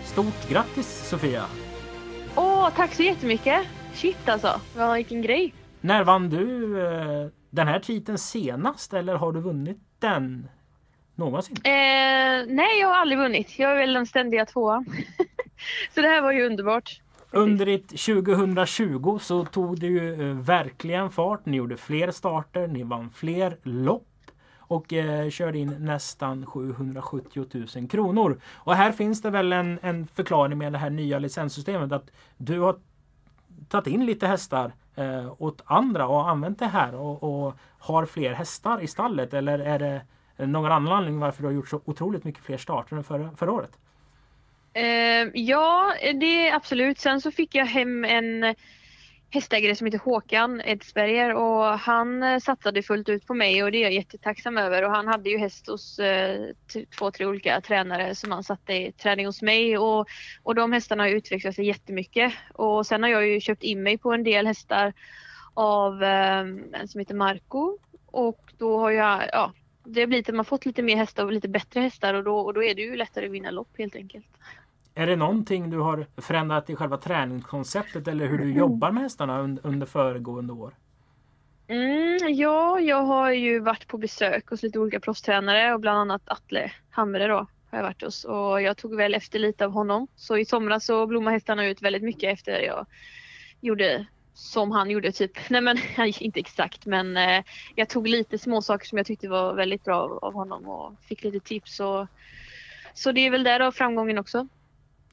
[0.04, 1.44] Stort grattis Sofia!
[2.36, 3.66] Åh, tack så jättemycket!
[3.94, 5.54] Shit alltså, vad, vilken grej!
[5.80, 10.48] När vann du eh, den här titeln senast eller har du vunnit den
[11.14, 11.56] någonsin?
[11.64, 13.58] Eh, nej, jag har aldrig vunnit.
[13.58, 14.84] Jag är väl den ständiga tvåan.
[15.94, 17.00] så det här var ju underbart.
[17.30, 21.46] Under ditt 2020 så tog det ju eh, verkligen fart.
[21.46, 24.11] Ni gjorde fler starter, ni vann fler lopp
[24.72, 27.46] och eh, körde in nästan 770
[27.76, 28.40] 000 kronor.
[28.54, 32.60] Och här finns det väl en, en förklaring med det här nya licenssystemet att du
[32.60, 32.76] har
[33.68, 38.32] tagit in lite hästar eh, åt andra och använt det här och, och har fler
[38.32, 40.02] hästar i stallet eller är det
[40.46, 43.52] någon annan anledning varför du har gjort så otroligt mycket fler starter än förra, förra
[43.52, 43.78] året?
[44.72, 44.84] Eh,
[45.34, 46.98] ja, det är absolut.
[46.98, 48.54] Sen så fick jag hem en
[49.32, 53.78] hästägare som heter Håkan Edsberger och han eh, satsade fullt ut på mig och det
[53.78, 54.84] är jag jättetacksam över.
[54.84, 56.46] Och han hade ju häst hos eh,
[56.98, 59.78] två, tre olika tränare som han satte i träning hos mig.
[59.78, 60.06] Och,
[60.42, 62.32] och de hästarna har utvecklat sig jättemycket.
[62.54, 64.92] Och sen har jag ju köpt in mig på en del hästar
[65.54, 67.78] av eh, en som heter Marco.
[68.06, 69.52] Och då har jag, ja,
[69.84, 72.38] det har blivit att man fått lite mer hästar och lite bättre hästar och då,
[72.38, 74.26] och då är det ju lättare att vinna lopp helt enkelt.
[74.94, 79.38] Är det någonting du har förändrat i själva träningskonceptet eller hur du jobbar med hästarna
[79.42, 80.74] un- under föregående år?
[81.66, 86.22] Mm, ja, jag har ju varit på besök hos lite olika proffstränare och bland annat
[86.24, 87.34] Atle Hamre då
[87.70, 90.08] har jag varit hos och jag tog väl efter lite av honom.
[90.16, 92.86] Så i somras så blommade hästarna ut väldigt mycket efter jag
[93.60, 95.30] gjorde som han gjorde typ.
[95.50, 95.78] Nej men
[96.20, 97.44] inte exakt men eh,
[97.74, 100.94] jag tog lite små saker som jag tyckte var väldigt bra av, av honom och
[101.02, 101.80] fick lite tips.
[101.80, 102.06] Och,
[102.94, 104.48] så det är väl där av framgången också.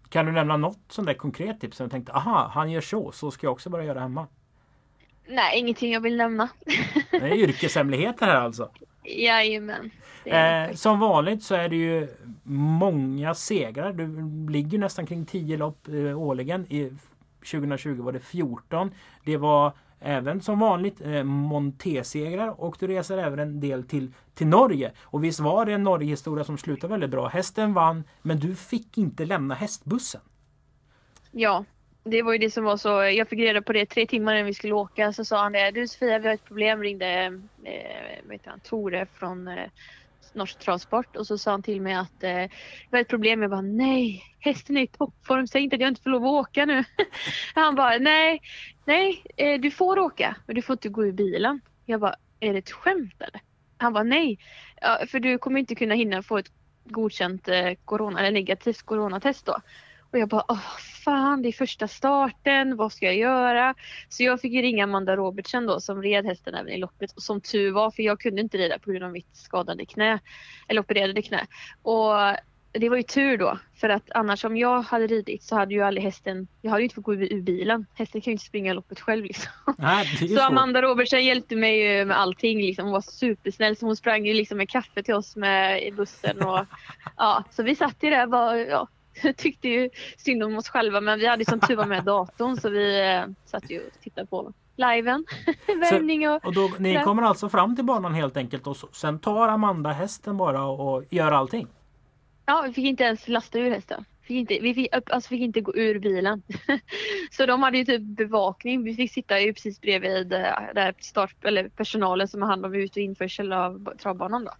[0.09, 3.11] Kan du nämna något sånt där konkret tips som du tänkte aha han gör så,
[3.11, 4.27] så ska jag också börja göra hemma?
[5.27, 6.49] Nej, ingenting jag vill nämna.
[7.11, 8.69] Det är yrkeshemligheter här alltså.
[9.03, 9.91] Jajamän.
[10.25, 12.07] Eh, som vanligt så är det ju
[12.43, 13.93] många segrar.
[13.93, 16.65] Du ligger nästan kring 10 lopp eh, årligen.
[16.69, 16.91] I
[17.51, 18.91] 2020 var det 14.
[19.25, 24.47] Det var även som vanligt eh, Monté-segrar och du reser även en del till, till
[24.47, 24.91] Norge.
[25.01, 27.27] Och visst var det en Norge-historia som slutade väldigt bra.
[27.27, 30.21] Hästen vann men du fick inte lämna hästbussen.
[31.31, 31.65] Ja,
[32.03, 32.89] det var ju det som var så.
[32.89, 35.13] Jag fick reda på det tre timmar innan vi skulle åka.
[35.13, 35.71] Så sa han det.
[35.71, 36.83] Du Sofia, vi har ett problem.
[36.83, 37.25] Ringde
[37.63, 39.69] eh, han, Tore från eh,
[40.33, 42.49] Norsk Travsport och så sa han till mig att eh, det
[42.89, 43.41] var ett problem.
[43.41, 45.47] Jag bara nej, hästen är i toppform.
[45.47, 46.83] Säg inte att jag inte får lov att åka nu.
[47.55, 48.41] han bara nej,
[48.89, 51.61] nej, eh, du får åka men du får inte gå ur bilen.
[51.85, 53.41] Jag bara, är det ett skämt eller?
[53.77, 54.39] Han bara nej,
[54.81, 56.51] ja, för du kommer inte kunna hinna få ett
[56.85, 59.57] godkänt eh, corona eller negativt coronatest då.
[60.11, 63.75] Och jag bara, åh fan, det är första starten, vad ska jag göra?
[64.09, 67.11] Så jag fick ju ringa Amanda Robertsen då som red hästen även i loppet.
[67.11, 70.19] Och som tur var, för jag kunde inte rida på grund av mitt skadade knä.
[70.67, 71.47] Eller opererade knä.
[71.81, 72.13] Och
[72.71, 73.59] det var ju tur då.
[73.75, 76.85] För att annars om jag hade ridit så hade ju aldrig hästen, jag hade ju
[76.85, 77.85] inte fått gå ur bilen.
[77.93, 79.51] Hästen kan ju inte springa loppet själv liksom.
[79.77, 80.05] Nej,
[80.35, 82.85] så Amanda Robertsen hjälpte mig ju med allting liksom.
[82.85, 83.75] Hon var supersnäll.
[83.75, 86.41] Så hon sprang ju liksom med kaffe till oss med i bussen.
[86.41, 86.65] Och,
[87.17, 88.87] ja, så vi satt ju där bara, ja,
[89.37, 92.69] tyckte ju synd om oss själva men vi hade som tur var med datorn så
[92.69, 95.25] vi eh, satt ju och tittade på liven.
[95.67, 96.45] Värmning och...
[96.45, 99.91] och då, ni kommer alltså fram till banan helt enkelt och så, sen tar Amanda
[99.91, 101.67] hästen bara och, och gör allting?
[102.49, 104.05] Ja, vi fick inte ens lasta ur hästen.
[104.21, 106.41] Fick inte, vi fick, alltså fick inte gå ur bilen.
[107.31, 108.83] så de hade ju typ bevakning.
[108.83, 112.75] Vi fick sitta ju precis bredvid eh, där start, eller personalen som har hand om
[112.75, 114.51] ut och införsel av travbanan då.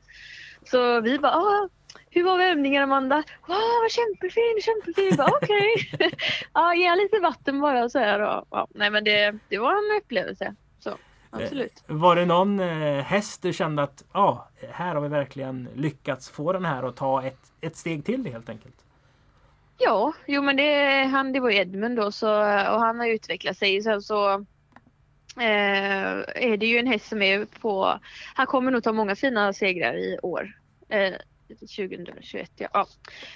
[0.65, 1.69] Så vi bara, ah,
[2.09, 3.23] hur var värmningen Amanda?
[3.47, 5.25] Wow, kämpefin, kämpefin.
[5.27, 5.73] Okej.
[5.93, 6.11] Okay.
[6.53, 8.19] ja, ge lite vatten bara så här.
[8.19, 10.55] Och, ja, nej men det, det var en upplevelse.
[11.29, 11.83] Så, absolut.
[11.87, 16.29] Eh, var det någon eh, häst du kände att ja, här har vi verkligen lyckats
[16.29, 18.75] få den här att ta ett, ett steg till det helt enkelt?
[19.77, 22.31] Ja, jo men det, han, det var Edmund då så,
[22.71, 23.81] och han har utvecklat sig.
[23.81, 24.33] Sen så
[25.37, 27.99] eh, är det ju en häst som är på,
[28.35, 30.51] han kommer nog ta många fina segrar i år.
[30.89, 31.13] Eh,
[31.49, 32.67] 2021 ja.
[32.73, 32.87] ja.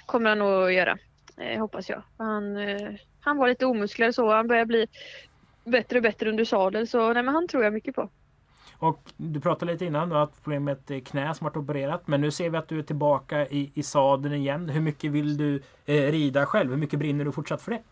[0.06, 0.98] Kommer han nog göra.
[1.36, 2.02] Eh, hoppas jag.
[2.18, 4.32] Han, eh, han var lite omusklad så.
[4.32, 4.86] Han börjar bli
[5.64, 6.88] bättre och bättre under sadel.
[6.88, 8.08] Så nej, men han tror jag mycket på.
[8.78, 12.06] Och du pratade lite innan du har haft problem med ett knä som varit opererat.
[12.06, 14.68] Men nu ser vi att du är tillbaka i, i sadeln igen.
[14.68, 16.70] Hur mycket vill du eh, rida själv?
[16.70, 17.82] Hur mycket brinner du fortsatt för det?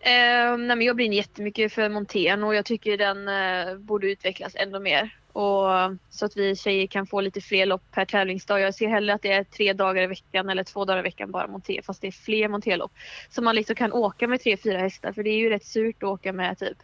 [0.00, 4.54] Eh, nej men jag brinner jättemycket för montén och jag tycker den eh, borde utvecklas
[4.54, 5.17] ännu mer.
[5.38, 8.60] Och, så att vi tjejer kan få lite fler lopp per tävlingsdag.
[8.60, 11.30] Jag ser hellre att det är tre dagar i veckan eller två dagar i veckan
[11.30, 12.92] bara monté fast det är fler montélopp.
[13.30, 16.02] Så man liksom kan åka med tre, fyra hästar för det är ju rätt surt
[16.02, 16.78] att åka med typ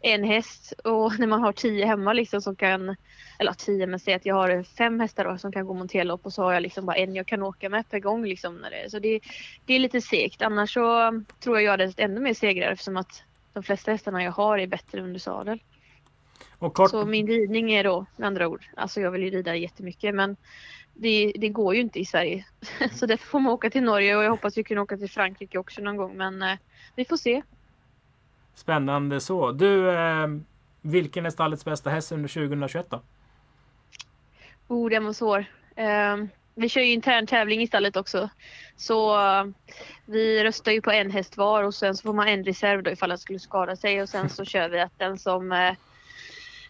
[0.00, 2.96] en häst och när man har tio hemma liksom som kan,
[3.38, 6.32] eller tio men säg att jag har fem hästar då som kan gå montélopp och
[6.32, 8.56] så har jag liksom bara en jag kan åka med per gång liksom.
[8.56, 9.20] När det, så det,
[9.66, 10.42] det är lite segt.
[10.42, 13.22] Annars så tror jag jag hade ännu mer segrar eftersom att
[13.52, 15.60] de flesta hästarna jag har är bättre under sadel.
[16.58, 16.90] Kort...
[16.90, 20.36] Så min ridning är då med andra ord, alltså jag vill ju rida jättemycket men
[20.94, 22.44] det, det går ju inte i Sverige.
[22.92, 25.58] så därför får man åka till Norge och jag hoppas vi kan åka till Frankrike
[25.58, 26.58] också någon gång men eh,
[26.94, 27.42] vi får se.
[28.54, 29.52] Spännande så.
[29.52, 30.26] Du, eh,
[30.82, 33.02] vilken är stallets bästa häst under 2021 då?
[34.68, 35.44] Oh, den var svår.
[35.76, 36.16] Eh,
[36.58, 38.28] vi kör ju intern tävling i stallet också.
[38.76, 39.50] Så uh,
[40.06, 42.90] vi röstar ju på en häst var och sen så får man en reserv då
[42.90, 45.72] ifall den skulle skada sig och sen så kör vi att den som uh,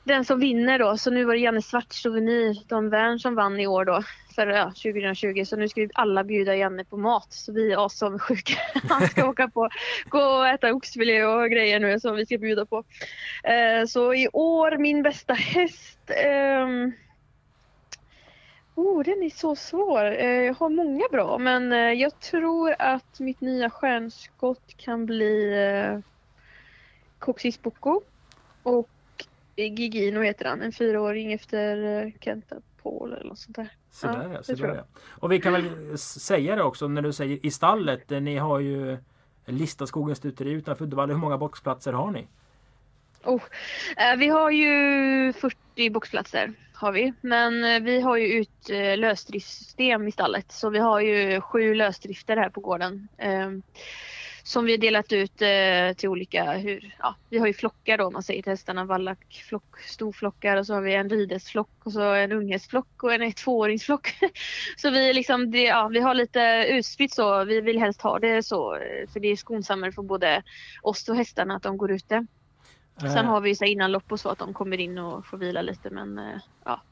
[0.08, 3.60] den som vinner då, så nu var det Janne Svart Souvenir, Don Wern som vann
[3.60, 4.02] i år då,
[4.34, 5.44] för ja, 2020.
[5.44, 7.32] Så nu ska vi alla bjuda Janne på mat.
[7.32, 8.54] Så vi är asavundsjuka.
[8.88, 9.68] Han ska åka på,
[10.08, 12.84] gå och äta oxfilé och grejer nu som vi ska bjuda på.
[13.44, 15.98] Eh, så i år, min bästa häst.
[16.06, 16.66] Eh,
[18.74, 20.04] oh, den är så svår.
[20.04, 25.52] Eh, jag har många bra, men eh, jag tror att mitt nya stjärnskott kan bli
[25.52, 25.98] eh,
[27.18, 28.00] Coxis Boko.
[28.62, 28.88] Och
[29.66, 33.68] Gigino heter han, en fyraåring efter eh, Kenta Paul eller något sånt där.
[33.90, 35.00] Sådär ja, sådär ja.
[35.08, 38.12] Och vi kan väl säga det också när du säger i stallet.
[38.12, 38.98] Eh, ni har ju
[39.46, 41.12] Listaskogens stuteri utanför Uddevalla.
[41.12, 42.28] Hur många boxplatser har ni?
[43.24, 43.42] Oh,
[43.96, 47.12] eh, vi har ju 40 boxplatser har vi.
[47.20, 50.52] Men vi har ju ut lösdriftssystem i stallet.
[50.52, 53.08] Så vi har ju sju lösdrifter här på gården.
[54.48, 58.12] Som vi delat ut eh, till olika, hur, ja, vi har ju flockar då om
[58.12, 62.32] man säger till hästarna, vallackflock, storflockar och så har vi en ridhästflock och så en
[62.32, 64.14] unghästflock och en tvååringsflock.
[64.76, 68.42] så vi liksom, det, ja, vi har lite utspritt så, vi vill helst ha det
[68.42, 70.42] så, eh, för det är skonsammare för både
[70.82, 72.26] oss och hästarna att de går ute.
[73.00, 75.38] Sen Eh, har vi så här innanlopp och så att de kommer in och får
[75.38, 76.82] vila lite men eh, ja.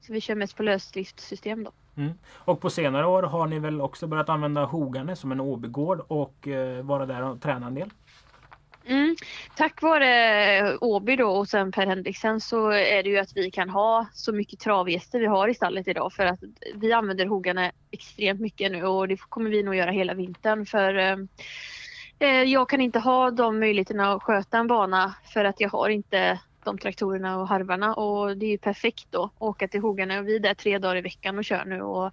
[0.00, 1.72] Så vi kör mest på lösdriftssystem då.
[1.96, 2.12] Mm.
[2.34, 6.48] Och på senare år har ni väl också börjat använda Hogane som en Åbygård och
[6.48, 7.90] eh, vara där och träna en del?
[8.86, 9.16] Mm.
[9.56, 13.50] Tack vare eh, Åby då och sen Per Henriksen så är det ju att vi
[13.50, 16.40] kan ha så mycket travgäster vi har i stallet idag för att
[16.74, 20.94] vi använder hogarna extremt mycket nu och det kommer vi nog göra hela vintern för
[20.94, 21.16] eh,
[22.18, 25.88] eh, jag kan inte ha de möjligheterna att sköta en bana för att jag har
[25.88, 30.18] inte de traktorerna och harvarna och det är ju perfekt då att åka till hogarna
[30.18, 32.06] och vi är där tre dagar i veckan och kör nu och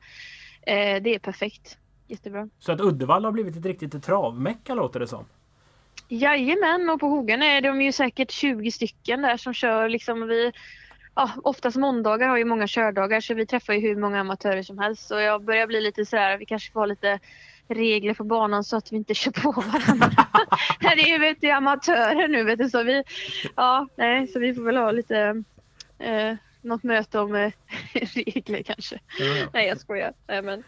[0.61, 1.77] eh, det är perfekt.
[2.07, 2.49] Jättebra.
[2.59, 5.25] Så att Uddevalla har blivit ett riktigt travmecka låter det som.
[6.07, 10.51] Jajamän och på Hogarna är de ju säkert 20 stycken där som kör liksom vi
[11.15, 14.79] Ja, oftast måndagar har ju många kördagar så vi träffar ju hur många amatörer som
[14.79, 15.07] helst.
[15.07, 17.19] Så jag börjar bli lite sådär, vi kanske får ha lite
[17.69, 20.11] regler på banan så att vi inte kör på varandra.
[20.79, 23.03] Det är ju vet du, amatörer nu vet du så vi,
[23.55, 25.43] ja, nej, så vi får väl ha lite
[25.99, 27.51] eh, något möte om eh,
[27.93, 28.99] regler kanske.
[29.53, 30.13] Nej jag skojar.
[30.27, 30.63] Nej, men,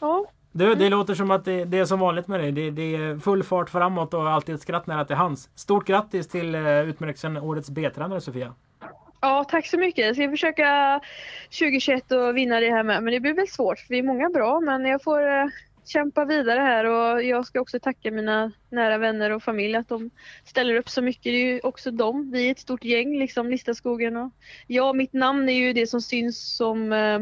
[0.00, 0.26] ja.
[0.52, 2.52] Du, det låter som att det, det är som vanligt med dig.
[2.52, 5.50] Det, det är full fart framåt och alltid ett skratt nära till hands.
[5.54, 8.54] Stort grattis till uh, utmärkelsen Årets B-tränare Sofia.
[9.20, 10.06] Ja, tack så mycket.
[10.06, 11.00] Jag ska försöka
[11.58, 13.02] 2021 och vinna det här med.
[13.02, 14.60] Men det blir väl svårt för vi är många bra.
[14.60, 15.46] Men jag får eh,
[15.90, 20.10] kämpa vidare här och jag ska också tacka mina nära vänner och familj att de
[20.44, 21.24] ställer upp så mycket.
[21.24, 22.30] Det är ju också de.
[22.30, 24.32] Vi är ett stort gäng, liksom Listaskogen och
[24.66, 27.14] ja, mitt namn är ju det som syns som eh,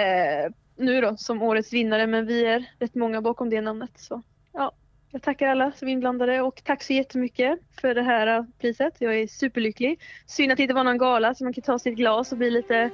[0.00, 2.06] eh, nu då som årets vinnare.
[2.06, 3.90] Men vi är rätt många bakom det namnet.
[3.96, 4.22] Så
[4.52, 4.72] ja,
[5.10, 8.94] jag tackar alla som är inblandade och tack så jättemycket för det här eh, priset.
[8.98, 10.00] Jag är superlycklig.
[10.26, 12.50] Synd att det inte var någon gala så man kan ta sitt glas och bli
[12.50, 12.90] lite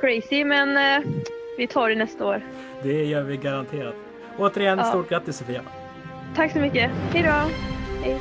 [0.00, 1.08] crazy men eh,
[1.58, 2.42] vi tar det nästa år.
[2.82, 4.07] Det gör vi garanterat.
[4.38, 4.84] Återigen, Ja.
[4.84, 5.62] stort grattis Sofia.
[6.36, 6.90] Tack så mycket.
[7.12, 7.50] Hej då!
[8.04, 8.18] Hej.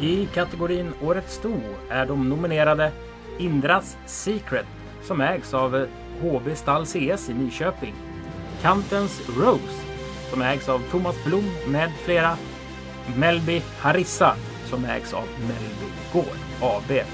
[0.00, 1.52] I kategorin Årets sto
[1.90, 2.92] är de nominerade
[3.38, 4.66] Indras Secret
[5.02, 5.88] som ägs av eh,
[6.20, 7.94] HB Stall CS i Nyköping.
[8.62, 9.84] Kantens Rose
[10.30, 12.36] som ägs av Thomas Blom med flera.
[13.16, 14.34] Melby Harissa
[14.64, 17.04] som ägs av Melby Gård AB.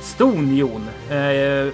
[0.00, 0.88] Ston Jon.
[1.10, 1.72] Eh,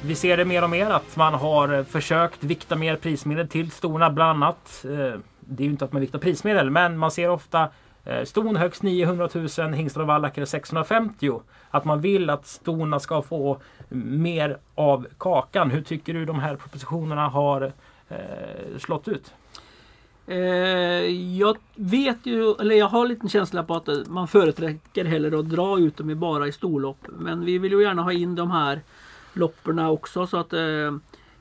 [0.00, 3.70] vi ser det mer och mer att man har eh, försökt vikta mer prismedel till
[3.70, 4.84] stona bland annat.
[4.84, 7.68] Eh, det är ju inte att man viktar prismedel men man ser ofta
[8.04, 9.28] Eh, ston högst 900
[9.58, 11.40] 000, hingstar och vallacker 650.
[11.70, 13.58] Att man vill att stona ska få
[13.88, 15.70] mer av kakan.
[15.70, 17.72] Hur tycker du de här propositionerna har
[18.08, 19.32] eh, slått ut?
[20.26, 20.36] Eh,
[21.38, 25.50] jag vet ju, eller jag har en liten känsla på att man företräcker hellre att
[25.50, 27.06] dra ut dem i bara i storlopp.
[27.18, 28.80] Men vi vill ju gärna ha in de här
[29.32, 30.92] lopperna också så att eh,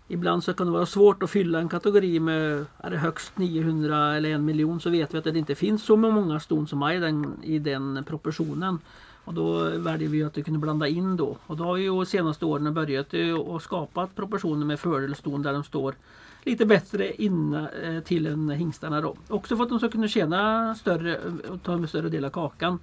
[0.08, 4.16] ibland så kan det vara svårt att fylla en kategori med är det högst 900
[4.16, 6.94] eller en miljon så vet vi att det inte finns så många ston som är
[6.94, 8.80] i den, i den proportionen.
[9.26, 11.38] Och då väljer vi att kunna blanda in då.
[11.48, 15.42] Och då har vi ju de senaste åren börjat eh, och skapat proportioner med fördelston
[15.42, 15.96] där de står
[16.44, 19.16] lite bättre in eh, till än hingstarna då.
[19.28, 21.20] Också för att de ska kunna tjäna större
[21.50, 22.80] och ta en större del av kakan.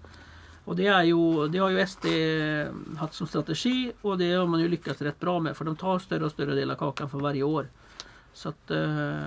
[0.65, 2.07] Och det, är ju, det har ju SD
[2.99, 5.99] haft som strategi och det har man ju lyckats rätt bra med för de tar
[5.99, 7.67] större och större del av kakan för varje år.
[8.33, 9.27] Så att eh,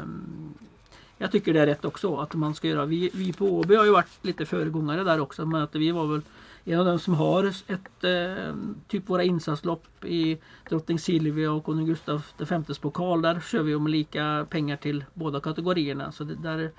[1.17, 2.85] Jag tycker det är rätt också att man ska göra.
[2.85, 5.45] Vi, vi på Åby har ju varit lite föregångare där också.
[5.45, 6.21] Men att vi var väl
[6.65, 8.55] en av dem som har ett eh,
[8.87, 10.37] typ våra insatslopp i
[10.69, 13.21] Drottning Silvia och Konung Gustaf Vs pokal.
[13.21, 16.11] Där kör vi om lika pengar till båda kategorierna.
[16.11, 16.71] Så det, där,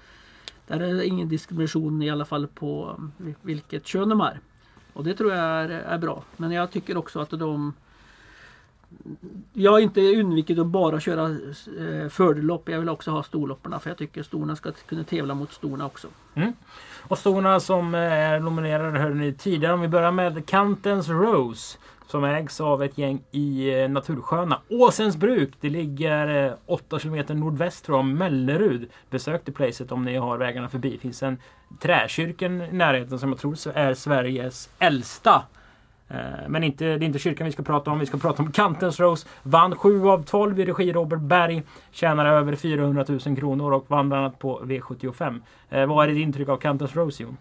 [0.66, 3.00] där är det ingen diskrimination i alla fall på
[3.42, 4.40] vilket kön de är.
[4.92, 6.22] Och det tror jag är, är bra.
[6.36, 7.72] Men jag tycker också att de
[9.52, 11.30] jag har inte undvikit att bara köra
[11.78, 12.68] eh, fördelopp.
[12.68, 16.08] Jag vill också ha storlopparna för jag tycker storna ska kunna tävla mot storna också.
[16.34, 16.52] Mm.
[17.08, 19.74] Och storna som är nominerade hörde ni tidigare.
[19.74, 25.16] Om vi börjar med Kantens Rose som ägs av ett gäng i eh, natursköna Åsens
[25.16, 25.52] bruk.
[25.60, 28.90] Det ligger eh, 8 km nordväst om Mellerud.
[29.10, 30.90] Besök det placet om ni har vägarna förbi.
[30.90, 31.38] Det finns en
[31.80, 35.42] träkyrkan i närheten som jag tror är Sveriges äldsta.
[36.08, 37.98] Eh, men inte, det är inte kyrkan vi ska prata om.
[37.98, 39.28] Vi ska prata om Kantens Rose.
[39.42, 41.62] Vann 7 av 12 i regi Robert Berg.
[41.90, 45.40] Tjänade över 400 000 kronor och vann bland annat på V75.
[45.86, 47.36] Vad är ditt intryck av Kantens Rose Jon?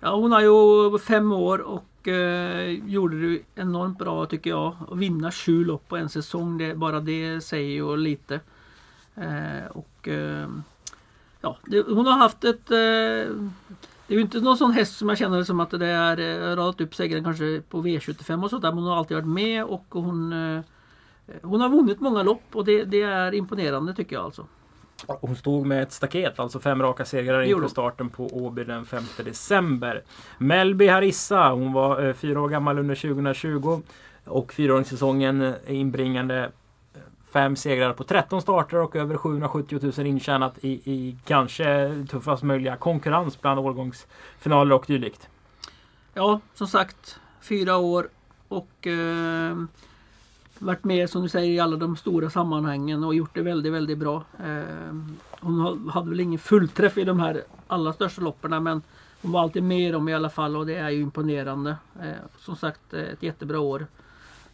[0.00, 4.76] Ja, hon har ju fem år och eh, gjorde det enormt bra tycker jag.
[4.90, 8.40] Att vinna sju lopp på en säsong, det, bara det säger ju lite.
[9.14, 10.48] Eh, och eh,
[11.40, 12.70] ja, det, Hon har haft ett...
[12.70, 13.36] Eh,
[14.06, 16.56] det är ju inte någon sån häst som jag känner som att det är eh,
[16.56, 18.68] radat upp segern kanske på V75 och sådär.
[18.68, 20.32] Men hon har alltid varit med och hon...
[20.32, 20.62] Eh,
[21.42, 24.46] hon har vunnit många lopp och det, det är imponerande tycker jag alltså.
[25.06, 29.04] Hon stod med ett staket, alltså fem raka segrar inför starten på Åby den 5
[29.16, 30.02] december.
[30.38, 33.82] Melby Harissa, hon var eh, fyra år gammal under 2020
[34.24, 36.38] och fyraåringssäsongen inbringande
[36.94, 37.00] eh,
[37.32, 42.76] fem segrar på 13 starter och över 770 000 intjänat i, i kanske tuffast möjliga
[42.76, 45.28] konkurrens bland årgångsfinaler och dylikt.
[46.14, 48.08] Ja, som sagt, fyra år
[48.48, 49.56] och eh,
[50.62, 53.98] varit med som du säger i alla de stora sammanhangen och gjort det väldigt, väldigt
[53.98, 54.24] bra.
[54.44, 54.94] Eh,
[55.40, 58.82] hon hade väl ingen fullträff i de här allra största loppen men
[59.22, 61.76] hon var alltid med i dem i alla fall och det är ju imponerande.
[62.00, 63.86] Eh, som sagt ett jättebra år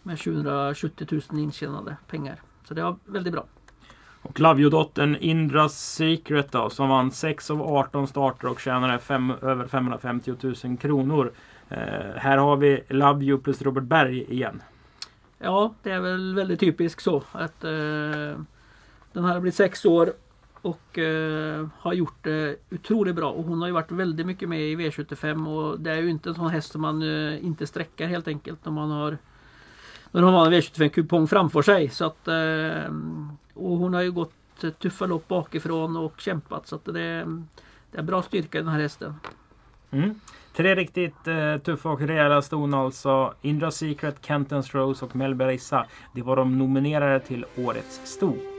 [0.03, 2.37] med 270 000 intjänade pengar.
[2.65, 3.45] Så det var väldigt bra.
[4.23, 9.67] Och Lavio-dottern Indras Secret då, som vann 6 av 18 starter och tjänade fem, över
[9.67, 11.33] 550 000 kronor.
[11.69, 11.79] Eh,
[12.17, 14.63] här har vi Lavio plus Robert Berg igen.
[15.39, 17.71] Ja, det är väl väldigt typiskt så att eh,
[19.13, 20.13] den här har blivit sex år
[20.63, 23.31] och eh, har gjort det otroligt bra.
[23.31, 26.29] Och hon har ju varit väldigt mycket med i V75 och det är ju inte
[26.29, 29.19] en sån häst som man eh, inte sträcker helt enkelt när man har
[30.11, 31.89] när hon har en V75-kupong framför sig.
[31.89, 32.93] Så att, eh,
[33.55, 34.33] och hon har ju gått
[34.79, 37.27] tuffa lopp bakifrån och kämpat så att det,
[37.91, 39.15] det är bra styrka i den här hästen.
[39.91, 40.21] Mm.
[40.59, 43.35] Tre riktigt eh, tuffa och rejäla ston alltså.
[43.43, 45.87] Indra Secret, Kentons Rose och Melberissa.
[46.15, 48.58] Det var de nominerade till Årets sto.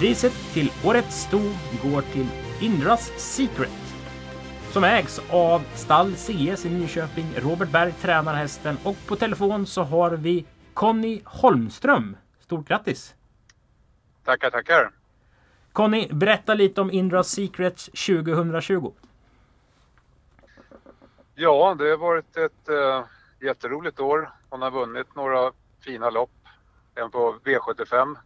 [0.00, 1.38] Priset till Årets sto
[1.82, 2.26] går till
[2.60, 3.94] Indras Secret.
[4.72, 7.24] Som ägs av Stall CS i Nyköping.
[7.36, 12.16] Robert Berg tränar hästen och på telefon så har vi Conny Holmström.
[12.40, 13.14] Stort grattis!
[14.24, 14.90] Tackar, tackar!
[15.72, 18.92] Conny, berätta lite om Indras Secret 2020.
[21.34, 23.04] Ja, det har varit ett äh,
[23.40, 24.30] jätteroligt år.
[24.50, 25.52] Hon har vunnit några
[25.84, 26.30] fina lopp.
[26.94, 28.16] En på V75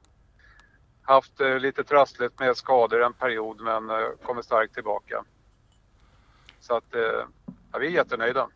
[1.04, 5.24] haft eh, lite trassligt med skador en period men eh, kommer starkt tillbaka.
[6.60, 7.26] Så att eh,
[7.72, 8.48] ja, vi är jättenöjda.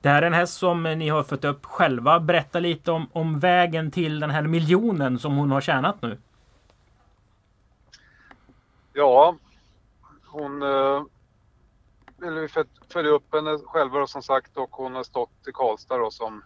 [0.00, 2.20] Det här är en häst som ni har fått upp själva.
[2.20, 6.18] Berätta lite om, om vägen till den här miljonen som hon har tjänat nu.
[8.92, 9.36] Ja,
[10.26, 11.02] hon eh,
[12.18, 12.48] vi
[12.88, 16.42] följa upp henne själva då, som sagt och hon har stått i Karlstad då som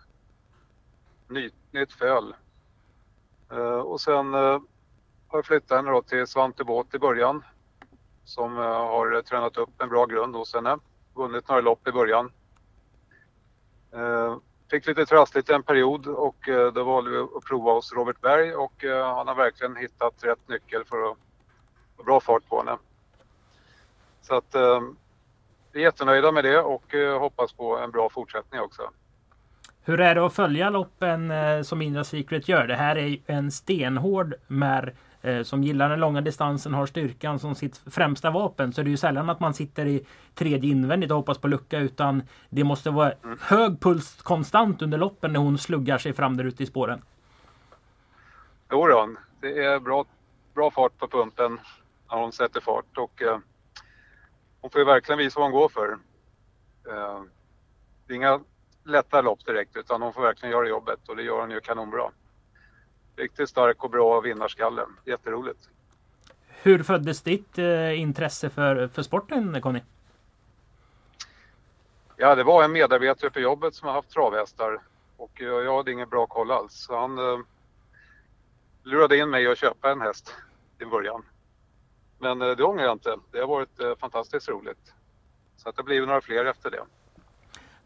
[1.28, 2.34] ny, nytt föl.
[3.84, 4.34] Och sen
[5.28, 7.44] har flyttat henne då till Svante Båt i början.
[8.24, 10.78] Som eh, har tränat upp en bra grund hos henne.
[11.14, 12.32] Vunnit några lopp i början.
[13.92, 14.36] Eh,
[14.70, 18.54] fick lite trassligt en period och eh, då valde vi att prova hos Robert Berg
[18.54, 21.18] och han har verkligen hittat rätt nyckel för att
[21.96, 22.78] få bra fart på henne.
[24.22, 24.54] Så att
[25.72, 28.90] vi är jättenöjda med det och hoppas på en bra fortsättning också.
[29.82, 31.32] Hur är det att följa loppen
[31.64, 32.66] som Indra Secret gör?
[32.66, 34.94] Det här är en stenhård mär
[35.28, 38.72] Eh, som gillar den långa distansen, har styrkan som sitt främsta vapen.
[38.72, 41.78] Så det är ju sällan att man sitter i tredje invändigt och hoppas på lucka
[41.78, 46.44] utan det måste vara hög puls konstant under loppen när hon sluggar sig fram där
[46.44, 47.02] ute i spåren.
[48.70, 49.10] Jo då,
[49.40, 50.04] det är bra,
[50.54, 51.60] bra fart på pumpen
[52.10, 53.38] när hon sätter fart och eh,
[54.60, 55.92] hon får ju verkligen visa vad hon går för.
[56.88, 57.22] Eh,
[58.06, 58.40] det är inga
[58.84, 62.10] lätta lopp direkt utan hon får verkligen göra jobbet och det gör hon ju kanonbra
[63.18, 64.82] riktigt stark och bra vinnarskalle.
[65.04, 65.68] Jätteroligt.
[66.62, 69.80] Hur föddes ditt eh, intresse för, för sporten Conny?
[72.16, 74.78] Ja, det var en medarbetare på jobbet som har haft travhästar
[75.16, 76.72] och jag, hade ingen bra koll alls.
[76.72, 77.38] Så han eh,
[78.82, 80.34] lurade in mig att köpa en häst
[80.78, 81.22] i början.
[82.18, 83.16] Men eh, det ångrar jag inte.
[83.30, 84.94] Det har varit eh, fantastiskt roligt.
[85.56, 86.82] Så att det blir några fler efter det.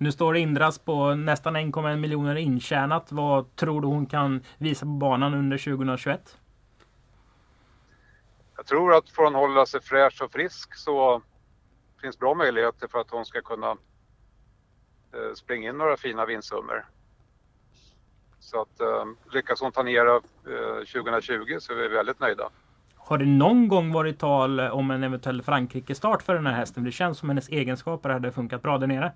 [0.03, 3.13] Nu står Indras på nästan 1,1 miljoner intjänat.
[3.13, 6.39] Vad tror du hon kan visa på banan under 2021?
[8.57, 11.23] Jag tror att får hon hålla sig fräsch och frisk så
[12.01, 16.85] finns bra möjligheter för att hon ska kunna eh, springa in några fina vinstsummor.
[18.41, 22.49] Så att eh, lyckas hon ta ner eh, 2020 så är vi väldigt nöjda.
[22.97, 26.85] Har det någon gång varit tal om en eventuell Frankrike-start för den här hästen?
[26.85, 29.13] Det känns som hennes egenskaper hade funkat bra där nere.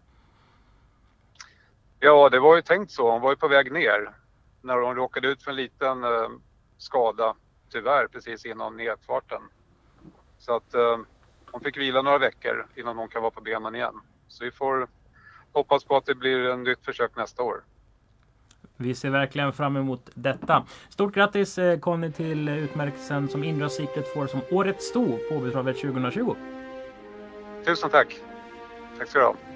[2.01, 3.11] Ja, det var ju tänkt så.
[3.11, 4.11] Hon var ju på väg ner
[4.63, 6.29] när hon råkade ut för en liten eh,
[6.79, 7.35] skada,
[7.73, 9.43] tyvärr, precis innan nedfarten.
[10.39, 10.99] Så att eh,
[11.51, 13.95] hon fick vila några veckor innan hon kan vara på benen igen.
[14.29, 14.89] Så vi får
[15.53, 17.65] hoppas på att det blir ett nytt försök nästa år.
[18.77, 20.67] Vi ser verkligen fram emot detta.
[20.89, 25.81] Stort grattis eh, Conny till utmärkelsen som Indra Secret får som Årets sto på Åbytravet
[25.81, 26.35] 2020.
[27.65, 28.21] Tusen tack!
[28.99, 29.56] Tack ska du ha!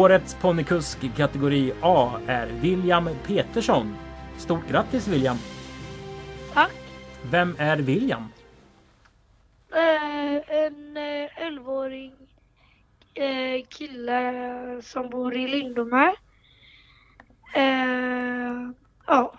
[0.00, 3.96] Årets ponnykusk i kategori A är William Petersson.
[4.38, 5.36] Stort grattis William!
[6.54, 6.74] Tack!
[7.30, 8.24] Vem är William?
[9.72, 12.12] Eh, en 11-åring
[13.14, 16.14] eh, kille som bor i Lindome.
[19.06, 19.34] Ja,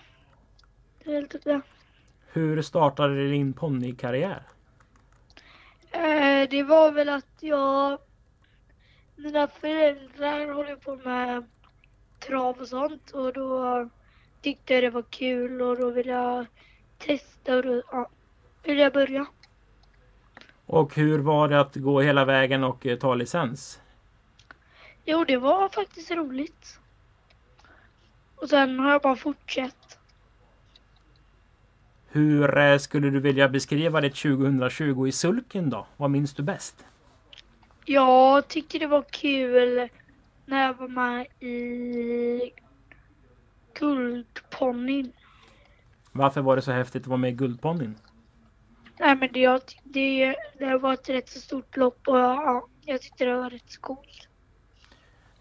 [1.03, 1.61] det är typ det.
[2.33, 4.43] Hur startade din ponnykarriär?
[6.49, 7.97] Det var väl att jag
[9.23, 11.43] mina föräldrar håller på med
[12.19, 13.89] trav och sånt och då
[14.41, 16.45] tyckte jag det var kul och då ville jag
[16.97, 18.09] testa och då ja,
[18.63, 19.25] ville jag börja.
[20.65, 23.81] Och hur var det att gå hela vägen och eh, ta licens?
[25.05, 26.79] Jo, det var faktiskt roligt.
[28.35, 29.99] Och sen har jag bara fortsatt.
[32.07, 35.87] Hur eh, skulle du vilja beskriva ditt 2020 i sulken då?
[35.97, 36.85] Vad minns du bäst?
[37.85, 39.89] Jag tycker det var kul
[40.45, 42.51] när jag var med i
[43.73, 45.11] Guldponnyn.
[46.11, 47.95] Varför var det så häftigt att vara med i Guldponnyn?
[48.99, 53.25] Nej men det, det, det var ett rätt så stort lopp och ja, jag tyckte
[53.25, 54.27] det var rätt så coolt.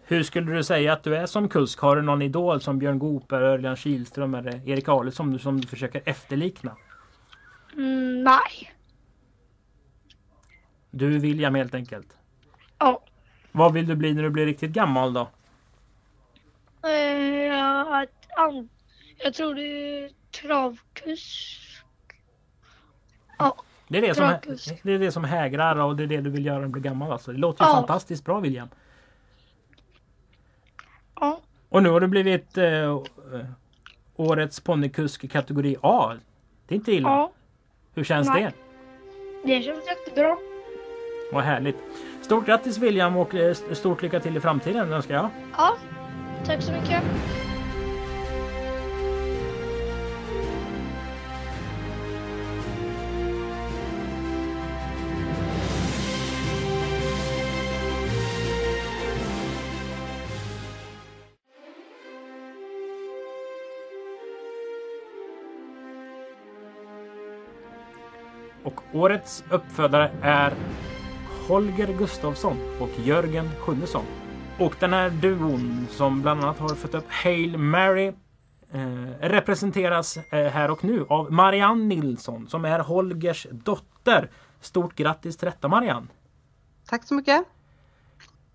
[0.05, 1.79] Hur skulle du säga att du är som kusk?
[1.79, 6.03] Har du någon idol som Björn Goop, Örjan Kihlström eller Erik du, som du försöker
[6.05, 6.77] efterlikna?
[7.77, 8.73] Mm, nej.
[10.91, 12.17] Du är William helt enkelt?
[12.81, 13.03] Ja.
[13.53, 15.29] Vad vill du bli när du blir riktigt gammal då?
[16.89, 18.09] Eh, att,
[19.17, 20.11] jag tror det är
[20.43, 21.61] travkusk.
[23.39, 23.57] Ja.
[23.89, 24.35] Det är det, som,
[24.83, 26.83] det är det som hägrar och det är det du vill göra när du blir
[26.83, 27.33] gammal alltså.
[27.33, 27.75] Det låter ju Ja.
[27.75, 28.69] fantastiskt bra William.
[31.21, 31.41] Ja.
[31.69, 32.99] Och nu har du blivit eh, eh,
[34.17, 36.15] Årets ponnykusk i kategori A.
[36.67, 37.09] Det är inte illa.
[37.09, 37.33] Ja.
[37.95, 38.43] Hur känns Nej.
[38.43, 38.53] det?
[39.45, 40.37] Det känns jättebra.
[41.33, 41.77] Vad härligt.
[42.23, 45.31] Stort grattis William och eh, stort lycka till i framtiden önskar jag.
[45.57, 45.77] Ja,
[46.47, 47.03] tack så mycket.
[68.65, 70.53] Och årets uppfödare är
[71.51, 74.05] Holger Gustafsson och Jörgen Sjunnesson.
[74.59, 78.13] Och den här duon som bland annat har fått upp Hail Mary
[78.71, 78.81] eh,
[79.21, 84.31] representeras eh, här och nu av Marianne Nilsson som är Holgers dotter.
[84.61, 86.07] Stort grattis till detta Marianne!
[86.89, 87.45] Tack så mycket!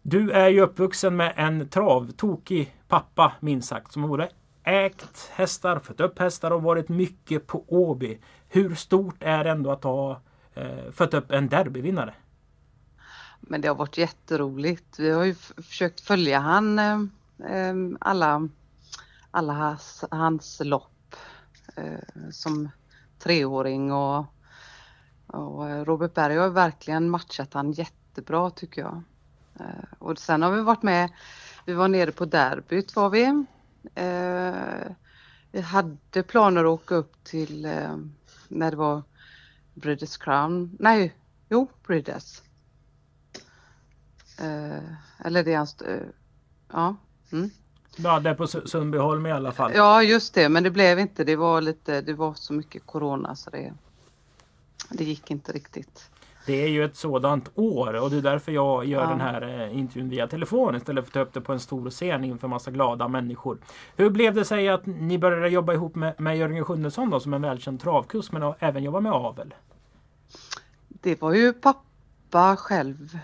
[0.02, 4.30] Du är ju uppvuxen med en travtokig pappa minst sagt som både
[4.64, 8.20] ägt hästar, fött upp hästar och varit mycket på Åby.
[8.50, 10.22] Hur stort är det ändå att ha
[10.54, 12.14] eh, fött upp en derbyvinnare?
[13.48, 15.00] Men det har varit jätteroligt.
[15.00, 17.00] Vi har ju försökt följa han eh,
[17.52, 18.50] eh, alla,
[19.32, 21.16] alla hans, hans lopp
[21.76, 22.70] eh, som
[23.20, 24.26] treåring och,
[25.28, 29.02] och eh, Robert Berg har verkligen matchat han jättebra tycker jag.
[29.60, 31.10] Eh, och sen har vi varit med,
[31.66, 33.46] vi var nere på derbyt var vi.
[33.96, 34.92] Eh,
[35.52, 37.98] vi hade planer att åka upp till eh,
[38.48, 39.04] när det var
[39.74, 41.16] Breeders Crown, nej,
[41.50, 42.42] jo Breeders.
[44.40, 46.00] Eh, eller det är hans, eh,
[46.72, 46.96] ja.
[47.32, 47.50] Mm.
[47.98, 49.72] Ja, det är på Sundbyholm i alla fall.
[49.76, 51.24] Ja, just det, men det blev inte.
[51.24, 53.74] Det var lite, det var så mycket corona så det,
[54.90, 56.10] det gick inte riktigt.
[56.46, 59.10] Det är ju ett sådant år och det är därför jag gör Ja.
[59.10, 61.90] den här eh, intervjun via telefon istället för att ta upp det på en stor
[61.90, 63.58] scen inför massa glada människor.
[63.96, 67.34] Hur blev det sig att ni började jobba ihop med, med Jörgen Sjunnesson då, som
[67.34, 69.54] en välkänd travkusk men även jobba med avel?
[70.88, 73.20] Det var ju pappa själv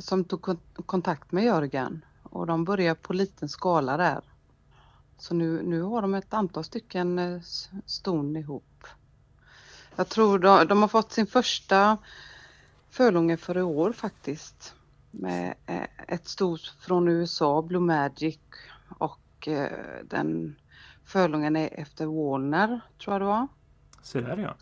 [0.00, 4.20] som tog kon- kontakt med Jörgen och de började på liten skala där.
[5.18, 7.40] Så nu, nu har de ett antal stycken eh,
[7.86, 8.86] ston ihop.
[9.96, 11.98] Jag tror de, de har fått sin första
[12.90, 14.74] fölunge för i år faktiskt.
[15.10, 18.38] Med eh, ett stort från USA, Blue Magic
[18.98, 20.56] och eh, den
[21.04, 23.48] fölungen är efter Warner tror jag det var.
[24.02, 24.56] Så där ja.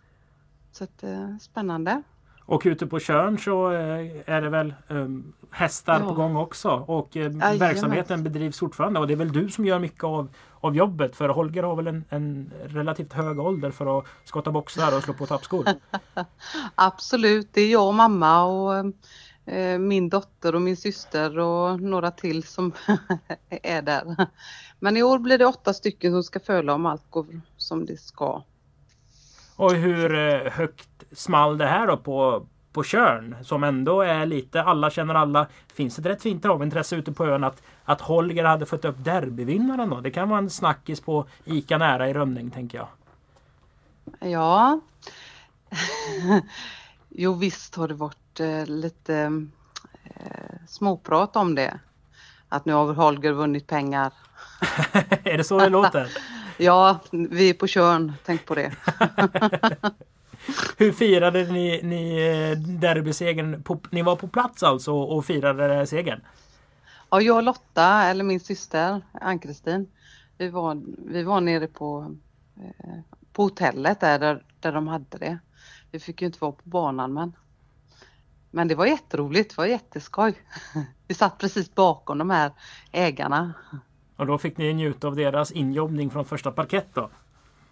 [0.72, 2.02] Så att, eh, spännande.
[2.46, 6.08] Och ute på Tjörn så eh, är det väl um, hästar Ja.
[6.08, 6.68] på gång också.
[6.70, 7.58] Och eh, Jajamän.
[7.58, 9.00] verksamheten bedrivs fortfarande.
[9.00, 10.28] Och det är väl du som gör mycket av,
[10.60, 11.16] av jobbet.
[11.16, 15.14] För Holger har väl en, en relativt hög ålder för att skotta boxar och slå
[15.14, 15.64] på tappskor.
[16.74, 18.92] Absolut, det är jag och mamma och
[19.52, 22.72] eh, min dotter och min syster och några till som
[23.62, 24.26] är där.
[24.78, 28.00] Men i år blir det åtta stycken som ska föla om allt går som det
[28.00, 28.42] ska.
[29.56, 33.36] Och hur eh, högt small det här då på, på Tjörn?
[33.42, 35.46] Som ändå är lite alla känner alla.
[35.74, 39.90] Finns ett rätt fint travintresse ute på ön att, att Holger hade fått upp derbyvinnaren
[39.90, 40.00] då?
[40.00, 42.88] Det kan vara en snackis på ICA nära i Rönning tänker jag.
[44.30, 44.80] Ja.
[47.08, 49.16] jo visst har det varit eh, lite
[50.04, 51.78] eh, småprat om det.
[52.48, 54.12] Att nu har Holger vunnit pengar.
[55.24, 56.10] är det så det låter?
[56.58, 58.72] Ja, vi är på Tjörn, tänk på det.
[60.76, 63.64] Hur firade ni, ni eh, derbysegern?
[63.90, 66.20] Ni var på plats alltså och firade segern?
[67.10, 69.88] Ja, jag och Lotta, eller min syster Ann-Kristin,
[70.38, 72.16] vi var, vi var nere på,
[72.56, 72.98] eh,
[73.32, 75.38] på hotellet där, där, där de hade det.
[75.90, 77.32] Vi fick ju inte vara på banan men,
[78.50, 80.34] men det var jätteroligt, det var jätteskoj.
[81.08, 82.52] Vi satt precis bakom de här
[82.92, 83.54] ägarna.
[84.16, 87.10] Och då fick ni njuta av deras injobbning från första parkett då?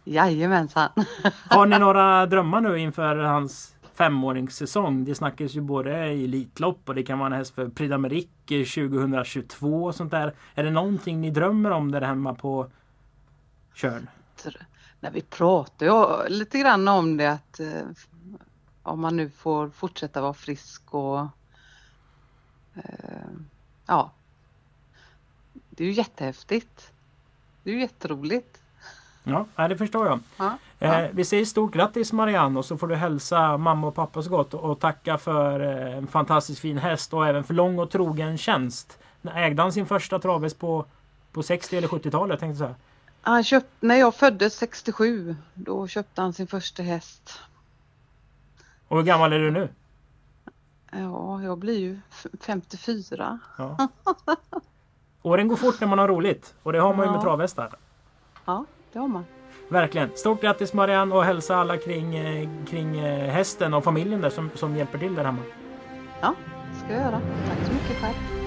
[0.04, 0.88] Jajamensan.
[1.50, 5.04] Har ni några drömmar nu inför hans femåringssäsong?
[5.04, 8.88] Det snackas ju både i Elitlopp och det kan vara en häst för Prix d'Amérique
[8.88, 10.34] 2022 och sånt där.
[10.54, 12.70] Är det någonting ni drömmer om där hemma på
[13.74, 14.08] Tjörn?
[15.00, 17.82] När vi pratade ju lite grann om det att eh,
[18.82, 21.20] om man nu får fortsätta vara frisk och
[22.74, 23.28] eh,
[23.86, 24.10] ja.
[25.76, 26.90] Det är ju jättehäftigt.
[27.62, 28.60] Det är ju jätteroligt.
[29.24, 30.20] Ja, det förstår jag.
[30.36, 34.22] Ja, Eh, vi säger stort grattis Marianne och så får du hälsa mamma och pappa
[34.22, 37.90] så gott och tacka för eh, en fantastiskt fin häst och även för lång och
[37.90, 38.98] trogen tjänst.
[39.34, 40.84] Ägde han sin första traves på,
[41.32, 42.40] på 60 eller 70-talet?
[42.40, 42.74] tänkte säga.
[43.20, 47.38] Han köpt, när jag föddes 67 då köpte han sin första häst.
[48.88, 49.68] Och hur gammal är du nu?
[50.92, 53.38] Ja, jag blir ju f- 54.
[53.58, 53.88] Ja.
[55.26, 57.68] Åren går fort när man har roligt och det har man ju med travhästar.
[58.44, 59.24] Ja, det har man.
[59.68, 60.10] Verkligen.
[60.14, 64.50] Stort grattis Marianne och hälsa alla kring, eh, kring eh, hästen och familjen där som,
[64.54, 65.42] som hjälper till där hemma.
[66.20, 66.34] Ja,
[66.84, 67.20] ska jag göra.
[67.48, 68.43] Tack så mycket själv.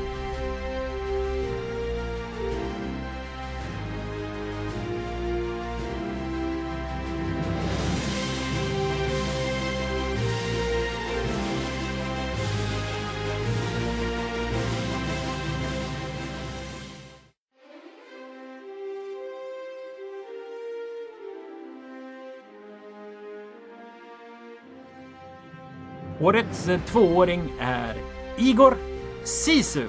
[26.27, 27.95] Årets eh, tvååring är
[28.37, 28.77] Igor
[29.23, 29.87] Sisu.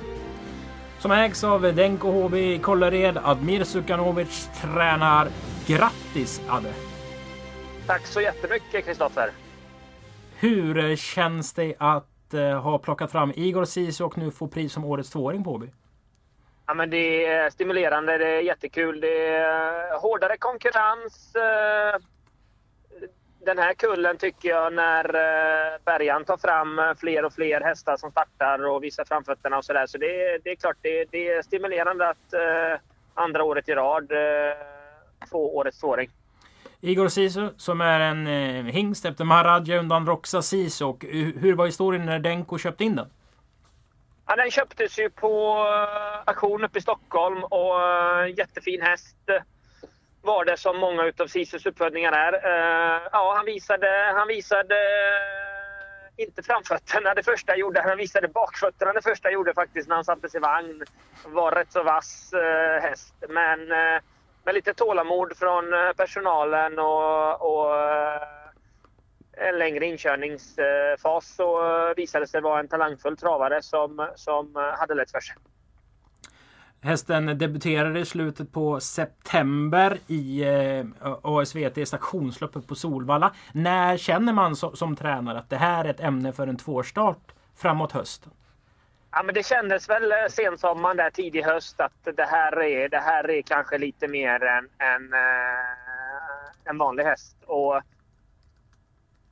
[0.99, 3.19] Som ägs av Denko HB i Kållered.
[3.25, 5.29] Admir Sukanovic tränar.
[5.67, 6.73] Grattis Adde!
[7.87, 9.31] Tack så jättemycket Kristoffer.
[10.39, 14.73] Hur eh, känns det att eh, ha plockat fram Igor Sisu och nu få pris
[14.73, 15.65] som årets tvååring på HB?
[16.67, 19.01] Ja, men det är stimulerande, det är jättekul.
[19.01, 21.37] Det är hårdare konkurrens.
[23.49, 27.97] Den här kullen tycker jag när eh, Bergan tar fram eh, fler och fler hästar
[27.97, 29.87] som startar och visar framfötterna och sådär.
[29.87, 32.81] Så det, är- det är klart, det, det är stimulerande att eh,
[33.15, 34.13] andra året i rad
[35.31, 36.11] få årets tvååring.
[36.81, 38.27] Igor Sisu som är en
[38.67, 40.85] hingst efter Maharadja undan Roxa Sisu.
[40.85, 43.07] Och hu- hur var historien när Denko köpte in den?
[44.27, 45.55] Ja, den köptes ju på
[46.25, 47.79] auktion uppe i Stockholm och
[48.37, 49.17] jättefin häst
[50.23, 52.33] var det som många utav Sisus uppfödningar är.
[52.33, 57.81] Eh, ja, han visade, han visade eh, inte framfötterna det första jag gjorde.
[57.81, 60.85] Han visade bakfötterna det första jag gjorde faktiskt när han satte sig i vagn.
[61.27, 63.15] Var rätt så vass eh, häst.
[63.29, 64.01] Men eh,
[64.45, 67.75] med lite tålamod från eh, personalen och, och
[69.33, 71.61] en längre inkörningsfas så
[71.97, 75.37] visade det sig vara en talangfull travare som, som hade lätt för sig.
[76.83, 80.87] Hästen debuterade i slutet på september i eh,
[81.23, 83.35] ASVT stationsloppet på Solvalla.
[83.53, 87.33] När känner man so som tränare att det här är ett ämne för en tvåstart
[87.57, 88.33] framåt hösten?
[89.11, 92.99] Ja, men det kändes väl eh, sensommaren där tidig höst att det här är, det
[92.99, 97.37] här är kanske lite mer än en, eh, en vanlig häst.
[97.47, 97.83] Och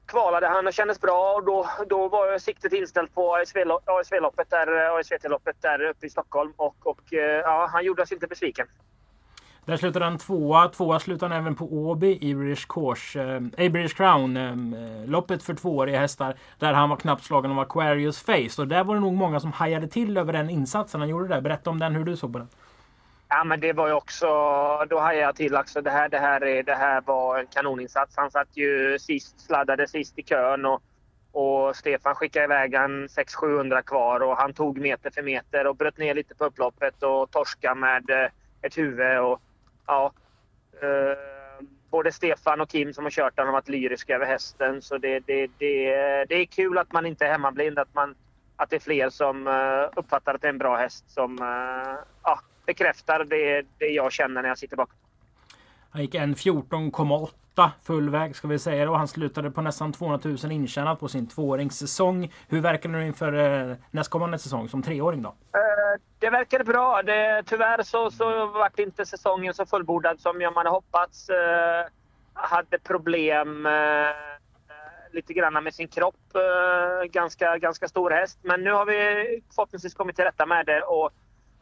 [0.06, 3.36] kvalade han och kändes bra och då, då var siktet inställt på
[3.86, 8.12] ASV-loppet där, eh, ASVT-loppet där uppe i Stockholm och, och eh, ja, han gjorde oss
[8.12, 8.66] inte besviken.
[9.66, 10.68] Där slutade han tvåa.
[10.68, 14.36] Tvåa slutade han även på Åby i British, Course, eh, British Crown.
[14.36, 16.34] Eh, eh, loppet för tvååriga hästar.
[16.58, 18.62] Där han var knappt slagen av Aquarius Face.
[18.62, 21.40] Och där var det nog många som hajade till över den insatsen han gjorde där.
[21.40, 22.48] Berätta om den, hur du såg på den.
[23.28, 24.26] Ja, men det var ju också...
[24.90, 25.56] Då hajade jag till.
[25.56, 28.16] Alltså, det, här, det, här är, det här var en kanoninsats.
[28.16, 30.66] Han satt ju sist, sladdade sist i kön.
[30.66, 30.82] Och,
[31.32, 35.98] och Stefan skickade iväg han 600-700 kvar och han tog meter för meter och bröt
[35.98, 38.30] ner lite på upploppet och torska med eh,
[38.62, 39.18] ett huvud.
[39.18, 39.40] Och,
[39.86, 40.12] ja,
[40.82, 44.82] eh, både Stefan och Kim som har kört den har varit lyriska över hästen.
[44.82, 45.94] Så det, det, det,
[46.28, 47.78] det är kul att man inte är hemmablind.
[47.78, 48.14] Att, man,
[48.56, 51.98] att det är fler som eh, uppfattar att det är en bra häst som eh,
[52.22, 54.96] ja, bekräftar det, det jag känner när jag sitter bakom.
[55.96, 60.20] Han gick en 14,8 full väg ska vi säga och han slutade på nästan 200
[60.42, 62.32] 000 intjänat på sin tvååringssäsong.
[62.48, 65.28] Hur verkar det nu inför eh, nästkommande säsong som treåring då?
[65.28, 67.02] Eh, det verkade bra.
[67.02, 71.28] Det, tyvärr så, så vart inte säsongen så fullbordad som jag hade hoppats.
[71.28, 71.86] Eh,
[72.34, 73.68] hade problem
[75.12, 76.36] lite grann med sin kropp.
[77.10, 78.38] Ganska, ganska stor häst.
[78.42, 80.82] Men nu har vi förhoppningsvis kommit till rätta med det.
[80.82, 81.10] Och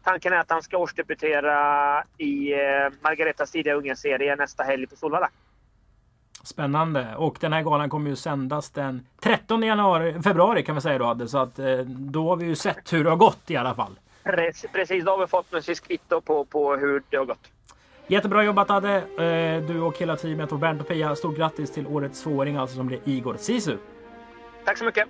[0.05, 2.59] Tanken är att han ska årsdebutera i eh,
[3.01, 5.31] Margaretas tidiga ungenserie nästa helg på Solvalla.
[6.43, 7.15] Spännande.
[7.17, 11.05] Och den här galan kommer ju sändas den 13 januari, februari kan vi säga då
[11.05, 11.29] Adde.
[11.29, 13.99] Så att eh, då har vi ju sett hur det har gått i alla fall.
[14.73, 17.51] Precis, då har vi fått något kvitto på, på hur det har gått.
[18.07, 18.97] Jättebra jobbat Adde!
[18.97, 21.17] Eh, du och hela teamet och Bernt och Pia.
[21.17, 23.77] Stort grattis till årets tvååring alltså som blir Igor Sisu.
[24.65, 25.09] Tack så mycket!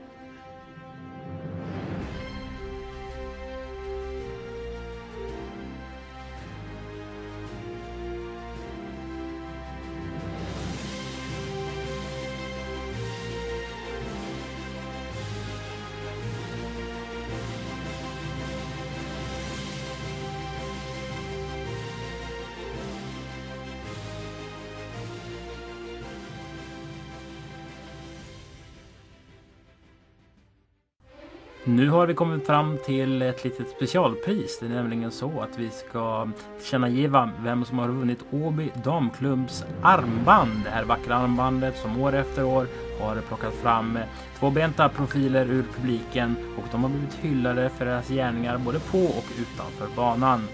[31.66, 34.58] Nu har vi kommit fram till ett litet specialpris.
[34.60, 36.28] Det är nämligen så att vi ska
[36.58, 40.60] tillkännagiva vem som har vunnit Åby Damklubbs armband.
[40.64, 42.66] Det här vackra armbandet som år efter år
[43.00, 43.98] har plockat fram
[44.38, 49.26] tvåbenta profiler ur publiken och de har blivit hyllade för deras gärningar både på och
[49.38, 50.48] utanför banan.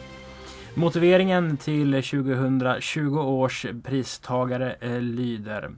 [0.74, 5.70] Motiveringen till 2020 års pristagare eh, lyder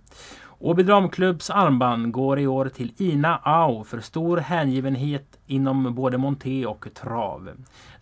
[0.64, 6.66] Åby Damklubbs armband går i år till Ina Au för stor hängivenhet inom både monté
[6.66, 7.44] och trav.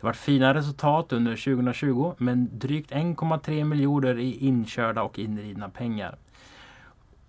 [0.00, 6.16] Det var fina resultat under 2020 men drygt 1,3 miljoner i inkörda och inridna pengar.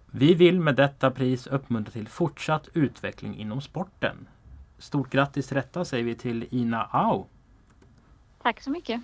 [0.05, 4.27] Vi vill med detta pris uppmuntra till fortsatt utveckling inom sporten.
[4.77, 7.25] Stort grattis till detta säger vi till Ina Au.
[8.41, 9.01] Tack så mycket.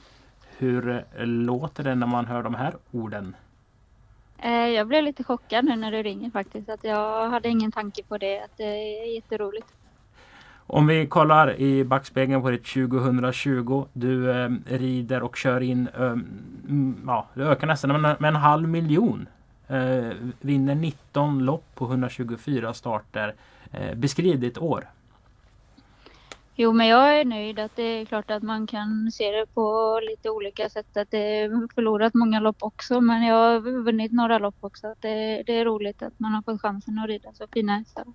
[0.57, 3.35] Hur låter det när man hör de här orden?
[4.37, 6.69] Eh, jag blev lite chockad nu när du ringer faktiskt.
[6.69, 8.39] Att jag hade ingen tanke på det.
[8.39, 9.67] Att det är jätteroligt.
[10.69, 13.85] Om vi kollar i backspegeln på ditt 2020.
[13.93, 16.15] Du eh, rider och kör in, eh,
[17.05, 19.27] ja, det ökar nästan med, med en halv miljon.
[19.67, 20.11] Eh,
[20.41, 23.33] vinner 19 lopp på 124 starter.
[23.71, 24.87] Eh, beskriv ditt år.
[26.59, 29.99] Jo, men jag är nöjd att det är klart att man kan se det på
[30.09, 30.97] lite olika sätt.
[30.97, 34.87] Att det förlorat många lopp också, men jag har vunnit några lopp också.
[34.87, 38.05] Att det, det är roligt att man har fått chansen att rida så fina hästar.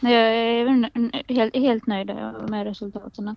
[0.00, 2.06] Jag är helt, helt nöjd
[2.48, 3.36] med resultaten.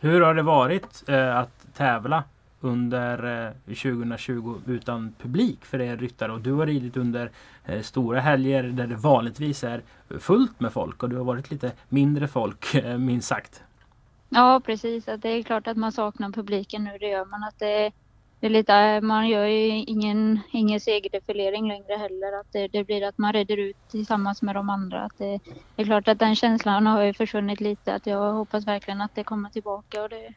[0.00, 2.24] Hur har det varit eh, att tävla
[2.60, 7.30] under eh, 2020 utan publik för er ryttare och du har ridit under
[7.64, 9.82] eh, stora helger där det vanligtvis är
[10.20, 13.62] fullt med folk och du har varit lite mindre folk eh, minst sagt.
[14.28, 17.44] Ja precis, att det är klart att man saknar publiken nu, det gör man.
[17.44, 17.92] Att det,
[18.40, 22.40] det är lite, man gör ju ingen, ingen segerdefilering längre heller.
[22.40, 25.02] Att det, det, blir att man rider ut tillsammans med de andra.
[25.02, 25.40] Att det,
[25.76, 27.94] det, är klart att den känslan har ju försvunnit lite.
[27.94, 30.02] Att jag hoppas verkligen att det kommer tillbaka.
[30.02, 30.34] Och det,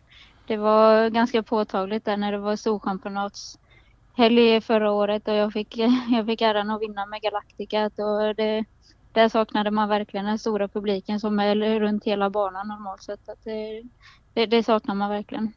[0.49, 5.77] det var ganska påtagligt där när det var storchampionatshelg förra året och jag fick,
[6.11, 7.85] jag fick äran att vinna med Galactica.
[7.85, 8.65] Och det,
[9.13, 13.29] där saknade man verkligen den stora publiken som är runt hela banan normalt sett.
[13.29, 13.83] Att det,
[14.33, 15.53] det, det saknar man verkligen.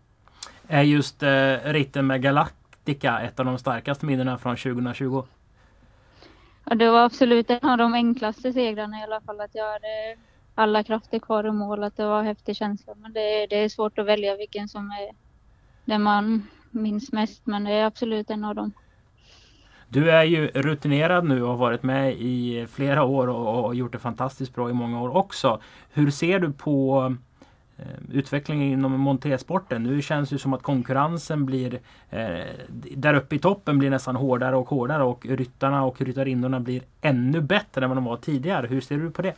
[0.69, 5.25] Är just eh, ritten med Galactica ett av de starkaste minnena från 2020?
[6.65, 9.41] Ja, det var absolut en av de enklaste segrarna i alla fall.
[9.41, 10.17] Att jag hade
[10.55, 11.85] alla krafter kvar i mål.
[11.85, 12.95] Att det var en häftig känsla.
[12.95, 15.15] Men det, det är svårt att välja vilken som är
[15.85, 17.47] den man minns mest.
[17.47, 18.73] Men det är absolut en av dem.
[19.93, 23.99] Du är ju rutinerad nu och har varit med i flera år och gjort det
[23.99, 25.61] fantastiskt bra i många år också.
[25.93, 27.15] Hur ser du på
[27.77, 29.83] eh, utvecklingen inom montersporten?
[29.83, 31.81] Nu känns det som att konkurrensen blir
[32.11, 32.47] eh,
[32.97, 37.41] där uppe i toppen blir nästan hårdare och hårdare och ryttarna och ryttarinnorna blir ännu
[37.41, 38.67] bättre än vad de var tidigare.
[38.67, 39.35] Hur ser du på det?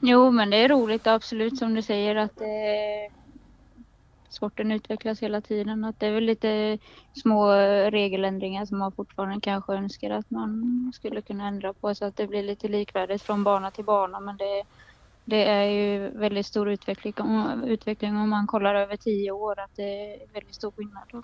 [0.00, 3.14] Jo, men det är roligt absolut som du säger att eh,
[4.28, 5.84] sporten utvecklas hela tiden.
[5.84, 6.78] Att det är väl lite
[7.12, 7.52] små
[7.90, 12.26] regeländringar som man fortfarande kanske önskar att man skulle kunna ändra på så att det
[12.26, 14.20] blir lite likvärdigt från bana till bana.
[14.20, 14.62] Men det,
[15.24, 17.14] det är ju väldigt stor utveckling,
[17.64, 21.02] utveckling om man kollar över tio år att det är väldigt stor skillnad.
[21.12, 21.22] Då.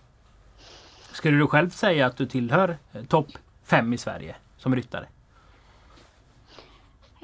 [1.13, 3.29] Skulle du själv säga att du tillhör eh, topp
[3.65, 5.07] fem i Sverige som ryttare?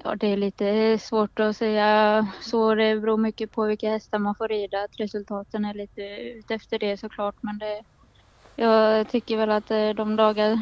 [0.06, 2.74] Ja, det är lite svårt att säga så.
[2.74, 4.84] Det beror mycket på vilka hästar man får rida.
[4.84, 7.34] Att resultaten är lite ut efter det såklart.
[7.40, 7.82] Men det,
[8.56, 10.58] jag tycker väl att eh, de dagar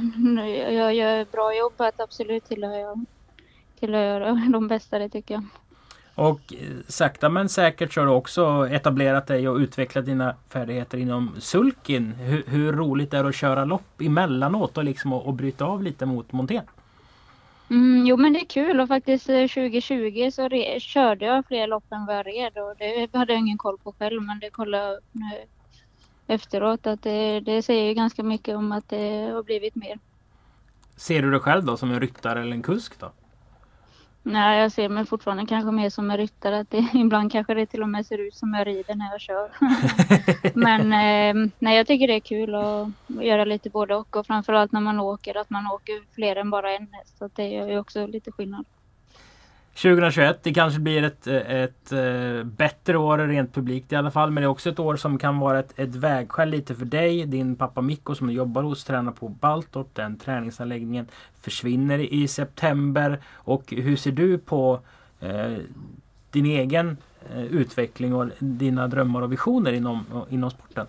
[0.73, 3.05] jag gör bra jobb att absolut tillhör jag,
[3.81, 5.45] tillhör jag de bästa, det tycker jag.
[6.15, 10.99] Och eh, sakta men säkert så har du också etablerat dig och utvecklat dina färdigheter
[10.99, 12.13] inom sulkin.
[12.13, 15.83] Hur, hur roligt är det att köra lopp emellanåt och, liksom och, och bryta av
[15.83, 16.65] lite mot montén?
[17.71, 21.67] Mm, jo men det är kul och faktiskt eh, 2020 så re- körde jag fler
[21.67, 24.51] lopp än vad jag red och det hade jag ingen koll på själv men det
[24.51, 25.45] kollade jag upp nu
[26.27, 29.99] efteråt att det, det säger ju ganska mycket om att det har blivit mer.
[30.97, 33.13] Ser du dig själv då som en ryttare eller en kusk då?
[34.27, 36.59] Nej, jag ser mig fortfarande kanske mer som en ryttare.
[36.59, 39.21] Att det, ibland kanske det till och med ser ut som jag rider när jag
[39.21, 39.51] kör.
[40.55, 44.17] Men eh, nej, jag tycker det är kul att göra lite både och.
[44.17, 47.19] Och framförallt när man åker, att man åker fler än bara en häst.
[47.19, 48.65] Så det gör ju också lite skillnad.
[49.75, 54.31] 2021, det kanske blir ett, ett, ett bättre år rent publikt i alla fall.
[54.31, 57.27] Men det är också ett år som kan vara ett, ett vägskäl lite för dig.
[57.27, 59.95] Din pappa Mikko som du jobbar hos tränar på Baltorp.
[59.95, 61.07] Den träningsanläggningen
[61.41, 63.21] försvinner i september.
[63.33, 64.81] Och hur ser du på
[65.21, 65.53] eh,
[66.31, 66.97] din egen
[67.35, 70.87] eh, utveckling och dina drömmar och visioner inom, inom sporten?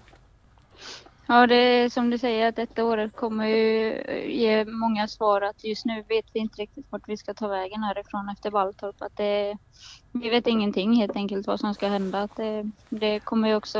[1.27, 5.63] Ja, det är som du säger att detta året kommer ju ge många svar att
[5.63, 9.01] just nu vet vi inte riktigt vart vi ska ta vägen härifrån efter Valltorp.
[9.01, 9.57] Att det,
[10.11, 12.21] vi vet ingenting helt enkelt vad som ska hända.
[12.21, 13.79] Att det, det kommer ju också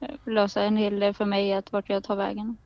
[0.00, 2.56] eh, lösa en hel del för mig att vart jag tar vägen.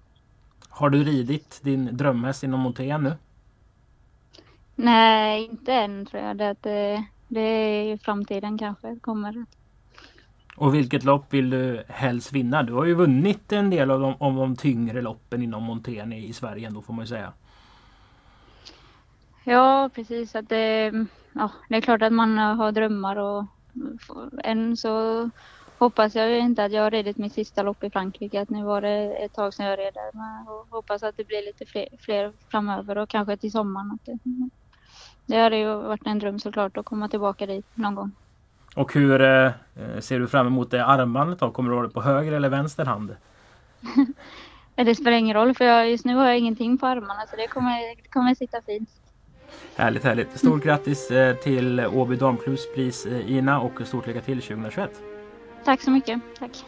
[0.68, 3.12] Har du ridit din drömhäst inom monté nu?
[4.74, 6.36] Nej, inte än tror jag.
[6.36, 9.44] Det, det, det är framtiden kanske kommer.
[10.56, 12.62] Och vilket lopp vill du helst vinna?
[12.62, 16.28] Du har ju vunnit en del av de, av de tyngre loppen inom montén i,
[16.28, 17.32] i Sverige ändå får man ju säga.
[19.44, 20.34] Ja precis.
[20.34, 20.92] Att det,
[21.32, 23.44] ja, det är klart att man har drömmar och
[24.44, 25.30] än så
[25.78, 28.40] hoppas jag inte att jag har ridit mitt sista lopp i Frankrike.
[28.40, 30.10] Att nu var det ett tag sedan jag red där.
[30.12, 33.90] Men hoppas att det blir lite fler, fler framöver och kanske till sommaren.
[33.92, 34.18] Att det,
[35.26, 38.12] det hade ju varit en dröm såklart att komma tillbaka dit någon gång.
[38.74, 39.50] Och hur eh,
[40.00, 41.50] ser du fram emot det armbandet då?
[41.50, 43.16] Kommer du ha det på höger eller vänster hand?
[44.74, 47.46] det spelar ingen roll för jag, just nu har jag ingenting på armarna så det
[47.46, 48.88] kommer, det kommer sitta fint.
[49.76, 50.38] Härligt, härligt.
[50.38, 54.90] Stort grattis eh, till Åby Damklubbs pris eh, Ina och stort lycka till 2021.
[55.64, 56.20] Tack så mycket.
[56.38, 56.64] Tack.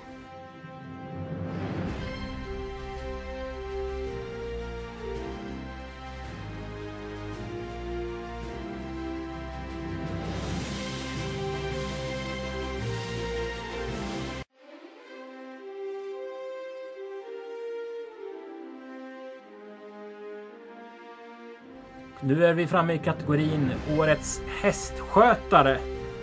[22.27, 25.79] Nu är vi framme i kategorin Årets hästskötare.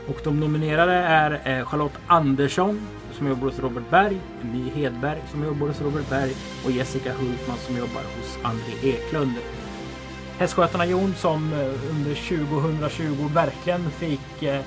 [0.08, 5.44] Och de nominerade är eh, Charlotte Andersson som jobbar hos Robert Berg, My Hedberg som
[5.44, 6.32] jobbar hos Robert Berg
[6.66, 9.32] och Jessica Hultman som jobbar hos André Eklund.
[10.38, 14.62] Hästskötarna Jon som eh, under 2020 verkligen fick eh,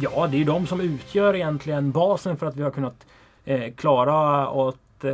[0.00, 3.06] Ja, det är ju de som utgör egentligen basen för att vi har kunnat
[3.76, 5.04] klara att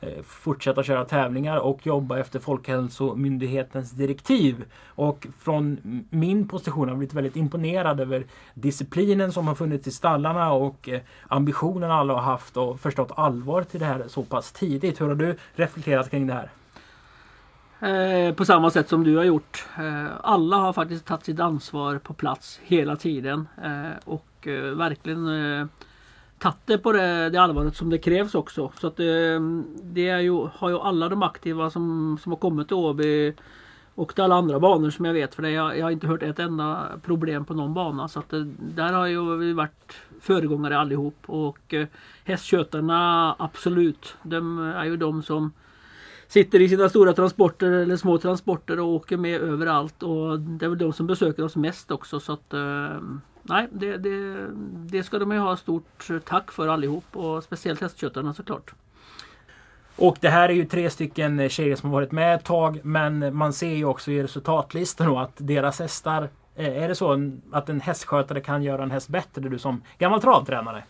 [0.00, 4.64] Eh, fortsätta köra tävlingar och jobba efter Folkhälsomyndighetens direktiv.
[4.86, 5.78] Och från
[6.10, 10.88] min position har jag blivit väldigt imponerad över disciplinen som har funnits i stallarna och
[10.88, 15.00] eh, ambitionen alla har haft och förstått allvar till det här så pass tidigt.
[15.00, 16.50] Hur har du reflekterat kring det här?
[17.80, 19.66] Eh, på samma sätt som du har gjort.
[19.78, 25.28] Eh, alla har faktiskt tagit sitt ansvar på plats hela tiden eh, och eh, verkligen
[26.38, 28.72] tagit det på det, det allvaret som det krävs också.
[28.80, 32.68] Så att ehm, det är ju, har ju alla de aktiva som, som har kommit
[32.68, 33.34] till Åby
[33.94, 35.34] och till alla andra banor som jag vet.
[35.34, 38.08] För det, jag, jag har inte hört ett enda problem på någon bana.
[38.08, 41.16] Så att det, där har ju vi varit föregångare allihop.
[41.26, 41.86] Och eh,
[42.24, 44.16] hästskötarna absolut.
[44.22, 45.52] De är ju de som
[46.28, 50.02] sitter i sina stora transporter eller små transporter och åker med överallt.
[50.02, 52.20] Och det är väl de som besöker oss mest också.
[52.20, 53.00] Så att, eh,
[53.48, 54.46] nej, det, det,
[54.90, 57.04] det ska de ju ha stort tack för allihop.
[57.12, 58.74] Och speciellt hästskötarna såklart.
[59.96, 63.36] Och det här är ju tre stycken tjejer som har varit med ett tag men
[63.36, 67.80] man ser ju också i resultatlistan att deras hästar eh, Är det så att en
[67.80, 70.82] hästskötare kan göra en häst bättre du som gammal travtränare?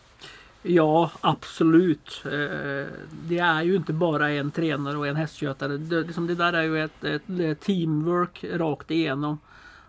[0.63, 2.23] Ja absolut.
[2.25, 2.85] Eh,
[3.27, 5.77] Det är ju inte bara en tränare och en hästskötare.
[5.77, 9.39] Det, liksom det där är ju ett, ett teamwork rakt igenom.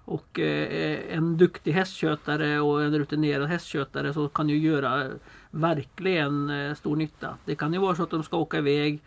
[0.09, 5.05] Och eh, eh, en duktig hästskötare och en rutinerad hästskötare så kan ju göra
[5.51, 7.35] verkligen eh, stor nytta.
[7.45, 9.03] Det kan ju vara så att de ska åka iväg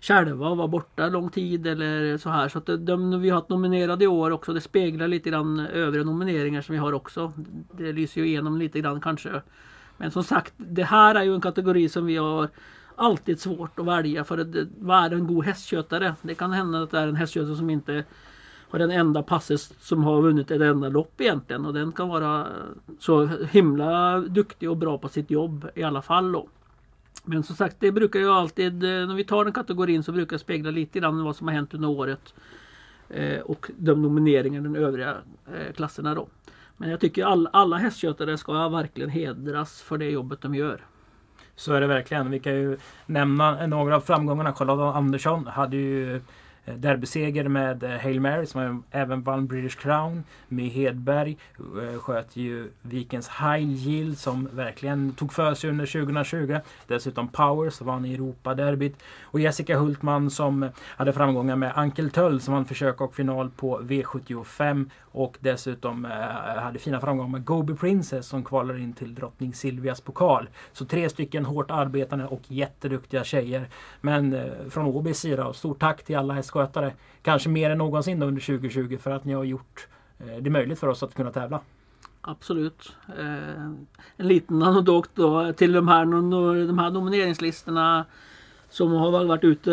[0.00, 2.48] själva och vara borta lång tid eller så här.
[2.48, 6.04] Så att de, vi har haft nominerade i år också, det speglar lite grann övriga
[6.04, 7.32] nomineringar som vi har också.
[7.72, 9.42] Det lyser ju igenom lite grann kanske.
[9.96, 12.48] Men som sagt, det här är ju en kategori som vi har
[12.94, 16.14] alltid svårt att välja för att vad är en god hästskötare?
[16.22, 18.04] Det kan hända att det är en hästskötare som inte
[18.70, 22.46] har den enda passes som har vunnit ett enda lopp egentligen och den kan vara
[22.98, 26.48] så himla duktig och bra på sitt jobb i alla fall då.
[27.24, 30.36] Men som sagt det brukar ju alltid, eh, när vi tar den kategorin så brukar
[30.36, 32.34] det spegla lite grann vad som har hänt under året.
[33.08, 35.16] Eh, och de nomineringar den övriga
[35.46, 36.28] eh, klasserna då.
[36.76, 40.80] Men jag tycker all, alla hästskötare ska verkligen hedras för det jobbet de gör.
[41.56, 42.30] Så är det verkligen.
[42.30, 44.52] Vi kan ju nämna några av framgångarna.
[44.52, 46.20] Charlotta Andersson hade ju
[46.66, 50.24] Eh, derbyseger med eh, Hail Mary som även vann British Crown.
[50.48, 56.58] My Hedberg eh, sköt ju Vikens High Yield som verkligen tog för sig under 2020.
[56.86, 58.96] Dessutom Power som vann Europa-derbyt.
[59.36, 63.80] Och Jessica Hultman som hade framgångar med Ankel Töll som vann försök och final på
[63.80, 64.90] V75.
[65.02, 70.00] Och dessutom eh, hade fina framgångar med Gobi Princess som kvalar in till drottning Silvias
[70.00, 70.48] pokal.
[70.72, 73.68] Så tre stycken hårt arbetande och jätteduktiga tjejer.
[74.00, 76.92] Men eh, från Åbys sida, stort tack till alla hästskötare.
[77.22, 79.88] Kanske mer än någonsin under 2020 för att ni har gjort
[80.18, 81.60] eh, det möjligt för oss att kunna tävla.
[82.20, 82.96] Absolut.
[83.18, 83.64] Eh,
[84.16, 86.04] en liten anekdot då till de här,
[86.66, 88.04] de här nomineringslistorna
[88.70, 89.70] som har varit ute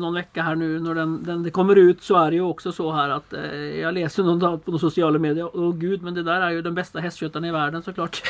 [0.00, 0.80] någon vecka här nu.
[0.80, 3.80] När den, den det kommer ut så är det ju också så här att eh,
[3.80, 5.56] jag läser någon dag på de sociala medier.
[5.56, 8.22] Åh gud, men det där är ju den bästa hästskötaren i världen såklart.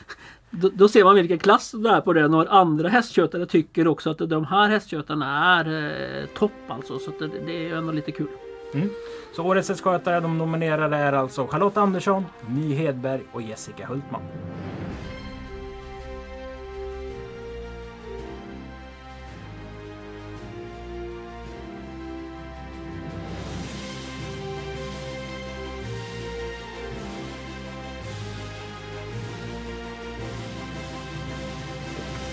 [0.50, 4.10] då, då ser man vilken klass det är på den och andra hästskötare tycker också
[4.10, 6.98] att de här hästskötarna är eh, topp alltså.
[6.98, 8.28] Så att det, det är ju ändå lite kul.
[8.74, 8.88] Mm.
[9.36, 14.22] Så årets hästskötare, de nominerade är alltså Charlotte Andersson, My Hedberg och Jessica Hultman.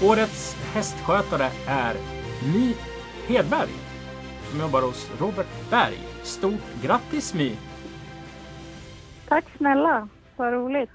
[0.10, 1.94] Årets hästskötare är
[2.54, 2.74] My
[3.28, 3.70] Hedberg
[4.52, 5.98] som jobbar hos Robert Berg.
[6.24, 7.56] Stort grattis My!
[9.28, 10.90] Tack snälla, vad roligt.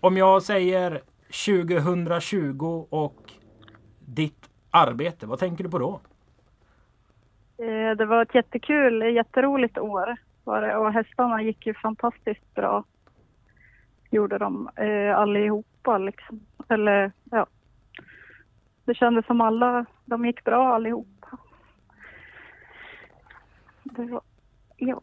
[0.00, 1.00] Om jag säger
[1.46, 3.32] 2020 och
[3.98, 6.00] ditt arbete, vad tänker du på då?
[7.64, 12.84] Eh, Det var ett jättekul, jätteroligt år var det och hästarna gick ju fantastiskt bra.
[14.10, 16.40] Gjorde de eh, allihopa liksom.
[16.68, 17.46] Eller ja.
[18.84, 21.38] Det kändes som alla, de gick bra allihopa.
[23.82, 24.20] Det var,
[24.76, 25.00] ja.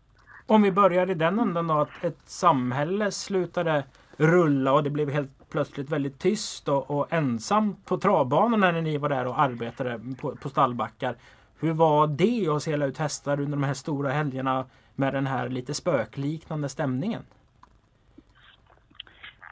[0.47, 3.83] Om vi börjar i den änden då att ett samhälle slutade
[4.17, 8.97] rulla och det blev helt plötsligt väldigt tyst och, och ensamt på travbanorna när ni
[8.97, 11.15] var där och arbetade på, på stallbackar.
[11.59, 15.49] Hur var det att sela ut hästar under de här stora helgerna med den här
[15.49, 17.23] lite spökliknande stämningen?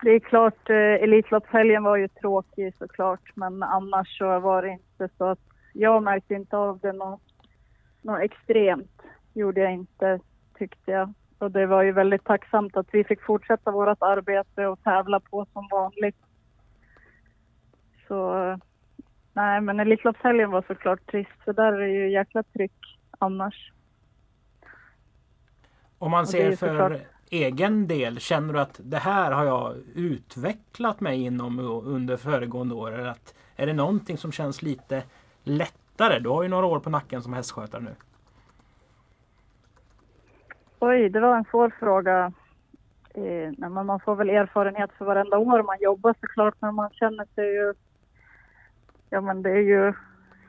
[0.02, 5.10] Det är klart, eh, Elitloppshelgen var ju tråkig såklart, men annars så var det inte
[5.18, 5.40] så att
[5.74, 7.22] jag märkte inte av det något,
[8.02, 9.02] något extremt.
[9.34, 10.20] Gjorde jag inte,
[10.58, 11.14] tyckte jag.
[11.38, 15.46] Och det var ju väldigt tacksamt att vi fick fortsätta vårt arbete och tävla på
[15.54, 16.18] som vanligt.
[18.08, 18.34] Så
[19.34, 23.72] nej, men Elitloppshelgen var såklart trist för där är det ju jäkla tryck annars.
[25.98, 31.00] Om man ser för såklart- egen del, känner du att det här har jag utvecklat
[31.00, 32.92] mig inom under föregående år?
[32.92, 35.04] Eller att, är det någonting som känns lite
[35.44, 36.20] lättare?
[36.20, 37.96] Du har ju några år på nacken som hästskötare nu.
[40.80, 42.34] Oj, det var en svår fråga.
[43.14, 47.26] Eh, men man får väl erfarenhet för varenda år man jobbar såklart, men man känner
[47.36, 47.74] sig ju...
[49.10, 49.94] Ja, men det är ju...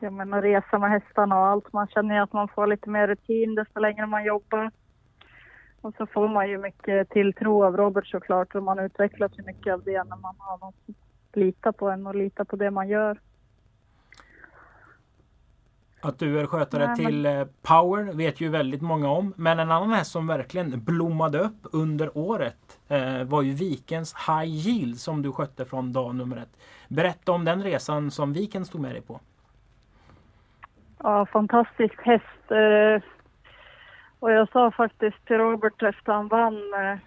[0.01, 1.73] Jag menar resa med hästarna och allt.
[1.73, 4.71] Man känner ju att man får lite mer rutin desto längre man jobbar.
[5.81, 9.73] Och så får man ju mycket tilltro av Robert såklart och man utvecklas ju mycket
[9.75, 10.95] av det när man har någon som
[11.33, 13.21] litar på en och litar på det man gör.
[16.03, 19.33] Att du är skötare Nej, men- till eh, Power vet ju väldigt många om.
[19.37, 24.45] Men en annan häst som verkligen blommade upp under året eh, var ju Vikens High
[24.69, 26.57] Yield som du skötte från dag nummer ett.
[26.89, 29.21] Berätta om den resan som Viken stod med dig på.
[30.99, 32.51] Ja, fantastisk häst.
[32.51, 33.03] eh,
[34.21, 36.99] och jag sa faktiskt till Robert efter han vann, eh,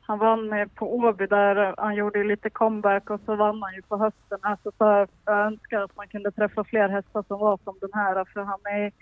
[0.00, 3.74] han vann på Åby där, eh, han gjorde ju lite comeback och så vann han
[3.74, 4.56] ju på hösten här.
[4.62, 7.90] Så sa jag, jag önskar att man kunde träffa fler hästar som var som den
[7.92, 8.92] här för han är,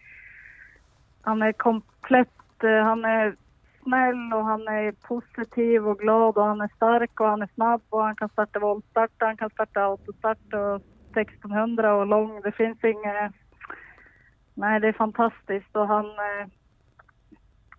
[1.23, 3.37] han är komplett, eh, han är
[3.83, 7.83] snäll och han är positiv och glad och han är stark och han är snabb
[7.89, 10.83] och han kan starta voltstart, han kan starta autostart och
[11.17, 12.41] 1600 och lång.
[12.41, 13.33] Det finns inget
[14.55, 16.07] Nej, det är fantastiskt och han...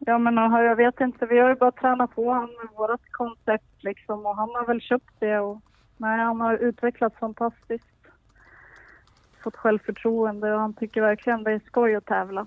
[0.06, 3.84] Ja men jag vet inte, vi har ju bara tränat på honom med vårt koncept
[3.84, 5.62] liksom och han har väl köpt det och...
[5.98, 7.86] Nej, han har utvecklats fantastiskt.
[9.44, 12.46] Fått självförtroende och han tycker verkligen det är skoj att tävla.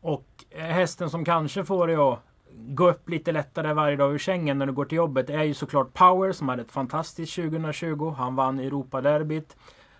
[0.00, 2.18] Och eh, hästen som kanske får dig att
[2.54, 5.54] gå upp lite lättare varje dag ur sängen när du går till jobbet är ju
[5.54, 8.14] såklart Power som hade ett fantastiskt 2020.
[8.18, 9.56] Han vann Europaderbyt.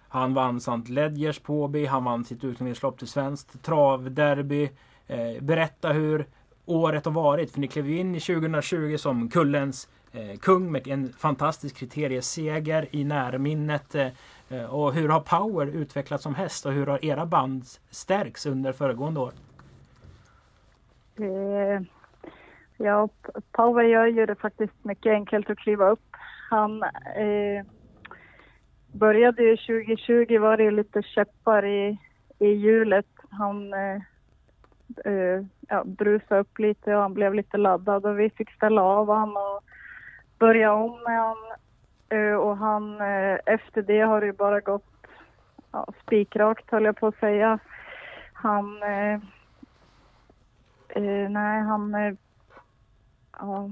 [0.08, 0.92] Han vann St.
[0.92, 1.86] Ledgers på Åby.
[1.86, 4.70] Han vann sitt utgångslopp till svenskt travderby.
[5.06, 6.26] Eh, berätta hur
[6.74, 7.50] året har varit.
[7.50, 12.88] För ni klev ju in i 2020 som kullens eh, kung med en fantastisk kriterieseger
[12.90, 13.94] i närminnet.
[13.94, 14.08] Eh,
[14.48, 18.72] eh, och hur har Power utvecklats som häst och hur har era band stärkts under
[18.72, 19.32] föregående år?
[21.16, 21.82] Eh,
[22.82, 23.08] Ja,
[23.52, 26.16] Power gör ju det faktiskt mycket enkelt att kliva upp.
[26.50, 26.82] Han
[27.16, 27.64] eh,
[28.92, 31.98] började ju 2020 var det ju lite käppar i,
[32.38, 33.06] i hjulet.
[33.30, 34.02] Han eh,
[35.04, 39.06] eh, ja, brusade upp lite och han blev lite laddad och vi fick ställa av
[39.06, 39.64] honom och
[40.38, 41.52] börja om med honom.
[42.08, 45.06] Eh, och han, eh, efter det har det ju bara gått
[45.72, 47.58] ja, spikrakt höll jag på att säga.
[48.32, 49.14] Han, eh,
[50.88, 52.14] eh, nej han, eh,
[53.38, 53.70] ja,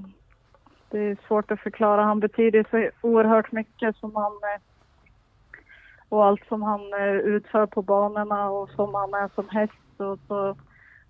[0.91, 2.03] det är svårt att förklara.
[2.03, 4.61] Han betyder så oerhört mycket som han eh,
[6.09, 10.01] och allt som han eh, utför på banorna och som han är som häst.
[10.01, 10.57] Och så,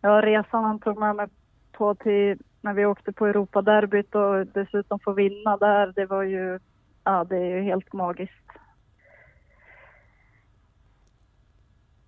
[0.00, 1.26] ja, resan han tog med mig
[1.72, 6.58] på till när vi åkte på Europaderbyt och dessutom få vinna där, det var ju,
[7.04, 8.34] ja det är ju helt magiskt.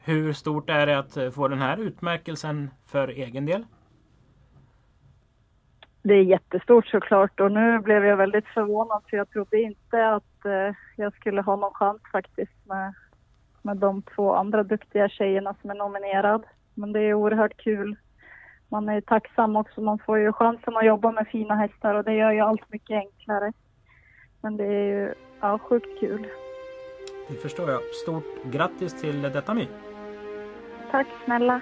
[0.05, 3.65] Hur stort är det att få den här utmärkelsen för egen del?
[6.03, 10.45] Det är jättestort såklart och nu blev jag väldigt förvånad för jag trodde inte att
[10.45, 12.95] eh, jag skulle ha någon chans faktiskt med,
[13.63, 16.45] med de två andra duktiga tjejerna som är nominerad.
[16.75, 17.97] Men det är oerhört kul.
[18.69, 22.15] Man är tacksam också, man får ju chansen att jobba med fina hästar och det
[22.15, 23.53] gör ju allt mycket enklare.
[24.41, 26.27] Men det är ju ja, sjukt kul.
[27.29, 27.81] Det förstår jag.
[27.83, 29.69] Stort grattis till detta My.
[30.91, 31.61] Tack snälla.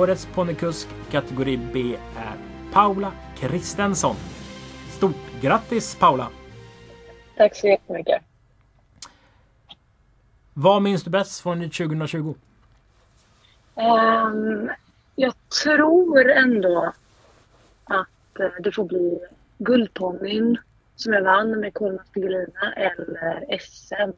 [0.00, 2.36] Årets ponnykusk kategori B är
[2.72, 4.16] Paula Kristensson.
[4.96, 6.28] Stort grattis Paula!
[7.36, 8.22] Tack så jättemycket.
[10.54, 12.34] Vad minns du bäst från 2020?
[13.74, 14.70] Ehm,
[15.16, 16.92] jag tror ändå
[17.84, 19.18] att eh, det får bli
[19.58, 20.58] Guldponnyn
[20.96, 24.10] som jag vann med Kolmar Spigolina eller SM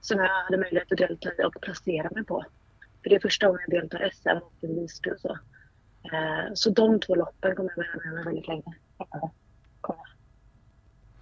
[0.00, 2.44] som jag hade möjlighet att delta i och placera mig på.
[3.08, 5.38] För det är första gången jag deltar SM och Visby och så.
[6.12, 8.74] Eh, så de två loppen kommer jag bära med mig väldigt länge.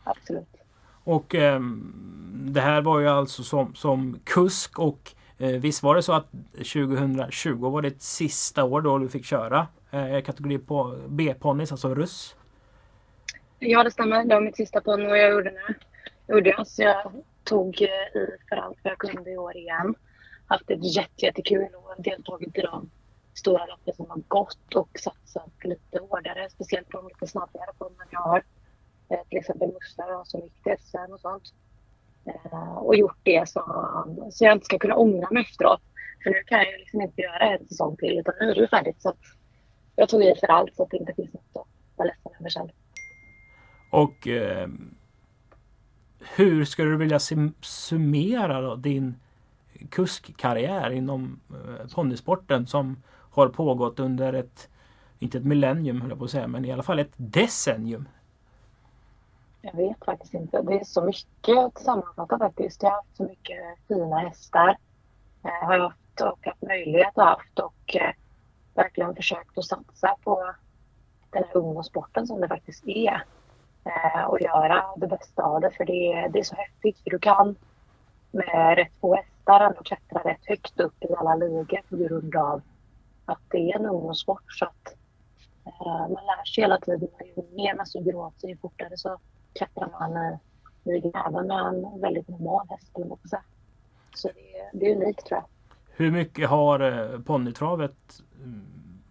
[0.05, 0.57] Absolut.
[1.05, 1.61] Och eh,
[2.33, 6.31] det här var ju alltså som, som kusk och eh, visst var det så att
[6.53, 12.37] 2020 var det sista år då du fick köra eh, kategori på B-ponnys, alltså russ?
[13.59, 14.25] Ja, det stämmer.
[14.25, 15.75] Det var mitt sista ponny och jag gjorde nu.
[16.35, 17.13] Gjorde jag, så jag
[17.45, 19.95] tog eh, i för allt vad jag kunde i år igen.
[20.47, 22.90] Haft ett jätte, år och deltagit i de
[23.35, 26.51] stora loppen som har gått och satsat lite hårdare.
[26.51, 28.43] Speciellt på de lite snabbare formen jag har.
[29.09, 31.52] Eh, till exempel Mussar som gick till SM och sånt.
[32.27, 33.60] Eh, och gjort det så,
[34.31, 35.81] så jag inte ska kunna ångra mig efteråt.
[36.23, 38.60] För nu kan jag ju liksom inte göra en säsong till utan nu är det
[38.60, 39.02] ju färdigt.
[39.02, 39.18] Så att
[39.97, 41.66] jag tog i för allt så att det inte finns något att
[41.97, 42.70] vara ledsen över sen.
[43.93, 44.68] Och eh,
[46.36, 47.18] hur skulle du vilja
[47.60, 49.14] summera då din
[49.90, 54.69] kuskkarriär inom eh, ponnysporten som har pågått under ett,
[55.19, 58.09] inte ett millennium höll jag på att säga, men i alla fall ett decennium?
[59.61, 60.62] Jag vet faktiskt inte.
[60.62, 62.82] Det är så mycket att sammanfatta faktiskt.
[62.82, 63.59] Jag har haft så mycket
[63.89, 64.77] fina hästar.
[65.44, 68.11] Eh, har jag haft och haft möjlighet att haft och eh,
[68.74, 70.55] verkligen försökt att satsa på
[71.31, 73.24] den här ungdomssporten som det faktiskt är.
[73.85, 77.19] Eh, och göra det bästa av det för det, det är så häftigt för du
[77.19, 77.57] kan
[78.31, 82.62] med rätt få hästar ändå klättra rätt högt upp i alla ligor på grund av
[83.24, 84.52] att det är en ungdomssport.
[84.52, 84.97] Så att,
[85.66, 87.09] eh, man lär sig hela tiden.
[87.36, 89.18] Ju mer man suger åt sig, ju fortare så
[89.52, 90.39] klättrar man i
[90.85, 92.90] ligorna även med en väldigt normal häst.
[92.94, 93.43] eller man säga.
[94.14, 95.47] Så det, det är unikt tror jag.
[95.97, 98.66] Hur mycket har eh, ponnytravet mm,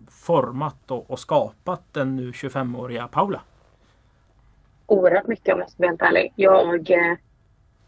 [0.08, 3.42] format och, och skapat den nu 25-åriga Paula?
[4.88, 6.34] oerhört mycket om jag ska vara helt ärlig.
[6.36, 7.18] Jag eh,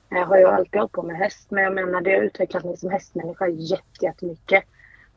[0.09, 2.77] jag har ju alltid hållit på med häst men jag menar det har utvecklat mig
[2.77, 3.47] som hästmänniska
[4.01, 4.63] jättemycket.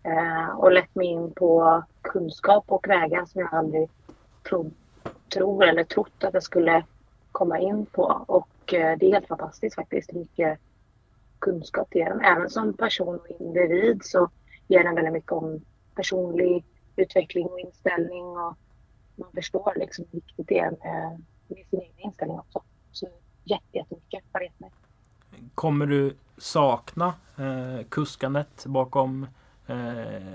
[0.02, 3.88] Eh, och lett mig in på kunskap och vägar som jag aldrig
[4.48, 4.70] tro,
[5.34, 6.84] tror eller trott att jag skulle
[7.32, 8.24] komma in på.
[8.26, 10.58] Och eh, det är helt fantastiskt faktiskt hur mycket
[11.38, 12.20] kunskap det ger en.
[12.20, 14.28] Även som person och individ så
[14.68, 15.60] ger den väldigt mycket om
[15.94, 16.64] personlig
[16.96, 18.56] utveckling och inställning och
[19.16, 22.62] man förstår liksom hur viktigt det är med, med sin egen inställning också.
[22.92, 23.08] Så
[23.44, 24.24] jättemycket
[24.58, 24.70] mig.
[25.54, 29.26] Kommer du sakna eh, kuskandet bakom
[29.66, 29.76] eh,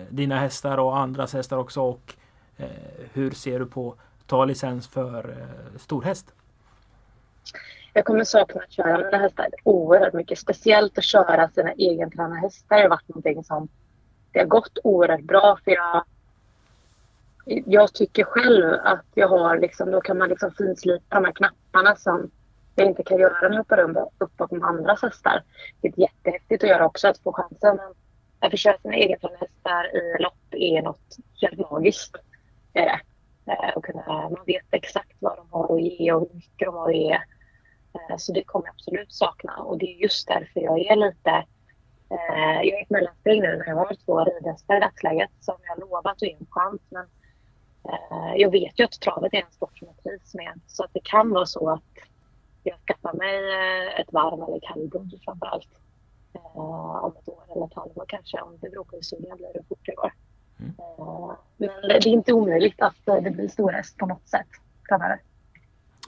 [0.10, 1.82] dina hästar och andras hästar också?
[1.82, 2.14] Och
[2.57, 2.68] eh,
[3.14, 6.34] hur ser du på att ta licens för eh, storhäst?
[7.94, 10.40] Jag kommer sakna att köra mina hästar oerhört mycket.
[10.40, 13.68] Speciellt att köra sina egentränade hästar har varit någonting som
[14.32, 16.03] det har gått oerhört bra för jag
[17.45, 21.95] jag tycker själv att jag har liksom, då kan man liksom finslipa de här knapparna
[21.95, 22.32] som
[22.76, 25.43] jag inte kan göra när jag uppåt med andras hästar.
[25.81, 27.80] Det är jättehäftigt att göra också, att få chansen.
[28.39, 32.15] Att få köra sina egna hästar i lopp är något helt magiskt.
[32.73, 32.99] Är det.
[33.52, 36.76] Eh, och kunna, man vet exakt vad de har att ge och hur mycket de
[36.76, 37.14] har att ge.
[37.93, 41.30] Eh, så det kommer jag absolut sakna och det är just därför jag är lite
[42.10, 45.56] eh, jag är i ett mellansteg nu när jag har två ridhästar i dagsläget som
[45.61, 46.81] jag har lovat att ge en chans.
[46.89, 47.06] Men
[48.35, 50.61] jag vet ju att travet är en sport som jag trivs med.
[50.68, 51.84] Så att det kan vara så att
[52.66, 55.70] jag skaffar mig eh, ett varv eller kallblod framför allt.
[56.34, 56.58] Eh,
[57.06, 58.42] om ett år eller ett halvår kanske.
[58.42, 60.14] Om det beror på hur sugen jag blir och hur fort det går.
[60.60, 64.48] Eh, men det är inte omöjligt att det blir storhäst på något sätt
[64.90, 65.20] framöver.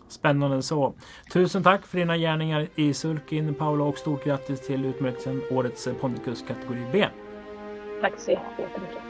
[0.08, 0.94] Spännande så.
[1.34, 6.48] Tusen tack för dina gärningar i sulkin Paula och stort grattis till utmärkelsen Årets ponnykusk
[6.48, 7.08] kategori B.
[8.02, 9.07] Tack så jättemycket.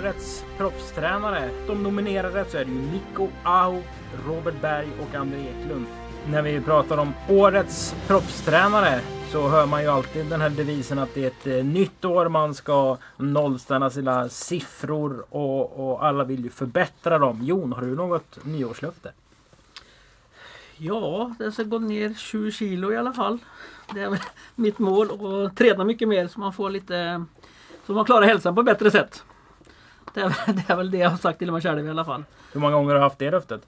[0.00, 1.50] Årets proffstränare.
[1.66, 3.82] De nominerade så är det ju Mikko Aho,
[4.26, 5.86] Robert Berg och André Eklund.
[6.28, 9.00] När vi pratar om årets proffstränare
[9.32, 12.28] så hör man ju alltid den här devisen att det är ett eh, nytt år.
[12.28, 17.38] Man ska nollställa sina siffror och, och alla vill ju förbättra dem.
[17.42, 19.12] Jon, har du något nyårslöfte?
[20.76, 23.38] Ja, det ska gå ner 20 kilo i alla fall.
[23.94, 24.18] Det är
[24.54, 27.24] mitt mål och träna mycket mer så man får lite
[27.86, 29.24] så man klarar hälsan på ett bättre sätt.
[30.14, 32.04] Det är, väl- det är väl det jag har sagt till mig själv i alla
[32.04, 32.24] fall.
[32.52, 33.60] Hur många gånger har du haft det löftet?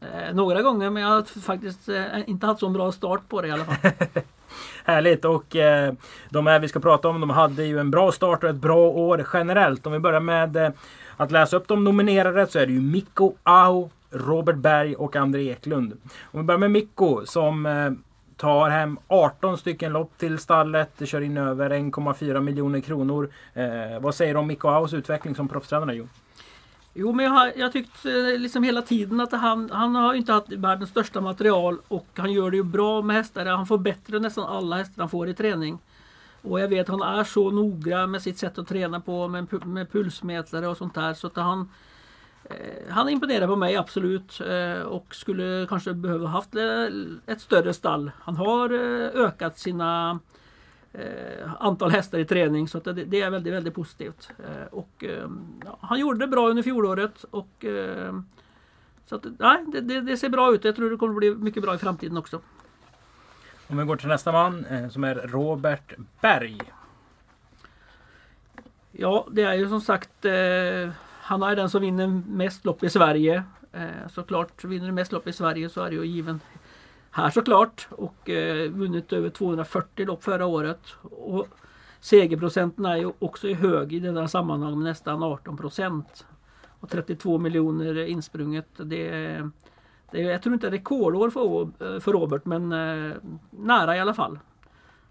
[0.00, 3.48] Eh, några gånger men jag har faktiskt eh, inte haft så bra start på det
[3.48, 3.76] i alla fall.
[4.84, 5.92] Härligt och eh,
[6.30, 8.88] de här vi ska prata om de hade ju en bra start och ett bra
[8.88, 9.86] år generellt.
[9.86, 10.70] Om vi börjar med eh,
[11.16, 15.50] att läsa upp de nominerade så är det ju Mikko Aho, Robert Berg och André
[15.50, 15.92] Eklund.
[16.22, 17.90] Om vi börjar med Mikko som eh,
[18.38, 20.90] tar hem 18 stycken lopp till stallet.
[20.98, 23.30] Det kör in över 1,4 miljoner kronor.
[23.54, 25.94] Eh, vad säger du om Mikko Aos utveckling som proffstränare?
[25.94, 26.08] Jo?
[26.94, 30.32] Jo, men jag har jag tyckt eh, liksom hela tiden att han, han har inte
[30.32, 33.46] haft världens största material och han gör det ju bra med hästar.
[33.46, 35.78] Han får bättre än nästan alla hästar han får i träning.
[36.42, 39.66] Och jag vet att han är så noggrann med sitt sätt att träna på med,
[39.66, 41.14] med pulsmätare och sånt där.
[41.14, 41.66] Så att han, eh,
[42.88, 46.86] han imponerar på mig absolut eh, och skulle kanske behöva haft eh,
[47.26, 48.10] ett större stall.
[48.20, 50.18] Han har eh, ökat sina
[50.92, 54.30] eh, antal hästar i träning så det, är väldigt, väldigt positivt.
[54.38, 55.04] Eh, och,
[55.64, 57.64] ja, han gjorde det bra under fjolåret och
[59.08, 60.64] så att, nej, det, det, ser bra ut.
[60.64, 62.40] Jag tror det kommer bli mycket bra i framtiden också.
[63.66, 66.58] Om vi går till nästa man eh, som är Robert Berg.
[68.92, 70.90] Ja, det är ju som sagt eh,
[71.28, 73.44] han är den som vinner mest lopp i Sverige.
[73.72, 76.40] Eh, såklart vinner du mest lopp i Sverige så är det ju given
[77.10, 77.88] här såklart.
[77.90, 80.80] Och eh, vunnit över 240 lopp förra året.
[81.02, 81.48] Och
[82.00, 86.26] segerprocenten är ju också hög i det här sammanhanget, nästan 18 procent.
[86.80, 88.68] Och 32 miljoner insprunget.
[88.76, 89.50] Det
[90.10, 93.16] det jag tror inte rekordår för, för Robert men eh,
[93.50, 94.38] nära i alla fall.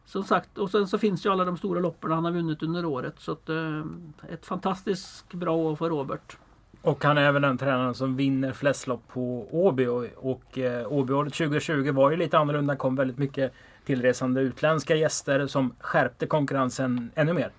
[0.08, 2.86] Som sagt, och sen så finns ju alla de stora loppen han har vunnit under
[2.86, 3.14] året.
[3.18, 3.84] Så att, eh,
[4.30, 6.38] ett fantastiskt bra år för Robert.
[6.82, 9.88] Och han är även den tränaren som vinner flest lopp på Åby.
[9.88, 12.76] Och, och eh, Åbyåret 2020 var ju lite annorlunda.
[12.76, 13.54] kom väldigt mycket
[13.86, 17.52] tillresande utländska gäster som skärpte konkurrensen ännu mer.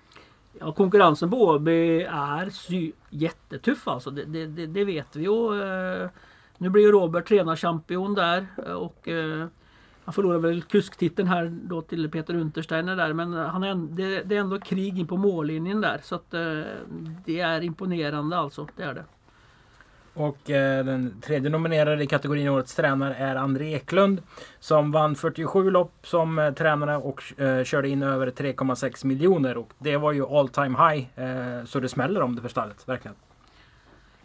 [0.59, 2.49] Ja, konkurrensen på Åby är
[3.09, 4.11] jättetuff alltså.
[4.11, 5.27] Det, det, det vet vi.
[5.27, 6.09] Och, eh,
[6.57, 9.47] nu blir ju Robert tränarchampion där och eh,
[10.09, 14.35] han förlorade väl kusktiteln här då till Peter Untersteiner där men han är, det, det,
[14.35, 16.61] är ändå krig in på mållinjen där så att eh,
[17.25, 18.67] det är imponerande alltså.
[18.75, 19.03] Det är det.
[20.13, 24.21] Och eh, den tredje nominerade i kategorin Årets tränare är André Eklund.
[24.59, 29.57] Som vann 47 lopp som eh, tränare och eh, körde in över 3,6 miljoner.
[29.57, 31.19] Och det var ju all time high.
[31.19, 33.15] Eh, så det smäller om det för stallet, verkligen.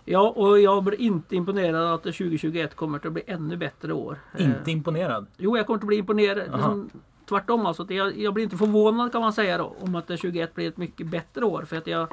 [0.05, 4.19] Ja, och jag blir inte imponerad att 2021 kommer att bli ännu bättre år.
[4.39, 5.27] Inte eh, imponerad?
[5.37, 6.53] Jo, jag kommer att bli imponerad.
[6.53, 6.91] Liksom,
[7.29, 7.93] tvärtom alltså.
[7.93, 11.07] Jag, jag, blir inte förvånad kan man säga då, om att 2021 blir ett mycket
[11.07, 11.65] bättre år.
[11.65, 12.09] För att jag,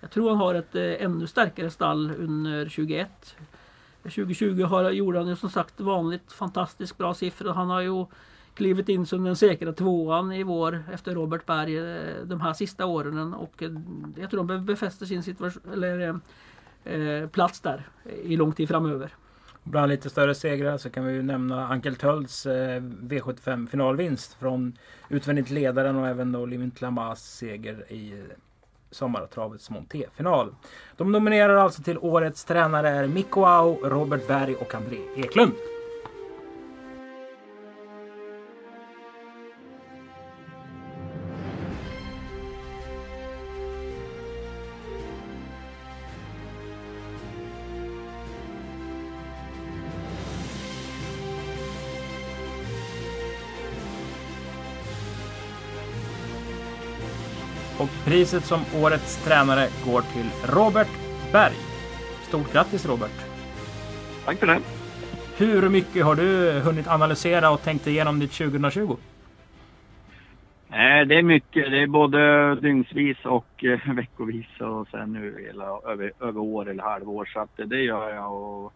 [0.00, 3.36] jag tror han har ett eh, ännu starkare stall under 21.
[4.02, 7.52] 2020 har, gjorde han ju som sagt vanligt fantastiskt bra siffror.
[7.52, 8.06] Han har ju
[8.54, 12.86] klivit in som den säkra tvåan i vår efter Robert Berg eh, de här sista
[12.86, 13.34] åren.
[13.34, 13.62] Och
[14.16, 16.20] jag tror de befäster sin situation, eller
[16.86, 17.82] Eh, plats där
[18.22, 19.14] i lång tid framöver.
[19.62, 24.78] Bland lite större segrar så kan vi ju nämna Ankel Tölds eh, V75 finalvinst från
[25.08, 28.18] utvändigt ledaren och även då Limit Lamas seger i eh,
[28.90, 30.54] sommartravets Monté-final.
[30.96, 35.52] De nominerar alltså till årets tränare är Mikko Au, Robert Berg och André Eklund.
[58.06, 60.88] Priset som årets tränare går till Robert
[61.32, 61.54] Berg.
[62.22, 63.24] Stort grattis Robert!
[64.24, 64.60] Tack för det!
[65.36, 68.96] Hur mycket har du hunnit analysera och tänkt igenom ditt 2020?
[71.08, 71.70] Det är mycket.
[71.70, 76.82] Det är både dygnsvis och eh, veckovis och sen nu hela, över, över år eller
[76.82, 77.30] halvår.
[77.32, 78.72] Så att det gör jag och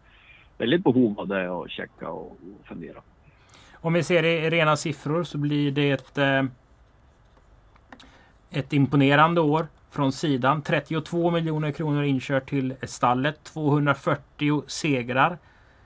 [0.57, 3.01] väldigt behov av det att checka och fundera.
[3.73, 6.43] Om vi ser det i rena siffror så blir det ett eh,
[8.51, 10.61] ett imponerande år från sidan.
[10.61, 13.43] 32 miljoner kronor inkört till stallet.
[13.43, 15.37] 240 segrar.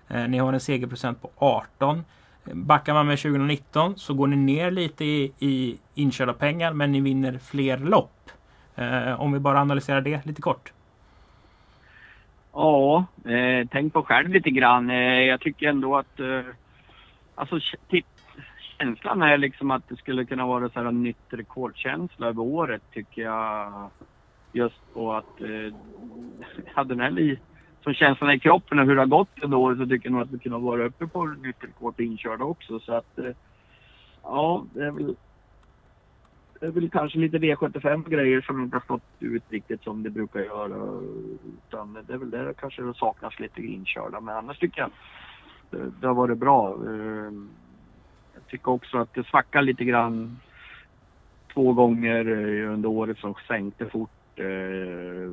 [0.08, 2.04] Eh, ni har en segerprocent på 18.
[2.44, 7.02] Backar man med 2019 så går ni ner lite i, i inkörda pengar men ni
[7.02, 8.30] vinner fler lopp.
[8.76, 10.72] Eh, om vi bara analyserar det lite kort.
[12.54, 14.90] Ja, eh, tänk på själv lite grann.
[14.90, 16.42] Eh, jag tycker ändå att eh,
[17.36, 17.60] Alltså
[18.78, 22.82] känslan är liksom att det skulle kunna vara så här en nytt rekordkänsla över året
[22.94, 23.90] tycker jag.
[24.54, 25.74] Just på att eh,
[26.76, 27.40] hade den här
[27.84, 30.22] som känslan i kroppen och hur det har gått under året så tycker jag nog
[30.22, 32.80] att vi kunde vara uppe på nytt rekord på inkörda också.
[32.80, 33.32] Så att eh,
[34.24, 35.16] ja, det är väl
[36.60, 40.10] det är väl kanske lite V75 grejer som inte har stått ut riktigt som det
[40.10, 41.02] brukar göra.
[41.68, 44.22] Utan det är väl där det kanske saknas lite inkörda.
[44.22, 44.90] Men annars tycker jag
[45.70, 46.70] det, det har varit bra.
[46.70, 47.32] Eh,
[48.50, 50.40] Tycker också att det svackar lite grann
[51.54, 55.32] två gånger eh, under året som sänkte fort eh,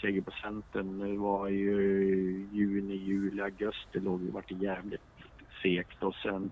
[0.00, 0.98] segerprocenten.
[0.98, 5.00] Det var ju juni, juli, augusti låg det vart jävligt
[5.62, 6.50] segt och sen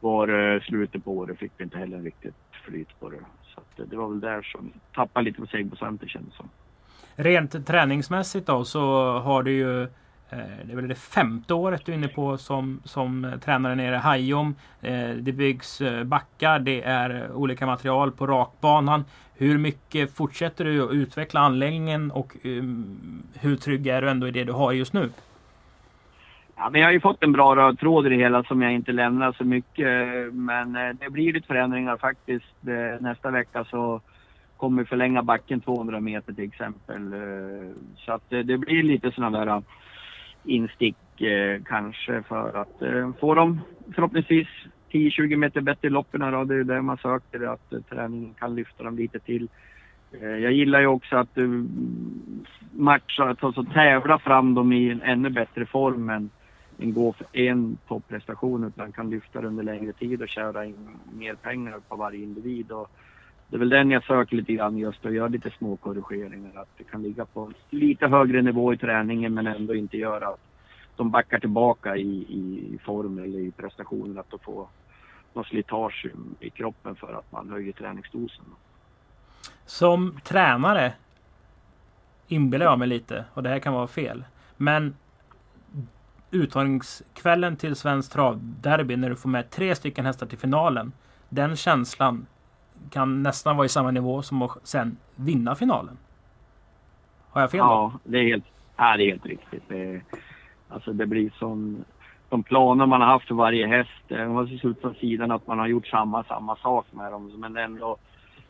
[0.00, 2.34] var det slutet på året fick vi inte heller riktigt
[2.64, 3.24] flyt på det.
[3.54, 6.48] Så att, eh, det var väl där som tappade lite på segerprocenten kändes det som.
[7.16, 9.88] Rent träningsmässigt då så har du ju
[10.34, 13.74] Eh, det är väl det femte året du är inne på som, som eh, tränare
[13.74, 14.54] nere i Hajom.
[14.82, 19.04] Eh, det byggs backar, det är olika material på rakbanan.
[19.36, 22.98] Hur mycket fortsätter du att utveckla anläggningen och um,
[23.40, 25.10] hur trygg är du ändå i det du har just nu?
[26.56, 28.72] Ja, men jag har ju fått en bra röd tråd i det hela som jag
[28.72, 29.88] inte lämnar så mycket.
[30.34, 32.54] Men det blir lite förändringar faktiskt.
[33.00, 34.00] Nästa vecka så
[34.56, 37.12] kommer vi förlänga backen 200 meter till exempel.
[37.96, 39.62] Så att det blir lite sådana där
[40.44, 43.60] instick eh, kanske för att eh, få dem
[43.94, 44.48] förhoppningsvis
[44.92, 46.20] 10-20 meter bättre i loppen.
[46.20, 49.48] Det är det man söker, att eh, träningen kan lyfta dem lite till.
[50.20, 51.38] Eh, jag gillar ju också att
[52.72, 56.30] matcha, alltså tävla fram dem i en ännu bättre form än
[56.78, 60.88] en gå för en topprestation utan kan lyfta det under längre tid och köra in
[61.12, 62.72] mer pengar på varje individ.
[62.72, 62.90] Och
[63.48, 66.60] det är väl den jag söker lite grann just och göra lite små korrigeringar.
[66.60, 70.40] Att det kan ligga på lite högre nivå i träningen men ändå inte göra att
[70.96, 74.18] de backar tillbaka i, i form eller i prestationen.
[74.18, 74.66] Att de får
[75.32, 76.06] något slitage
[76.40, 78.44] i kroppen för att man höjer träningsdosen.
[79.66, 80.92] Som tränare
[82.28, 84.24] inbillar jag mig lite och det här kan vara fel.
[84.56, 84.96] Men
[86.30, 90.92] uttagningskvällen till Svenskt Travderby när du får med tre stycken hästar till finalen.
[91.28, 92.26] Den känslan
[92.90, 95.96] kan nästan vara i samma nivå som att sen vinna finalen.
[97.30, 97.64] Har jag fel då?
[97.64, 98.44] Ja, det är helt,
[98.76, 99.62] ja, det är helt riktigt.
[99.68, 100.00] Det,
[100.68, 101.84] alltså det blir som
[102.28, 104.04] de planer man har haft för varje häst.
[104.08, 107.12] Eh, det har sett ut från sidan att man har gjort samma, samma sak med
[107.12, 107.32] dem.
[107.36, 107.96] Men ändå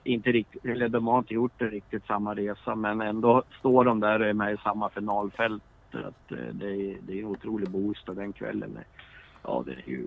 [0.04, 2.74] inte riktigt, eller de har inte gjort det riktigt samma resa.
[2.74, 7.18] Men ändå står de där med i samma finalfält att eh, det är, det är
[7.18, 8.78] en otrolig boost och den kvällen.
[9.42, 10.06] Ja, det är ju,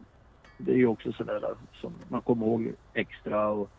[0.58, 1.42] det är ju också sådär
[1.74, 3.72] som man kommer ihåg extra och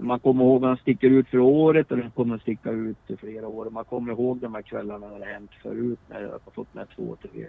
[0.00, 3.10] man kommer ihåg att han sticker ut för året och den kommer att sticka ut
[3.10, 3.70] i flera år.
[3.70, 6.86] Man kommer ihåg de här kvällarna när det hänt förut när jag har fått med
[6.96, 7.46] två, tre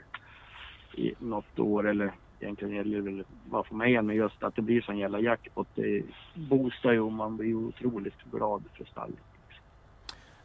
[0.96, 4.82] i något år eller egentligen gäller det bara för mig men just att det blir
[4.82, 6.04] sån jävla jackpot det
[6.36, 9.20] boostar ju och man blir otroligt glad för stallet.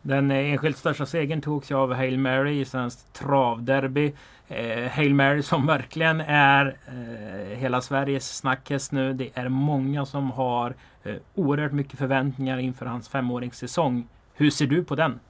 [0.02, 4.14] Den eh, enskilt största segern togs av Hail Mary i svenskt travderby.
[4.48, 9.12] Eh, Hail Mary som verkligen är eh, hela Sveriges snackhäst nu.
[9.12, 10.74] Det är många som har
[11.06, 14.08] Eh, oerhört mycket förväntningar inför hans femåringssäsong.
[14.34, 15.20] Hur ser du på den?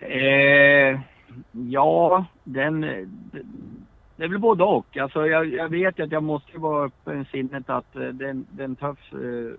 [0.00, 1.00] Eh,
[1.52, 2.80] ja, den...
[4.16, 4.96] Det är väl både och.
[4.96, 8.64] Alltså jag, jag vet att jag måste vara öppen i sinnet att eh, det är
[8.64, 9.58] en tuff eh,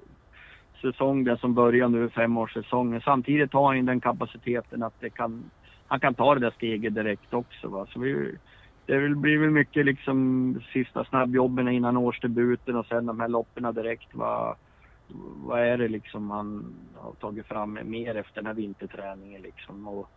[0.81, 3.01] säsong där som börjar nu, femårssäsongen.
[3.01, 5.43] Samtidigt har han den kapaciteten att det kan,
[5.87, 7.67] han kan ta det där steget direkt också.
[7.67, 7.87] Va?
[7.93, 8.35] Så vi,
[8.85, 14.07] det blir väl mycket liksom sista snabbjobben innan årsdebuten och sen de här loppen direkt.
[14.11, 14.55] Vad,
[15.35, 19.87] Vad är det liksom han har tagit fram mer efter den här vinterträningen liksom?
[19.87, 20.09] Och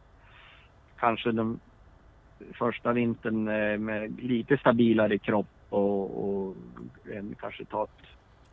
[0.96, 1.60] kanske den
[2.52, 6.56] första vintern eh, med lite stabilare kropp och, och
[7.12, 8.06] en, kanske ta ett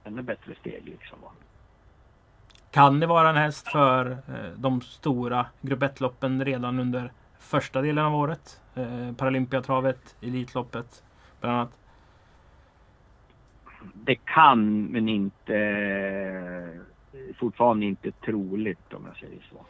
[0.03, 1.17] ännu bättre steg liksom.
[2.71, 7.11] Kan det vara en häst för eh, de stora grupp 1-loppen redan under
[7.41, 8.61] första delen av året?
[8.75, 11.03] Eh, Paralympiatravet, Elitloppet
[11.39, 11.71] bland annat.
[13.93, 15.53] Det kan men inte
[17.39, 19.65] fortfarande inte troligt om jag säger så.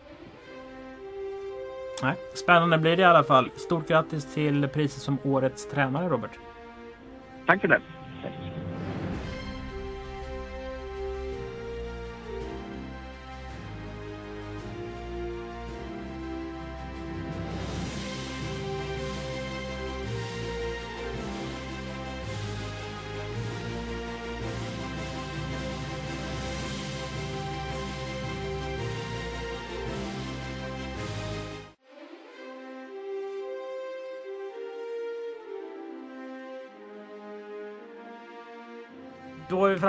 [2.03, 3.49] Nej, spännande blir det i alla fall.
[3.55, 6.39] Stort grattis till priset som årets tränare Robert.
[7.45, 7.81] Tack för det.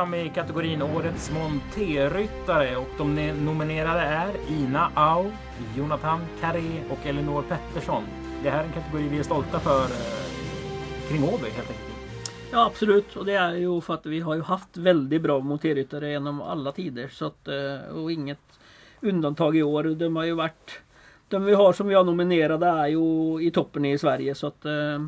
[0.03, 5.31] Framme i kategorin Årets monterryttare och de nominerade är Ina Au,
[5.77, 8.05] Jonathan Carré och Elinor Pettersson.
[8.43, 11.97] Det här är en kategori vi är stolta för eh, kring Åby helt enkelt.
[12.53, 16.11] Ja absolut och det är ju för att vi har ju haft väldigt bra monterryttare
[16.11, 18.59] genom alla tider så att, eh, och inget
[19.01, 19.85] undantag i år.
[19.85, 20.81] De har ju varit
[21.29, 24.65] de vi har som vi har nominerade är ju i toppen i Sverige så att
[24.65, 25.07] eh,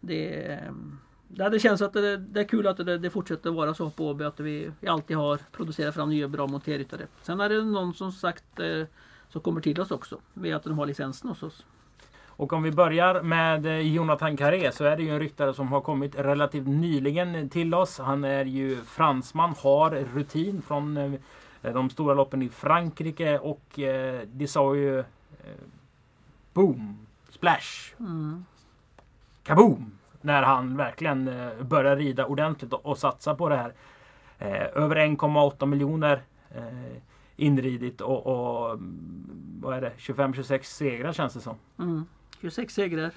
[0.00, 0.72] det eh,
[1.36, 4.08] Ja, det känns att det, det är kul att det, det fortsätter vara så på
[4.08, 7.06] Åby att vi, alltid har producerat fram nya bra monterryttare.
[7.22, 8.86] Sen är det någon som sagt eh,
[9.28, 11.64] som kommer till oss också med att de har licensen hos oss.
[12.26, 15.68] Och om vi börjar med eh, Jonathan Carré så är det ju en ryttare som
[15.68, 17.98] har kommit relativt nyligen till oss.
[17.98, 21.12] Han är ju fransman, har rutin från eh,
[21.72, 23.78] de stora loppen i Frankrike och
[24.26, 25.04] det sa ju
[26.52, 28.44] boom, splash, Mm.
[29.42, 29.92] kaboom
[30.24, 33.72] när han verkligen eh, börjar rida ordentligt och satsa på det här.
[34.38, 36.96] Eh, över 1,8 miljoner eh,
[37.36, 38.78] inridit och, och
[39.60, 41.56] vad är det 25-26 segrar känns det som.
[41.78, 42.04] Mm.
[42.40, 43.10] 26 segrar.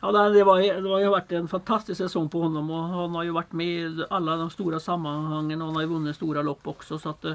[0.00, 3.22] Ja, det, var, det har ju varit en fantastisk säsong på honom och han har
[3.22, 6.66] ju varit med i alla de stora sammanhangen och han har ju vunnit stora lopp
[6.66, 6.98] också.
[6.98, 7.34] Så att, eh,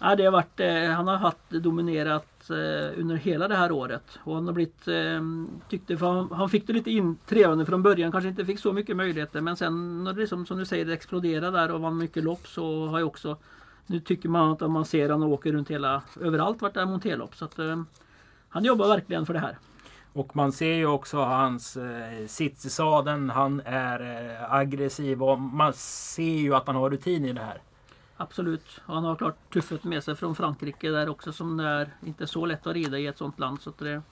[0.00, 4.18] ja, det har varit, eh, han har haft dominerat eh, under hela det här året.
[4.24, 5.20] Och han har blivit, eh,
[5.68, 9.40] tyckte, han, han fick det lite intrevande från början, kanske inte fick så mycket möjligheter
[9.40, 12.46] men sen när det liksom, som du säger det exploderade där och vann mycket lopp
[12.46, 13.36] så har jag också
[13.86, 17.36] nu tycker man att man ser honom åker runt hela, överallt vart det är monterlopp.
[17.36, 17.58] Så att,
[18.48, 19.58] han jobbar verkligen för det här.
[20.12, 23.30] Och man ser ju också hans eh, sits i sadeln.
[23.30, 27.60] Han är eh, aggressiv och man ser ju att han har rutin i det här.
[28.20, 28.80] Absolut.
[28.86, 32.66] Han har klart tuffet med sig från Frankrike där också som är inte så lätt
[32.66, 33.60] att rida i ett sånt land.
[33.60, 34.02] Så det,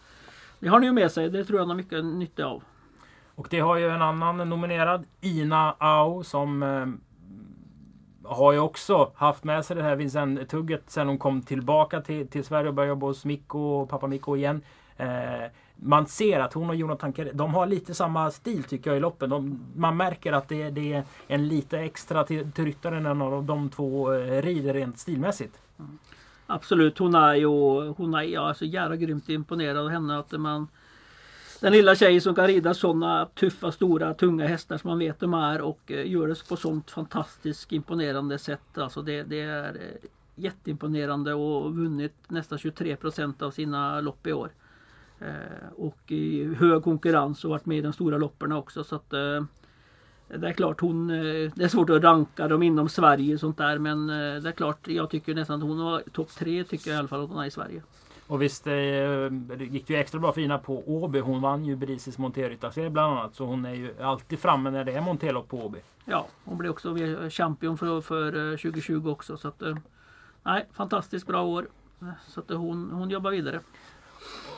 [0.58, 1.30] det har han ju med sig.
[1.30, 2.62] Det tror jag han har mycket nytta av.
[3.34, 6.86] Och det har ju en annan nominerad, Ina Au, som eh,
[8.30, 12.44] har ju också haft med sig det här Vincent-tugget sen hon kom tillbaka till, till
[12.44, 14.62] Sverige och började jobba hos Mikko och pappa Mikko igen.
[14.96, 15.44] Eh,
[15.82, 19.00] man ser att hon och Jonathan Carré, de har lite samma stil tycker jag i
[19.00, 19.30] loppen.
[19.30, 23.44] De, man märker att det, det, är en lite extra till, till ryttaren än av
[23.44, 25.58] de två eh, rider rent stilmässigt.
[25.78, 25.98] Mm.
[26.46, 27.48] Absolut, hon är ju
[27.88, 30.18] hon är, ja, så jävla grymt imponerad av henne.
[30.18, 30.68] att man
[31.60, 35.34] den lilla tjejen som kan rida sådana tuffa, stora, tunga hästar som man vet de
[35.34, 38.78] är och eh, gör det på sådant fantastiskt imponerande sätt.
[38.78, 44.32] Alltså det, det är eh, jätteimponerande och vunnit nästan 23 procent av sina lopp i
[44.32, 44.50] år.
[45.20, 48.84] Eh, och i hög konkurrens och varit med i de stora loppen också.
[48.84, 49.10] Så att,
[50.28, 51.08] det är klart hon,
[51.54, 54.88] det är svårt att ranka dem inom Sverige och sånt där men det är klart
[54.88, 57.42] jag tycker nästan att hon var topp tre tycker jag i alla fall att hon
[57.42, 57.82] är i Sverige.
[58.28, 58.72] Och visst eh,
[59.30, 61.20] det gick ju extra bra fina på Åby.
[61.20, 63.34] Hon vann ju Brisis monterryttarserie bland annat.
[63.34, 65.78] Så hon är ju alltid framme när det är monterlopp på Åby.
[66.04, 66.96] Ja, hon blev också
[67.30, 69.36] champion för, för 2020 eh, också.
[69.36, 69.76] Så att, eh,
[70.42, 71.68] nej, fantastiskt bra år.
[72.26, 73.60] Så att hon, hon jobbar vidare.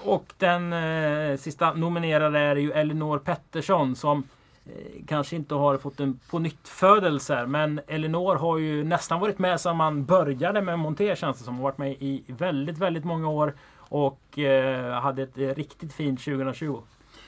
[0.04, 4.24] Och den eh, sista nominerade är ju Elinor Pettersson som
[4.66, 9.38] eh, kanske inte har fått en på nytt födelse Men Elinor har ju nästan varit
[9.38, 11.54] med sedan man började med Monté känns det som.
[11.54, 13.54] Hon har varit med i väldigt, väldigt många år.
[13.78, 16.82] Och eh, hade ett eh, riktigt fint 2020.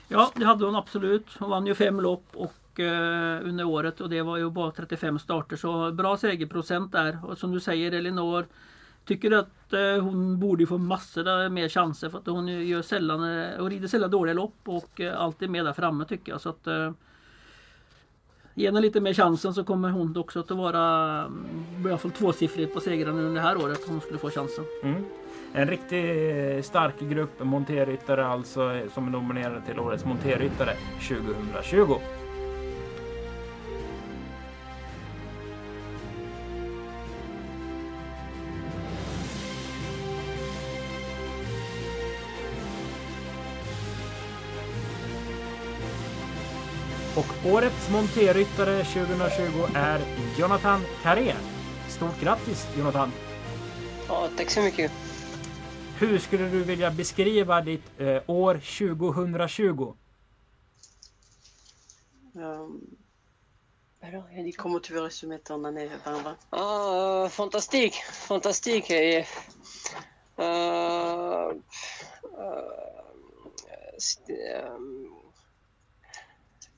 [0.08, 1.26] Ja, det hade hon absolut.
[1.38, 5.18] Hon vann ju fem lopp och eh, under året och det var ju bara 35
[5.18, 5.56] starter.
[5.56, 7.18] Så bra segerprocent där.
[7.22, 8.46] Och som du säger Elinor
[9.05, 13.60] Tycker att eh, hon borde få massor mer chanser för att hon gör sällan, eh,
[13.60, 16.40] och rider sällan dåliga lopp och eh, alltid med där framme tycker jag.
[16.40, 16.92] Så att, eh,
[18.55, 22.10] Ge henne lite mer chansen så kommer hon också att vara mm, i alla fall
[22.10, 24.64] tvåsiffrigt på segrarna under det här året om hon skulle få chansen.
[24.82, 25.05] Mm.
[25.52, 30.74] En riktigt eh, stark grupp monterryttare alltså eh, som är nominerade till årets monterryttare
[31.08, 31.94] 2020.
[47.46, 50.00] Årets monterryttare 2020 är
[50.38, 51.34] Jonathan Carré.
[51.88, 53.12] Stort grattis Jonathan!
[54.08, 54.92] Ja, tack så mycket!
[55.98, 59.94] Hur skulle du vilja beskriva ditt eh, år 2020?
[62.34, 62.80] Um,
[64.00, 68.90] alors, il dit comment tu veux résumer ton année, Barbara ah, uh, Fantastique, fantastique.
[68.90, 69.26] Et,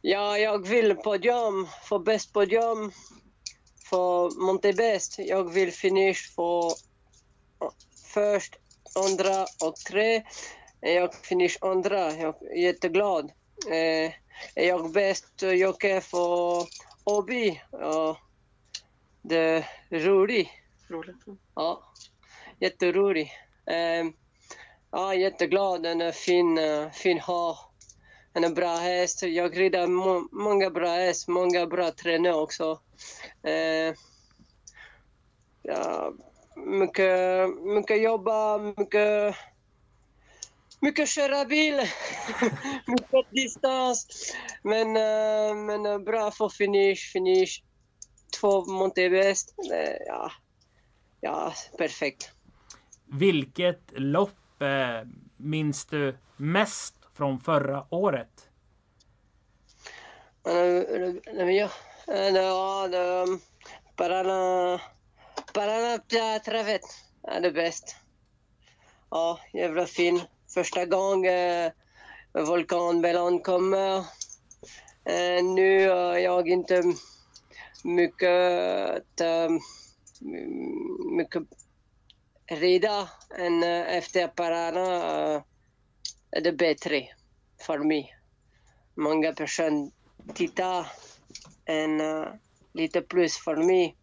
[0.06, 2.92] Ja, jag vill podium, få bäst podium,
[3.90, 5.18] för Montebest.
[5.18, 6.72] Jag vill finish för
[8.14, 8.56] först,
[8.94, 10.22] andra och tre.
[10.80, 13.32] Jag finish andra, jag är jätteglad.
[13.70, 14.12] Eh,
[14.54, 16.66] jag bäst jockey för
[17.04, 17.62] Obi?
[17.70, 18.18] Ja,
[19.22, 20.48] det är roligt.
[21.54, 21.92] Ja,
[22.60, 23.30] jätteroligt.
[23.66, 24.04] Eh,
[24.90, 25.86] ja, jätteglad.
[25.86, 26.58] En fin,
[26.92, 27.18] fin
[28.34, 29.22] en bra häst.
[29.22, 32.80] Jag rider må många bra häst, många bra tränare också.
[33.42, 33.94] Eh,
[35.62, 36.12] ja,
[36.56, 39.34] mycket, mycket jobba, mycket,
[40.80, 41.74] mycket köra bil,
[42.86, 44.06] mycket distans.
[44.62, 47.62] Men, eh, men eh, bra för finish, finish.
[48.40, 49.54] Två Montebest.
[49.72, 50.32] Eh, ja,
[51.20, 52.30] ja, perfekt.
[53.06, 58.48] Vilket lopp eh minns du mest från förra året?
[60.46, 60.78] Eh,
[61.36, 61.70] eh, ja,
[63.96, 64.80] Parana,
[65.54, 65.98] Parana
[67.22, 67.96] är det bäst.
[69.10, 70.20] Ja, jävla fin.
[70.54, 71.64] Första gången
[72.34, 72.44] eh,
[73.42, 73.98] kommer.
[75.04, 76.82] Eh, nu har jag inte
[77.84, 79.04] mycket,
[81.16, 81.42] mycket
[82.46, 85.42] rida än efter Parana
[86.34, 87.08] eh, är det bättre
[87.66, 88.16] för mig.
[88.94, 89.90] Många personer
[90.34, 90.86] tittar
[91.64, 92.26] en uh,
[92.74, 93.96] lite plus för mig.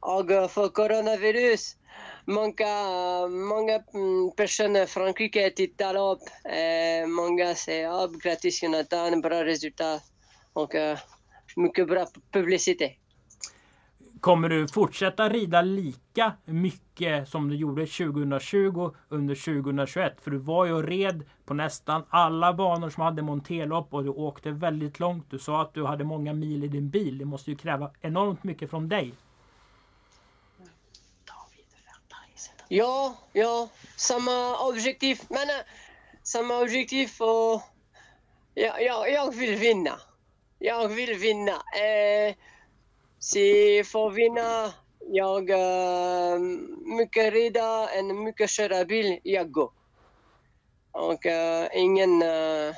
[0.00, 1.76] Och uh, för coronavirus,
[2.24, 2.72] många,
[3.28, 6.22] många mm, personer i Frankrike tittar upp.
[6.44, 10.02] Eh, många säger upp, grattis Jonathan, bra resultat
[10.52, 10.98] och uh,
[11.56, 13.05] mycket bra publicitet.
[14.20, 20.20] Kommer du fortsätta rida lika mycket som du gjorde 2020 under 2021?
[20.20, 24.10] För du var ju och red på nästan alla banor som hade monterlopp och du
[24.10, 25.30] åkte väldigt långt.
[25.30, 27.18] Du sa att du hade många mil i din bil.
[27.18, 29.14] Det måste ju kräva enormt mycket från dig.
[32.68, 35.20] Ja, ja, samma objektiv.
[35.28, 35.64] Men eh,
[36.22, 37.62] samma objektiv och
[38.54, 40.00] ja, ja, jag vill vinna.
[40.58, 41.52] Jag vill vinna.
[41.52, 42.34] Eh,
[43.84, 44.72] för att vinna,
[45.08, 46.40] jag uh,
[46.98, 49.70] mycket rida än mycket köra bil, jag går.
[50.92, 52.74] Och uh, ingen, uh,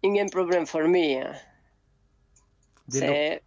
[0.00, 1.26] ingen problem för mig.
[2.84, 3.38] Det, Så, lå-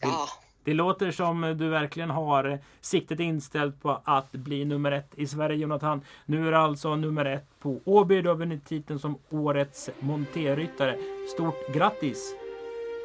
[0.00, 0.28] ja.
[0.64, 5.56] det låter som du verkligen har siktet inställt på att bli nummer ett i Sverige
[5.56, 6.04] Jonathan.
[6.26, 8.22] Nu är du alltså nummer ett på Åby.
[8.22, 10.98] Du har vunnit titeln som årets monterryttare.
[11.34, 12.34] Stort grattis!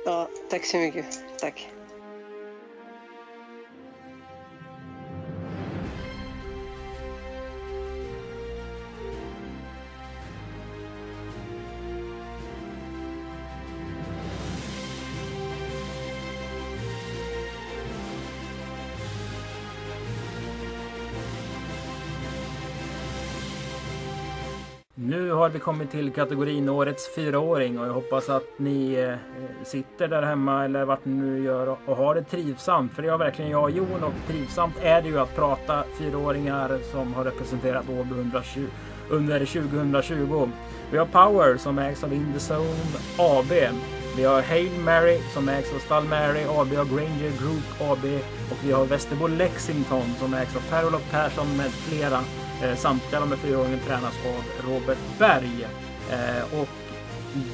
[0.06, 1.06] Ja, tack så mycket.
[1.40, 1.75] Tack.
[25.46, 29.16] Har vi kommit till kategorin Årets fyraåring och jag hoppas att ni eh,
[29.66, 32.94] sitter där hemma eller vart ni nu gör och- har det trivsamt.
[32.94, 36.78] För det har verkligen jag och Jon och trivsamt är det ju att prata fyraåringar
[36.92, 38.66] som har representerat Åby 120
[39.10, 40.50] under 2020.
[40.92, 43.52] Vi har Power som ägs av In the Zone AB.
[44.18, 48.06] Vi har Hail Mary som ägs av Stall Mary AB och Granger Group AB.
[48.52, 52.20] Och vi har Västerbo Lexington som ägs av Per-Olof Persson med flera.
[52.64, 55.68] Eh, samtliga de här fyraåringen tränas av Robert Berg.
[56.12, 56.68] Eh, och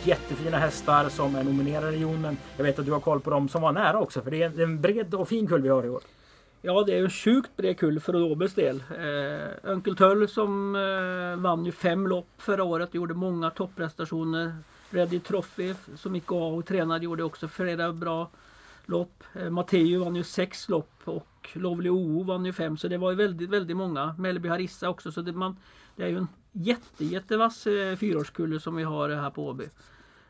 [0.03, 2.21] jättefina hästar som är nominerade Jon.
[2.21, 4.21] Men jag vet att du har koll på dem som var nära också.
[4.21, 6.01] För det är en- bred och fin kull vi har i år.
[6.61, 8.83] Ja, det är en sjukt bred kull för Robes del.
[8.99, 14.55] Eh, Önkel Töll som eh, vann ju fem lopp förra året, gjorde många topprestationer.
[14.89, 18.29] Ready Trophy som gick av och tränade gjorde också flera bra
[18.85, 19.23] lopp.
[19.39, 22.77] Eh, Matteo vann ju sex lopp och Lovely OO vann ju fem.
[22.77, 24.15] Så det var ju väldigt, väldigt många.
[24.17, 25.11] Mellby Harissa också.
[25.11, 25.57] Så det, man,
[25.95, 29.69] det är ju en jätte, jättevass eh, fyraårskulle som vi har här på Åby.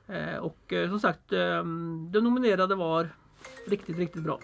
[0.08, 1.64] Eh, och eh, som sagt, eh,
[2.12, 3.10] de nominerade var
[3.68, 4.40] riktigt, riktigt bra.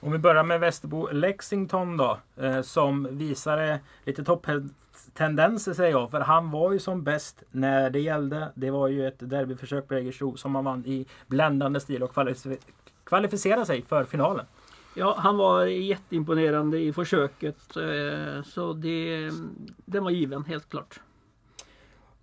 [0.00, 2.18] Om vi börjar med Västerbo Lexington då.
[2.36, 6.10] Eh, som visade lite topptendenser säger jag.
[6.10, 8.52] För han var ju som bäst när det gällde.
[8.54, 12.14] Det var ju ett derbyförsök på Jägersro som han vann i bländande stil och
[13.04, 14.46] kvalificerade sig för finalen.
[14.98, 17.76] Ja, han var jätteimponerande i försöket.
[17.76, 19.30] eh, Så det,
[19.84, 21.00] den var given, helt klart.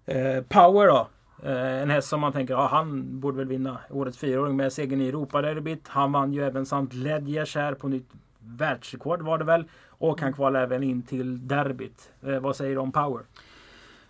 [0.06, 1.08] Eh, Power då.
[1.44, 5.02] Eh, en häst som man tänker, ja, han borde väl vinna årets fyraåring med segern
[5.02, 5.88] i Europaderbyt.
[5.88, 9.66] Han vann ju även samt Ledgers här på nytt världsrekord var det väl.
[9.88, 12.12] Och han kvalade även in till derbyt.
[12.42, 13.24] Vad säger du om Power?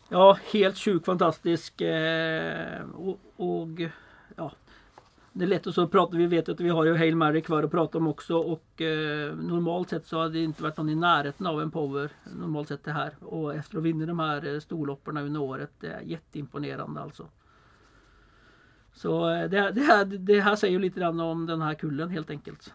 [0.10, 1.82] Ja, helt sjukt fantastisk.
[2.94, 3.68] Och, och
[5.36, 6.18] det är lätt att så prata.
[6.18, 8.38] Vi vet att vi har ju Hail Mary kvar att prata om också.
[8.38, 12.10] Och eh, normalt sett så hade det inte varit någon i närheten av en power.
[12.40, 13.14] Normalt sett det här.
[13.20, 15.72] Och efter att vinna de här eh, storlopparna under året.
[15.80, 17.28] Det är jätteimponerande alltså.
[18.94, 22.10] Så eh, det, det, här, det här säger ju lite grann om den här kullen
[22.10, 22.74] helt enkelt.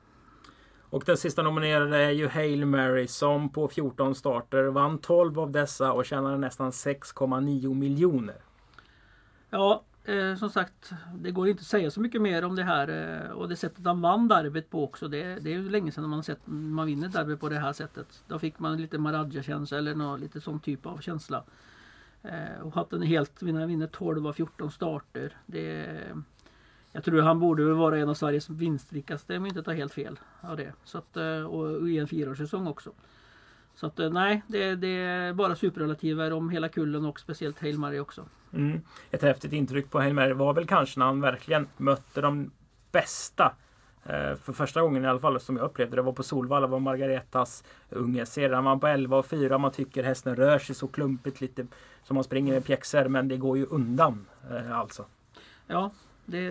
[0.90, 5.50] Och den sista nominerade är ju Hail Mary som på 14 starter vann 12 av
[5.50, 8.36] dessa och tjänade nästan 6,9 miljoner.
[9.50, 12.88] Ja, eh, som sagt, det går inte att säga så mycket mer om det här
[12.88, 15.08] eh, och det sättet han vann derbyt på också.
[15.08, 18.24] Det, det är ju länge sedan man sett man vinner derby på det här sättet.
[18.28, 21.44] Då fick man lite Maradja-känsla eller någon lite sån typ av känsla.
[22.22, 25.36] Eh, och att en helt, vinner, vinner 12 av 14 starter.
[25.46, 25.86] Det,
[26.92, 29.92] jag tror han borde väl vara en av Sveriges vinstrikaste om jag inte tar helt
[29.92, 30.72] fel av det.
[30.84, 32.92] Så att, eh, och i en fyraårssäsong också.
[33.80, 37.78] Så att eh, nej, det, det är bara superrelativer om hela kullen och speciellt Hail
[37.78, 38.24] Mary också.
[38.52, 38.80] Mm.
[39.10, 42.50] Ett häftigt intryck på Hail Mary var väl kanske när han verkligen mötte de
[42.92, 43.54] bästa.
[44.04, 46.78] Eh, för första gången i alla fall som jag upplevde det var på Solvalla var
[46.78, 48.26] Margaretas unge.
[48.26, 51.66] Sedan man på 11 och 4 man tycker hästen rör sig så klumpigt lite
[52.02, 55.04] som man springer med pjäxor men det går ju undan eh, alltså.
[55.66, 55.90] Ja,
[56.26, 56.48] det,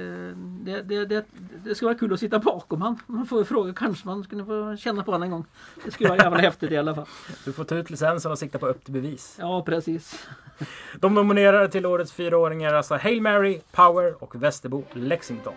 [0.64, 1.26] det, det, det,
[1.64, 3.00] det skulle vara kul att sitta bakom han.
[3.06, 5.46] Man får fråga, kanske man skulle få känna på honom en gång.
[5.86, 7.06] Det skulle vara jävla häftigt i alla fall.
[7.46, 9.36] Du får ta ut licensen och sikta på upp till bevis.
[9.40, 10.28] Ja, precis.
[11.00, 15.54] De nominerade till årets fyraåringar alltså Hail Mary, Power och Västerbo Lexington.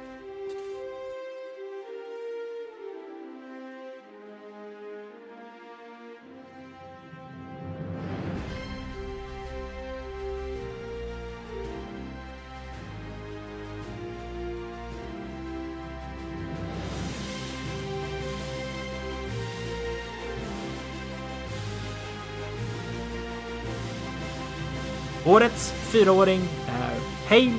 [25.92, 26.96] Fyraåring är
[27.28, 27.58] Hail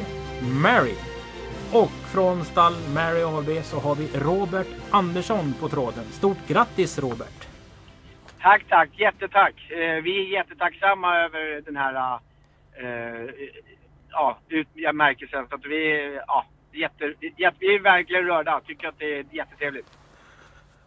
[0.64, 0.95] Mary.
[1.72, 6.03] Och från stall Mary AB så har vi Robert Andersson på tråden.
[6.03, 7.48] Stort grattis Robert!
[8.42, 8.90] Tack, tack.
[9.00, 9.72] Jättetack.
[9.72, 12.20] Eh, vi är jättetacksamma över den här
[12.84, 13.30] uh,
[14.10, 15.48] ja, utmärkelsen.
[15.50, 18.62] Så att vi, ja, jätte, jätte, vi är verkligen rörda.
[18.68, 19.88] Tycker att det är jättetrevligt.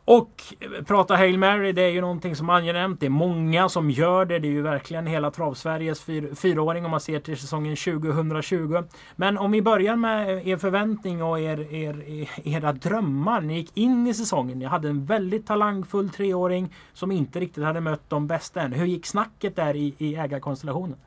[0.09, 3.01] Och eh, prata Hail Mary, det är ju någonting som är angenämt.
[3.01, 4.39] Det är många som gör det.
[4.39, 8.83] Det är ju verkligen hela Travsveriges fyr, fyraåring om man ser till säsongen 2020.
[9.17, 13.41] Men om vi börjar med eh, er förväntning och er, er, eh, era drömmar.
[13.41, 14.59] Ni gick in i säsongen.
[14.59, 18.73] Ni hade en väldigt talangfull treåring som inte riktigt hade mött de bästa än.
[18.73, 20.99] Hur gick snacket där i, i ägarkonstellationen?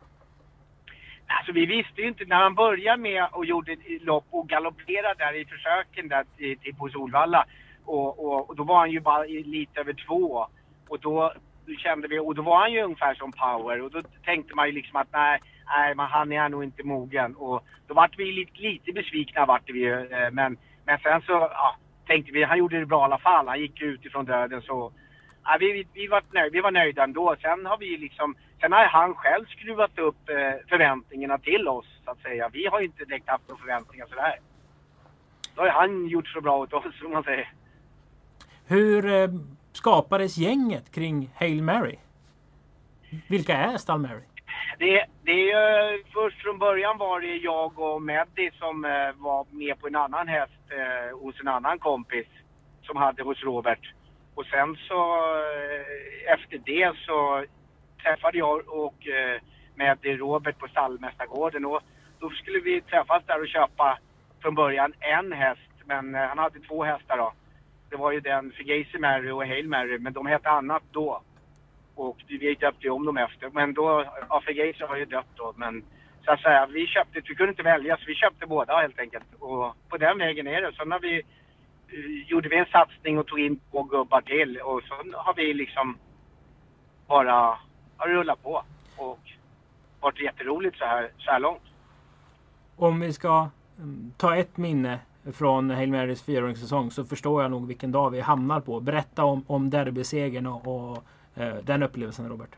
[1.28, 5.42] Alltså vi visste ju inte när man började med och gjorde lopp och galopperade där
[5.42, 7.45] i försöken där till, till på Solvalla
[7.90, 10.48] och, och, och, då var han ju bara lite över två.
[10.90, 11.34] Och då
[11.77, 13.82] kände vi, och då var han ju ungefär som Power.
[13.82, 17.35] Och då tänkte man ju liksom att nej, nej men han är nog inte mogen.
[17.35, 20.14] Och då vart vi lite, lite besvikna vart vi ju.
[20.14, 21.76] Eh, men, men sen så ja,
[22.08, 23.48] tänkte vi, han gjorde det bra i alla fall.
[23.48, 24.92] Han gick ut ifrån döden så
[25.43, 27.35] ja, vi, vi, vi, var nöjda, vi var nöjda ändå.
[27.42, 32.11] Sen har vi liksom, sen har han själv skruvat upp eh, förväntningarna till oss så
[32.11, 32.50] att säga.
[32.53, 34.40] Vi har ju inte direkt haft några förväntningar sådär.
[35.56, 37.51] Då har han gjort så bra åt oss som man säger.
[38.69, 39.30] Hur eh,
[39.73, 41.95] skapades gänget kring Hail Mary?
[43.30, 44.23] Vilka är Stall Mary?
[44.80, 49.80] Det, det är först från början var det jag och Meddi som eh, var med
[49.80, 52.27] på en annan häst eh, hos en annan kompis
[52.81, 53.93] som hade hos Robert.
[54.35, 57.45] Och sen så eh, efter det så
[58.03, 59.41] träffade jag och eh,
[59.75, 61.81] Meddi Robert på stallmästargården och
[62.19, 63.98] då skulle vi träffas där och köpa
[64.41, 67.33] från början en häst men eh, han hade två hästar då
[67.90, 71.22] det var ju den Fugazi Mary och Hail Mary, men de hette annat då.
[71.95, 73.50] Och vi döpte om dem efter.
[73.50, 75.84] Men då, ja Fugazi har ju dött då, men
[76.26, 79.26] så att säga, vi köpte, vi kunde inte välja så vi köpte båda helt enkelt.
[79.40, 80.74] Och på den vägen är det.
[80.77, 81.22] Sen har vi,
[81.93, 85.53] uh, gjorde vi en satsning och tog in två gubbar till och så har vi
[85.53, 85.98] liksom
[87.08, 87.58] bara
[87.98, 88.64] har rullat på
[88.98, 89.19] och
[90.00, 91.61] varit jätteroligt så här, så här långt.
[92.76, 95.00] Om vi ska mm, ta ett minne
[95.33, 98.80] från Hail Marys fyraåringssäsong så förstår jag nog vilken dag vi hamnar på.
[98.80, 101.03] Berätta om, om derbysegern och, och
[101.35, 102.56] eh, den upplevelsen Robert.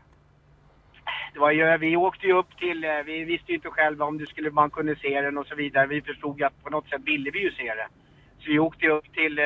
[1.32, 4.18] Det var ju, vi åkte ju upp till, eh, vi visste ju inte själva om
[4.18, 5.86] det skulle, man kunde se den och så vidare.
[5.86, 7.86] Vi förstod att på något sätt ville vi ju se det.
[8.38, 9.44] Så vi åkte upp till eh,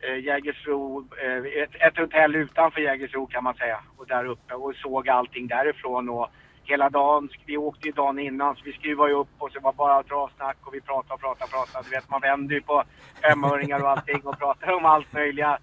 [0.00, 3.80] eh Jägersro, eh, ett, ett hotell utanför Jägersro kan man säga.
[3.96, 6.08] Och där uppe och såg allting därifrån.
[6.08, 6.30] Och
[6.64, 7.28] hela dagen.
[7.46, 10.30] Vi åkte ju dagen innan så vi skruvade ju upp och så var bara bra
[10.62, 11.84] och vi pratade och pratade och pratade.
[11.84, 12.84] Du vet man vänder ju på
[13.22, 15.58] femöringar och allting och pratar om allt möjliga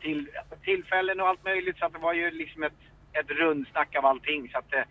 [0.00, 0.28] till,
[0.64, 1.78] tillfällen och allt möjligt.
[1.78, 2.80] Så att det var ju liksom ett,
[3.12, 4.48] ett rundsnack av allting.
[4.48, 4.84] Så att det,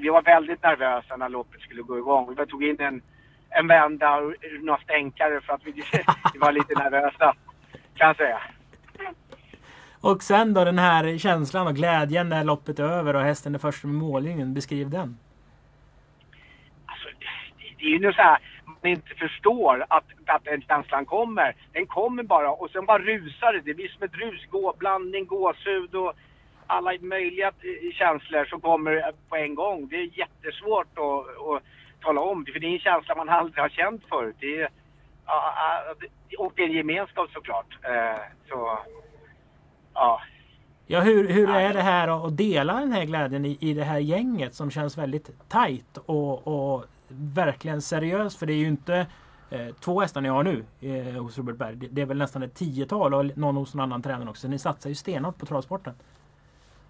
[0.00, 2.34] vi var väldigt nervösa när loppet skulle gå igång.
[2.38, 3.02] Vi tog in en,
[3.50, 5.72] en vända och några stänkare för att vi,
[6.32, 7.34] vi var lite nervösa
[7.94, 8.40] kan jag säga.
[10.02, 13.58] Och sen då den här känslan och glädjen när loppet är över och hästen är
[13.58, 14.54] först med mållinjen.
[14.54, 15.18] Beskriv den.
[16.86, 17.08] Alltså,
[17.78, 21.54] det är ju nu så här, man inte förstår att, att den känslan kommer.
[21.72, 23.60] Den kommer bara och sen bara rusar det.
[23.60, 26.12] Det blir som ett rus, gå, blandning, gåshud och
[26.66, 29.88] alla möjliga eh, känslor som kommer på en gång.
[29.88, 31.62] Det är jättesvårt att, att
[32.00, 34.36] tala om, för det är en känsla man aldrig har känt förut.
[34.40, 34.68] Det är,
[36.38, 37.78] och det är en gemenskap såklart.
[37.82, 38.78] Eh, så
[39.94, 40.20] ja.
[40.86, 43.98] Ja, hur, hur är det här att dela den här glädjen i, i det här
[43.98, 48.38] gänget som känns väldigt tajt och, och verkligen seriöst?
[48.38, 49.06] För det är ju inte
[49.50, 51.76] eh, två hästar ni har nu eh, hos Robert Berg.
[51.76, 54.48] Det, det, är väl nästan ett tiotal och någon hos någon annan tränare också.
[54.48, 55.94] Ni satsar ju stenhårt på travsporten.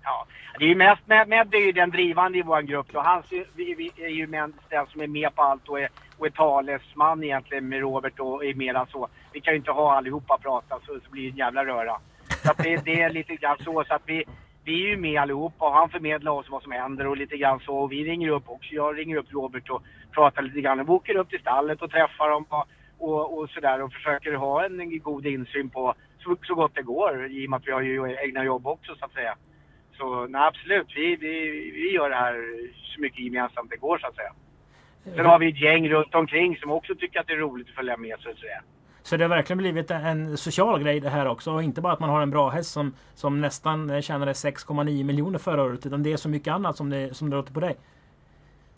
[0.03, 0.27] Ja,
[0.59, 2.95] Det är ju mest med, med är ju den drivande i vår grupp.
[2.95, 6.31] Och han är ju med, den som är med på allt och är, och är
[6.31, 9.09] talesman egentligen med Robert och är mera så.
[9.33, 11.99] Vi kan ju inte ha allihopa prata så, så blir det en jävla röra.
[12.43, 13.85] Så att det, det är lite grann så.
[13.89, 14.25] så att vi,
[14.65, 17.61] vi är ju med allihopa och han förmedlar oss vad som händer och lite grann
[17.61, 17.77] så.
[17.77, 18.75] Och vi ringer upp också.
[18.75, 20.79] Jag ringer upp Robert och pratar lite grann.
[20.79, 22.67] Vi åker upp till stallet och träffar dem och,
[22.99, 27.27] och, och sådär och försöker ha en god insyn på så, så gott det går
[27.31, 29.37] i och med att vi har ju egna jobb också så att säga.
[29.97, 32.35] Så nej, absolut, vi, vi, vi gör det här
[32.95, 34.33] så mycket gemensamt det går så att säga.
[35.17, 37.75] Sen har vi ett gäng runt omkring som också tycker att det är roligt att
[37.75, 38.63] följa med så att säga.
[39.03, 41.53] Så det har verkligen blivit en social grej det här också.
[41.53, 45.39] Och inte bara att man har en bra häst som, som nästan tjänade 6,9 miljoner
[45.39, 45.87] förra året.
[45.87, 47.77] Utan det är så mycket annat som det, som det låter på dig.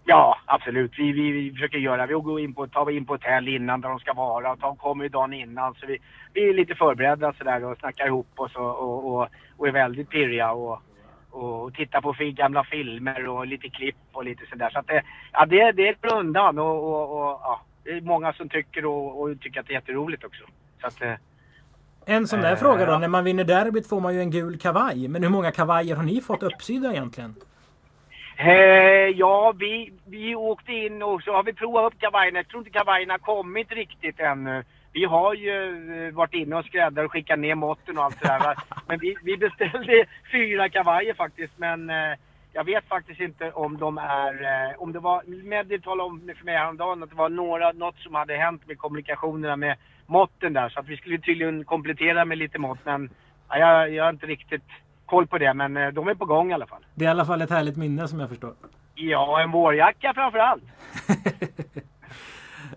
[0.05, 0.93] Ja, absolut.
[0.99, 3.89] Vi, vi, vi försöker göra, vi går in på, tar in på hotell innan där
[3.89, 5.75] de ska vara och de kommer ju dagen innan.
[5.75, 5.99] Så vi,
[6.33, 10.11] vi är lite förberedda sådär och snackar ihop oss och, och, och, och är väldigt
[10.11, 10.83] pirriga och,
[11.31, 14.70] och tittar på gamla filmer och lite klipp och lite sådär.
[14.70, 18.33] Så att det, ja, det, det är undan och, och, och ja, det är många
[18.33, 20.45] som tycker och, och tycker att det är jätteroligt också.
[20.81, 21.13] Så att, eh,
[22.07, 22.93] En sån där Eh, fråga då.
[22.93, 22.99] ja.
[22.99, 25.09] När man vinner derbyt får man ju en gul kavaj.
[25.09, 27.35] Men hur många kavajer har ni fått uppsydda egentligen?
[28.37, 28.49] Eh,
[29.15, 32.39] ja, vi, vi åkte in och så har vi provat upp kavajerna.
[32.39, 34.65] Jag tror inte kavajerna har kommit riktigt ännu.
[34.93, 38.55] Vi har ju eh, varit inne och skräddar och skickat ner måtten och allt sådär.
[38.89, 41.53] Men vi, vi beställde fyra kavajer faktiskt.
[41.59, 42.13] Men eh,
[42.55, 44.33] jag vet faktiskt inte om de är...
[44.42, 45.23] Eh, om det var...
[45.44, 48.78] Meddi talade om för mig häromdagen att det var några, något som hade hänt med
[48.78, 49.76] kommunikationerna med
[50.07, 50.68] måtten där.
[50.68, 52.78] Så att vi skulle tydligen komplettera med lite mått.
[52.84, 53.10] Men
[53.49, 54.68] ja, jag, jag har inte riktigt
[55.07, 55.55] koll på det.
[55.55, 56.86] Men eh, de är på gång i alla fall.
[56.94, 58.55] Det är i alla fall ett härligt minne som jag förstår.
[58.94, 60.65] Ja, en vårjacka framför allt.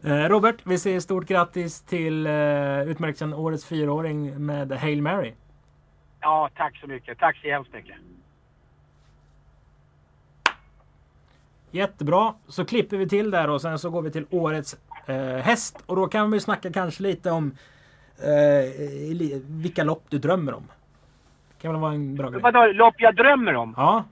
[0.04, 5.34] Eh, Robert, vi säger stort grattis till eh, utmärkelsen Årets fyraåring med Hail Mary.
[6.20, 7.20] Ja, tack så mycket.
[7.20, 7.96] Tack så hemskt mycket.
[11.72, 12.34] Jättebra.
[12.48, 15.84] Så klipper vi till där och sen så går vi till Årets eh, häst.
[15.86, 17.58] Och då kan vi snacka kanske lite om
[18.18, 18.72] eh,
[19.48, 20.68] vilka lopp du drömmer om.
[21.62, 22.42] kan väl vara en bra grej.
[22.42, 23.74] Vadå, lopp jag drömmer om?
[23.78, 24.04] Ja.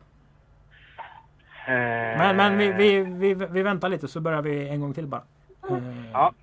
[1.68, 1.74] Eh,
[2.18, 5.22] Men, men vi, vi, vi, vi väntar lite så börjar vi en gång till bara.
[5.70, 5.78] Eh,
[6.14, 6.34] Ja.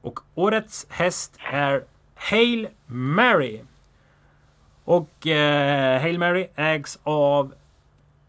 [0.00, 3.60] Och årets häst är Hail Mary.
[4.84, 7.54] Och eh, Hail Mary ägs av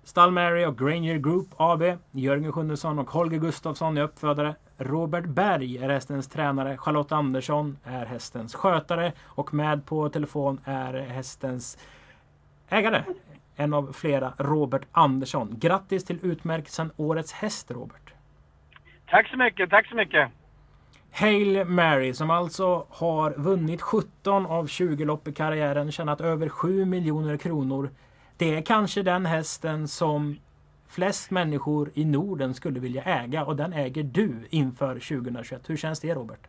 [0.10, 1.84] Stall Mary och Granger Group AB.
[2.12, 4.56] Jörgen Sjunnesson och Holger Gustafsson är uppfödare.
[4.78, 6.78] Robert Berg är hästens tränare.
[6.78, 9.14] Charlotte Andersson är hästens skötare.
[9.26, 11.78] Och med på telefon är hästens
[12.70, 13.04] ägare.
[13.56, 15.56] En av flera, Robert Andersson.
[15.60, 18.14] Grattis till utmärkelsen Årets häst, Robert.
[19.10, 20.30] Tack så mycket, tack så mycket.
[21.12, 26.86] Hail Mary som alltså har vunnit 17 av 20 lopp i karriären, tjänat över 7
[26.86, 27.90] miljoner kronor.
[28.40, 30.40] Det är kanske den hästen som
[30.90, 35.69] flest människor i Norden skulle vilja äga och den äger du inför 2021.
[35.69, 36.40] Hur känns det Robert?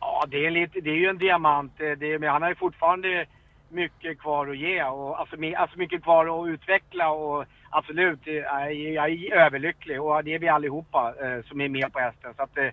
[0.00, 1.72] Ja, det är, lite, det är ju en diamant.
[1.80, 3.26] Eh, det är, men han har ju fortfarande
[3.68, 8.62] mycket kvar att ge och alltså, alltså mycket kvar att utveckla och absolut, eh, jag
[8.62, 12.34] är, jag är överlycklig och det är vi allihopa eh, som är med på hästen.
[12.36, 12.68] Så att, eh,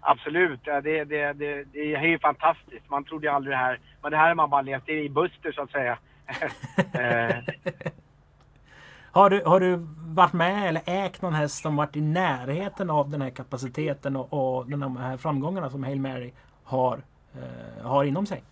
[0.00, 2.90] absolut, det, det, det, det är ju fantastiskt.
[2.90, 5.52] Man trodde ju aldrig det här, men det här har man bara levt i Buster
[5.52, 5.98] så att säga.
[6.94, 7.36] Eh,
[9.12, 9.76] har du, har du
[10.14, 14.32] varit med eller ägt någon häst som varit i närheten av den här kapaciteten och,
[14.32, 16.32] och de här framgångarna som Hail Mary
[16.64, 17.02] har,
[17.34, 18.42] eh, har inom sig?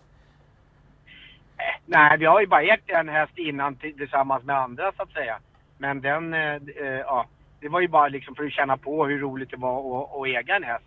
[1.86, 5.38] Nej, vi har ju bara ägt en häst innan tillsammans med andra så att säga.
[5.78, 7.26] Men den, eh, eh, ja,
[7.60, 10.26] det var ju bara liksom för att känna på hur roligt det var att, att
[10.26, 10.84] äga en häst.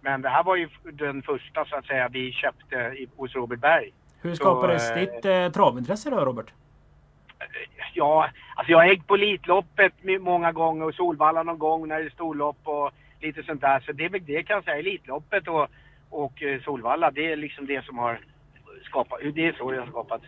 [0.00, 3.60] Men det här var ju den första så att säga vi köpte i, hos Robert
[3.60, 3.92] Berg.
[4.22, 6.52] Hur Så, skapades eh, ditt eh, travintresse då Robert?
[7.94, 12.04] Ja, alltså jag har ägt på Elitloppet många gånger och Solvalla någon gång när det
[12.04, 13.80] är storlopp och lite sånt där.
[13.80, 15.68] Så det är väl det kan jag säga, Elitloppet och,
[16.10, 18.20] och eh, Solvalla, det är liksom det som har
[18.84, 20.22] skapat, det är så det har skapat.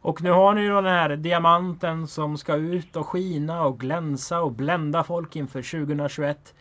[0.00, 4.40] Och nu har ni ju den här diamanten som ska ut och skina och glänsa
[4.40, 6.54] och blända folk inför 2021.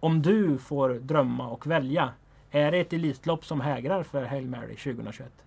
[0.00, 2.10] Om du får drömma och välja.
[2.50, 5.45] Är det ett Elitlopp som hägrar för Hail Mary 2021?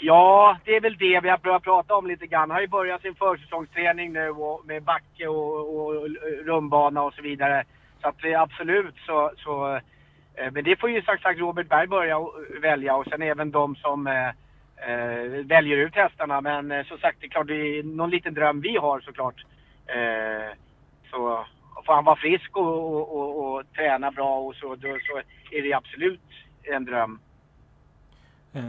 [0.00, 2.40] Ja, det är väl det vi har börjat prata om lite grann.
[2.40, 6.08] Han Har ju börjat sin försäsongsträning nu och med backe och, och
[6.44, 7.64] rumbana och så vidare.
[8.02, 9.74] Så att absolut så, så
[10.34, 13.50] eh, men det får ju sagt, sagt Robert Berg börja och- välja och sen även
[13.50, 14.28] de som eh,
[14.88, 16.40] eh, väljer ut hästarna.
[16.40, 19.44] Men eh, som sagt, det är klart, det är någon liten dröm vi har såklart.
[19.86, 20.52] Eh,
[21.10, 21.44] så
[21.86, 25.20] får han vara frisk och, och, och, och träna bra och så, då, så
[25.56, 26.20] är det absolut
[26.62, 27.18] en dröm.
[28.52, 28.62] Eh,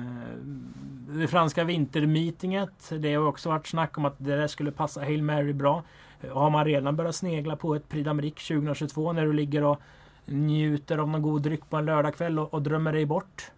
[1.09, 2.91] det franska vintermeetinget.
[2.99, 5.83] Det har också varit snack om att det där skulle passa Hail Mary bra.
[6.21, 9.81] Eh, har man redan börjat snegla på ett Prix d'Amérique 2022 när du ligger och
[10.25, 13.51] njuter av någon god dryck på en lördagkväll och, och drömmer dig bort?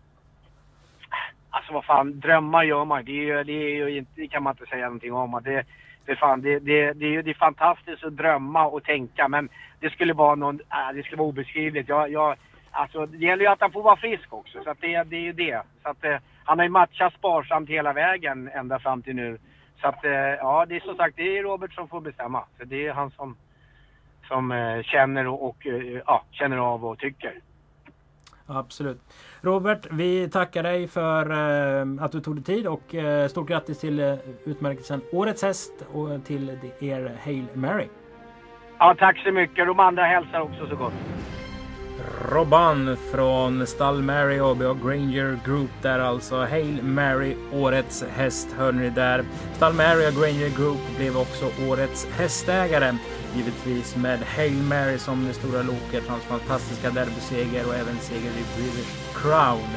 [1.50, 3.06] Alltså vad fan, drömmar gör man.
[3.06, 5.42] Det, är ju, det, är ju inte, det kan man inte säga någonting om.
[5.44, 5.64] Det,
[6.06, 9.50] det, fan, det, det, det, är ju det är fantastiskt att drömma och tänka men
[9.80, 11.90] det skulle vara någon, äh, det skulle vara obeskrivligt.
[11.90, 12.36] Jag, jag,
[12.72, 15.34] alltså, det gäller ju att han får vara frisk också så det, det är ju
[15.34, 15.62] det.
[15.84, 19.38] Så att, eh, han har ju matchat sparsamt hela vägen ända fram till nu.
[19.82, 22.44] Så att eh, ja, det är som sagt det är Robert som får bestämma.
[22.58, 23.36] Så det är han som,
[24.28, 27.34] som eh, känner och, och eh, ja, känner av och tycker.
[28.46, 29.02] Absolut.
[29.42, 33.80] Robert, vi tackar dig för eh, att du tog dig tid och eh, stort grattis
[33.80, 37.88] till utmärkelsen Årets häst och till er Hail Mary.
[38.78, 39.68] Ja, tack så mycket.
[39.68, 40.94] De andra hälsar också så gott.
[42.32, 46.36] Robban från Stall Mary AB och Granger Group där alltså.
[46.36, 49.24] Hail Mary, årets häst hörde ni där.
[49.56, 52.98] Stall Mary och Granger Group blev också årets hästägare.
[53.36, 58.46] Givetvis med Hail Mary som det stora loket, hans fantastiska derbyseger och även seger i
[58.58, 59.70] British Crown.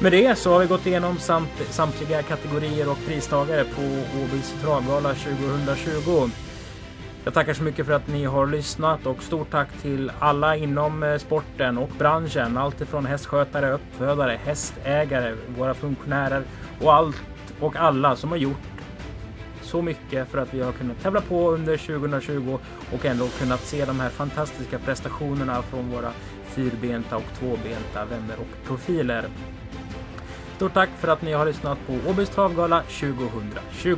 [0.00, 3.82] Med det så har vi gått igenom samt, samtliga kategorier och pristagare på
[4.22, 6.30] Åbys travgala 2020.
[7.24, 11.02] Jag tackar så mycket för att ni har lyssnat och stort tack till alla inom
[11.02, 12.56] eh, sporten och branschen.
[12.56, 16.42] Allt ifrån hästskötare, uppfödare, hästägare, våra funktionärer
[16.80, 17.22] och allt
[17.60, 18.56] och alla som har gjort
[19.62, 22.58] så mycket för att vi har kunnat tävla på under 2020
[22.92, 26.12] och ändå kunnat se de här fantastiska prestationerna från våra
[26.44, 29.24] fyrbenta och tvåbenta vänner och profiler.
[30.56, 33.96] Stort tack för att ni har lyssnat på Åbys travgala 2020.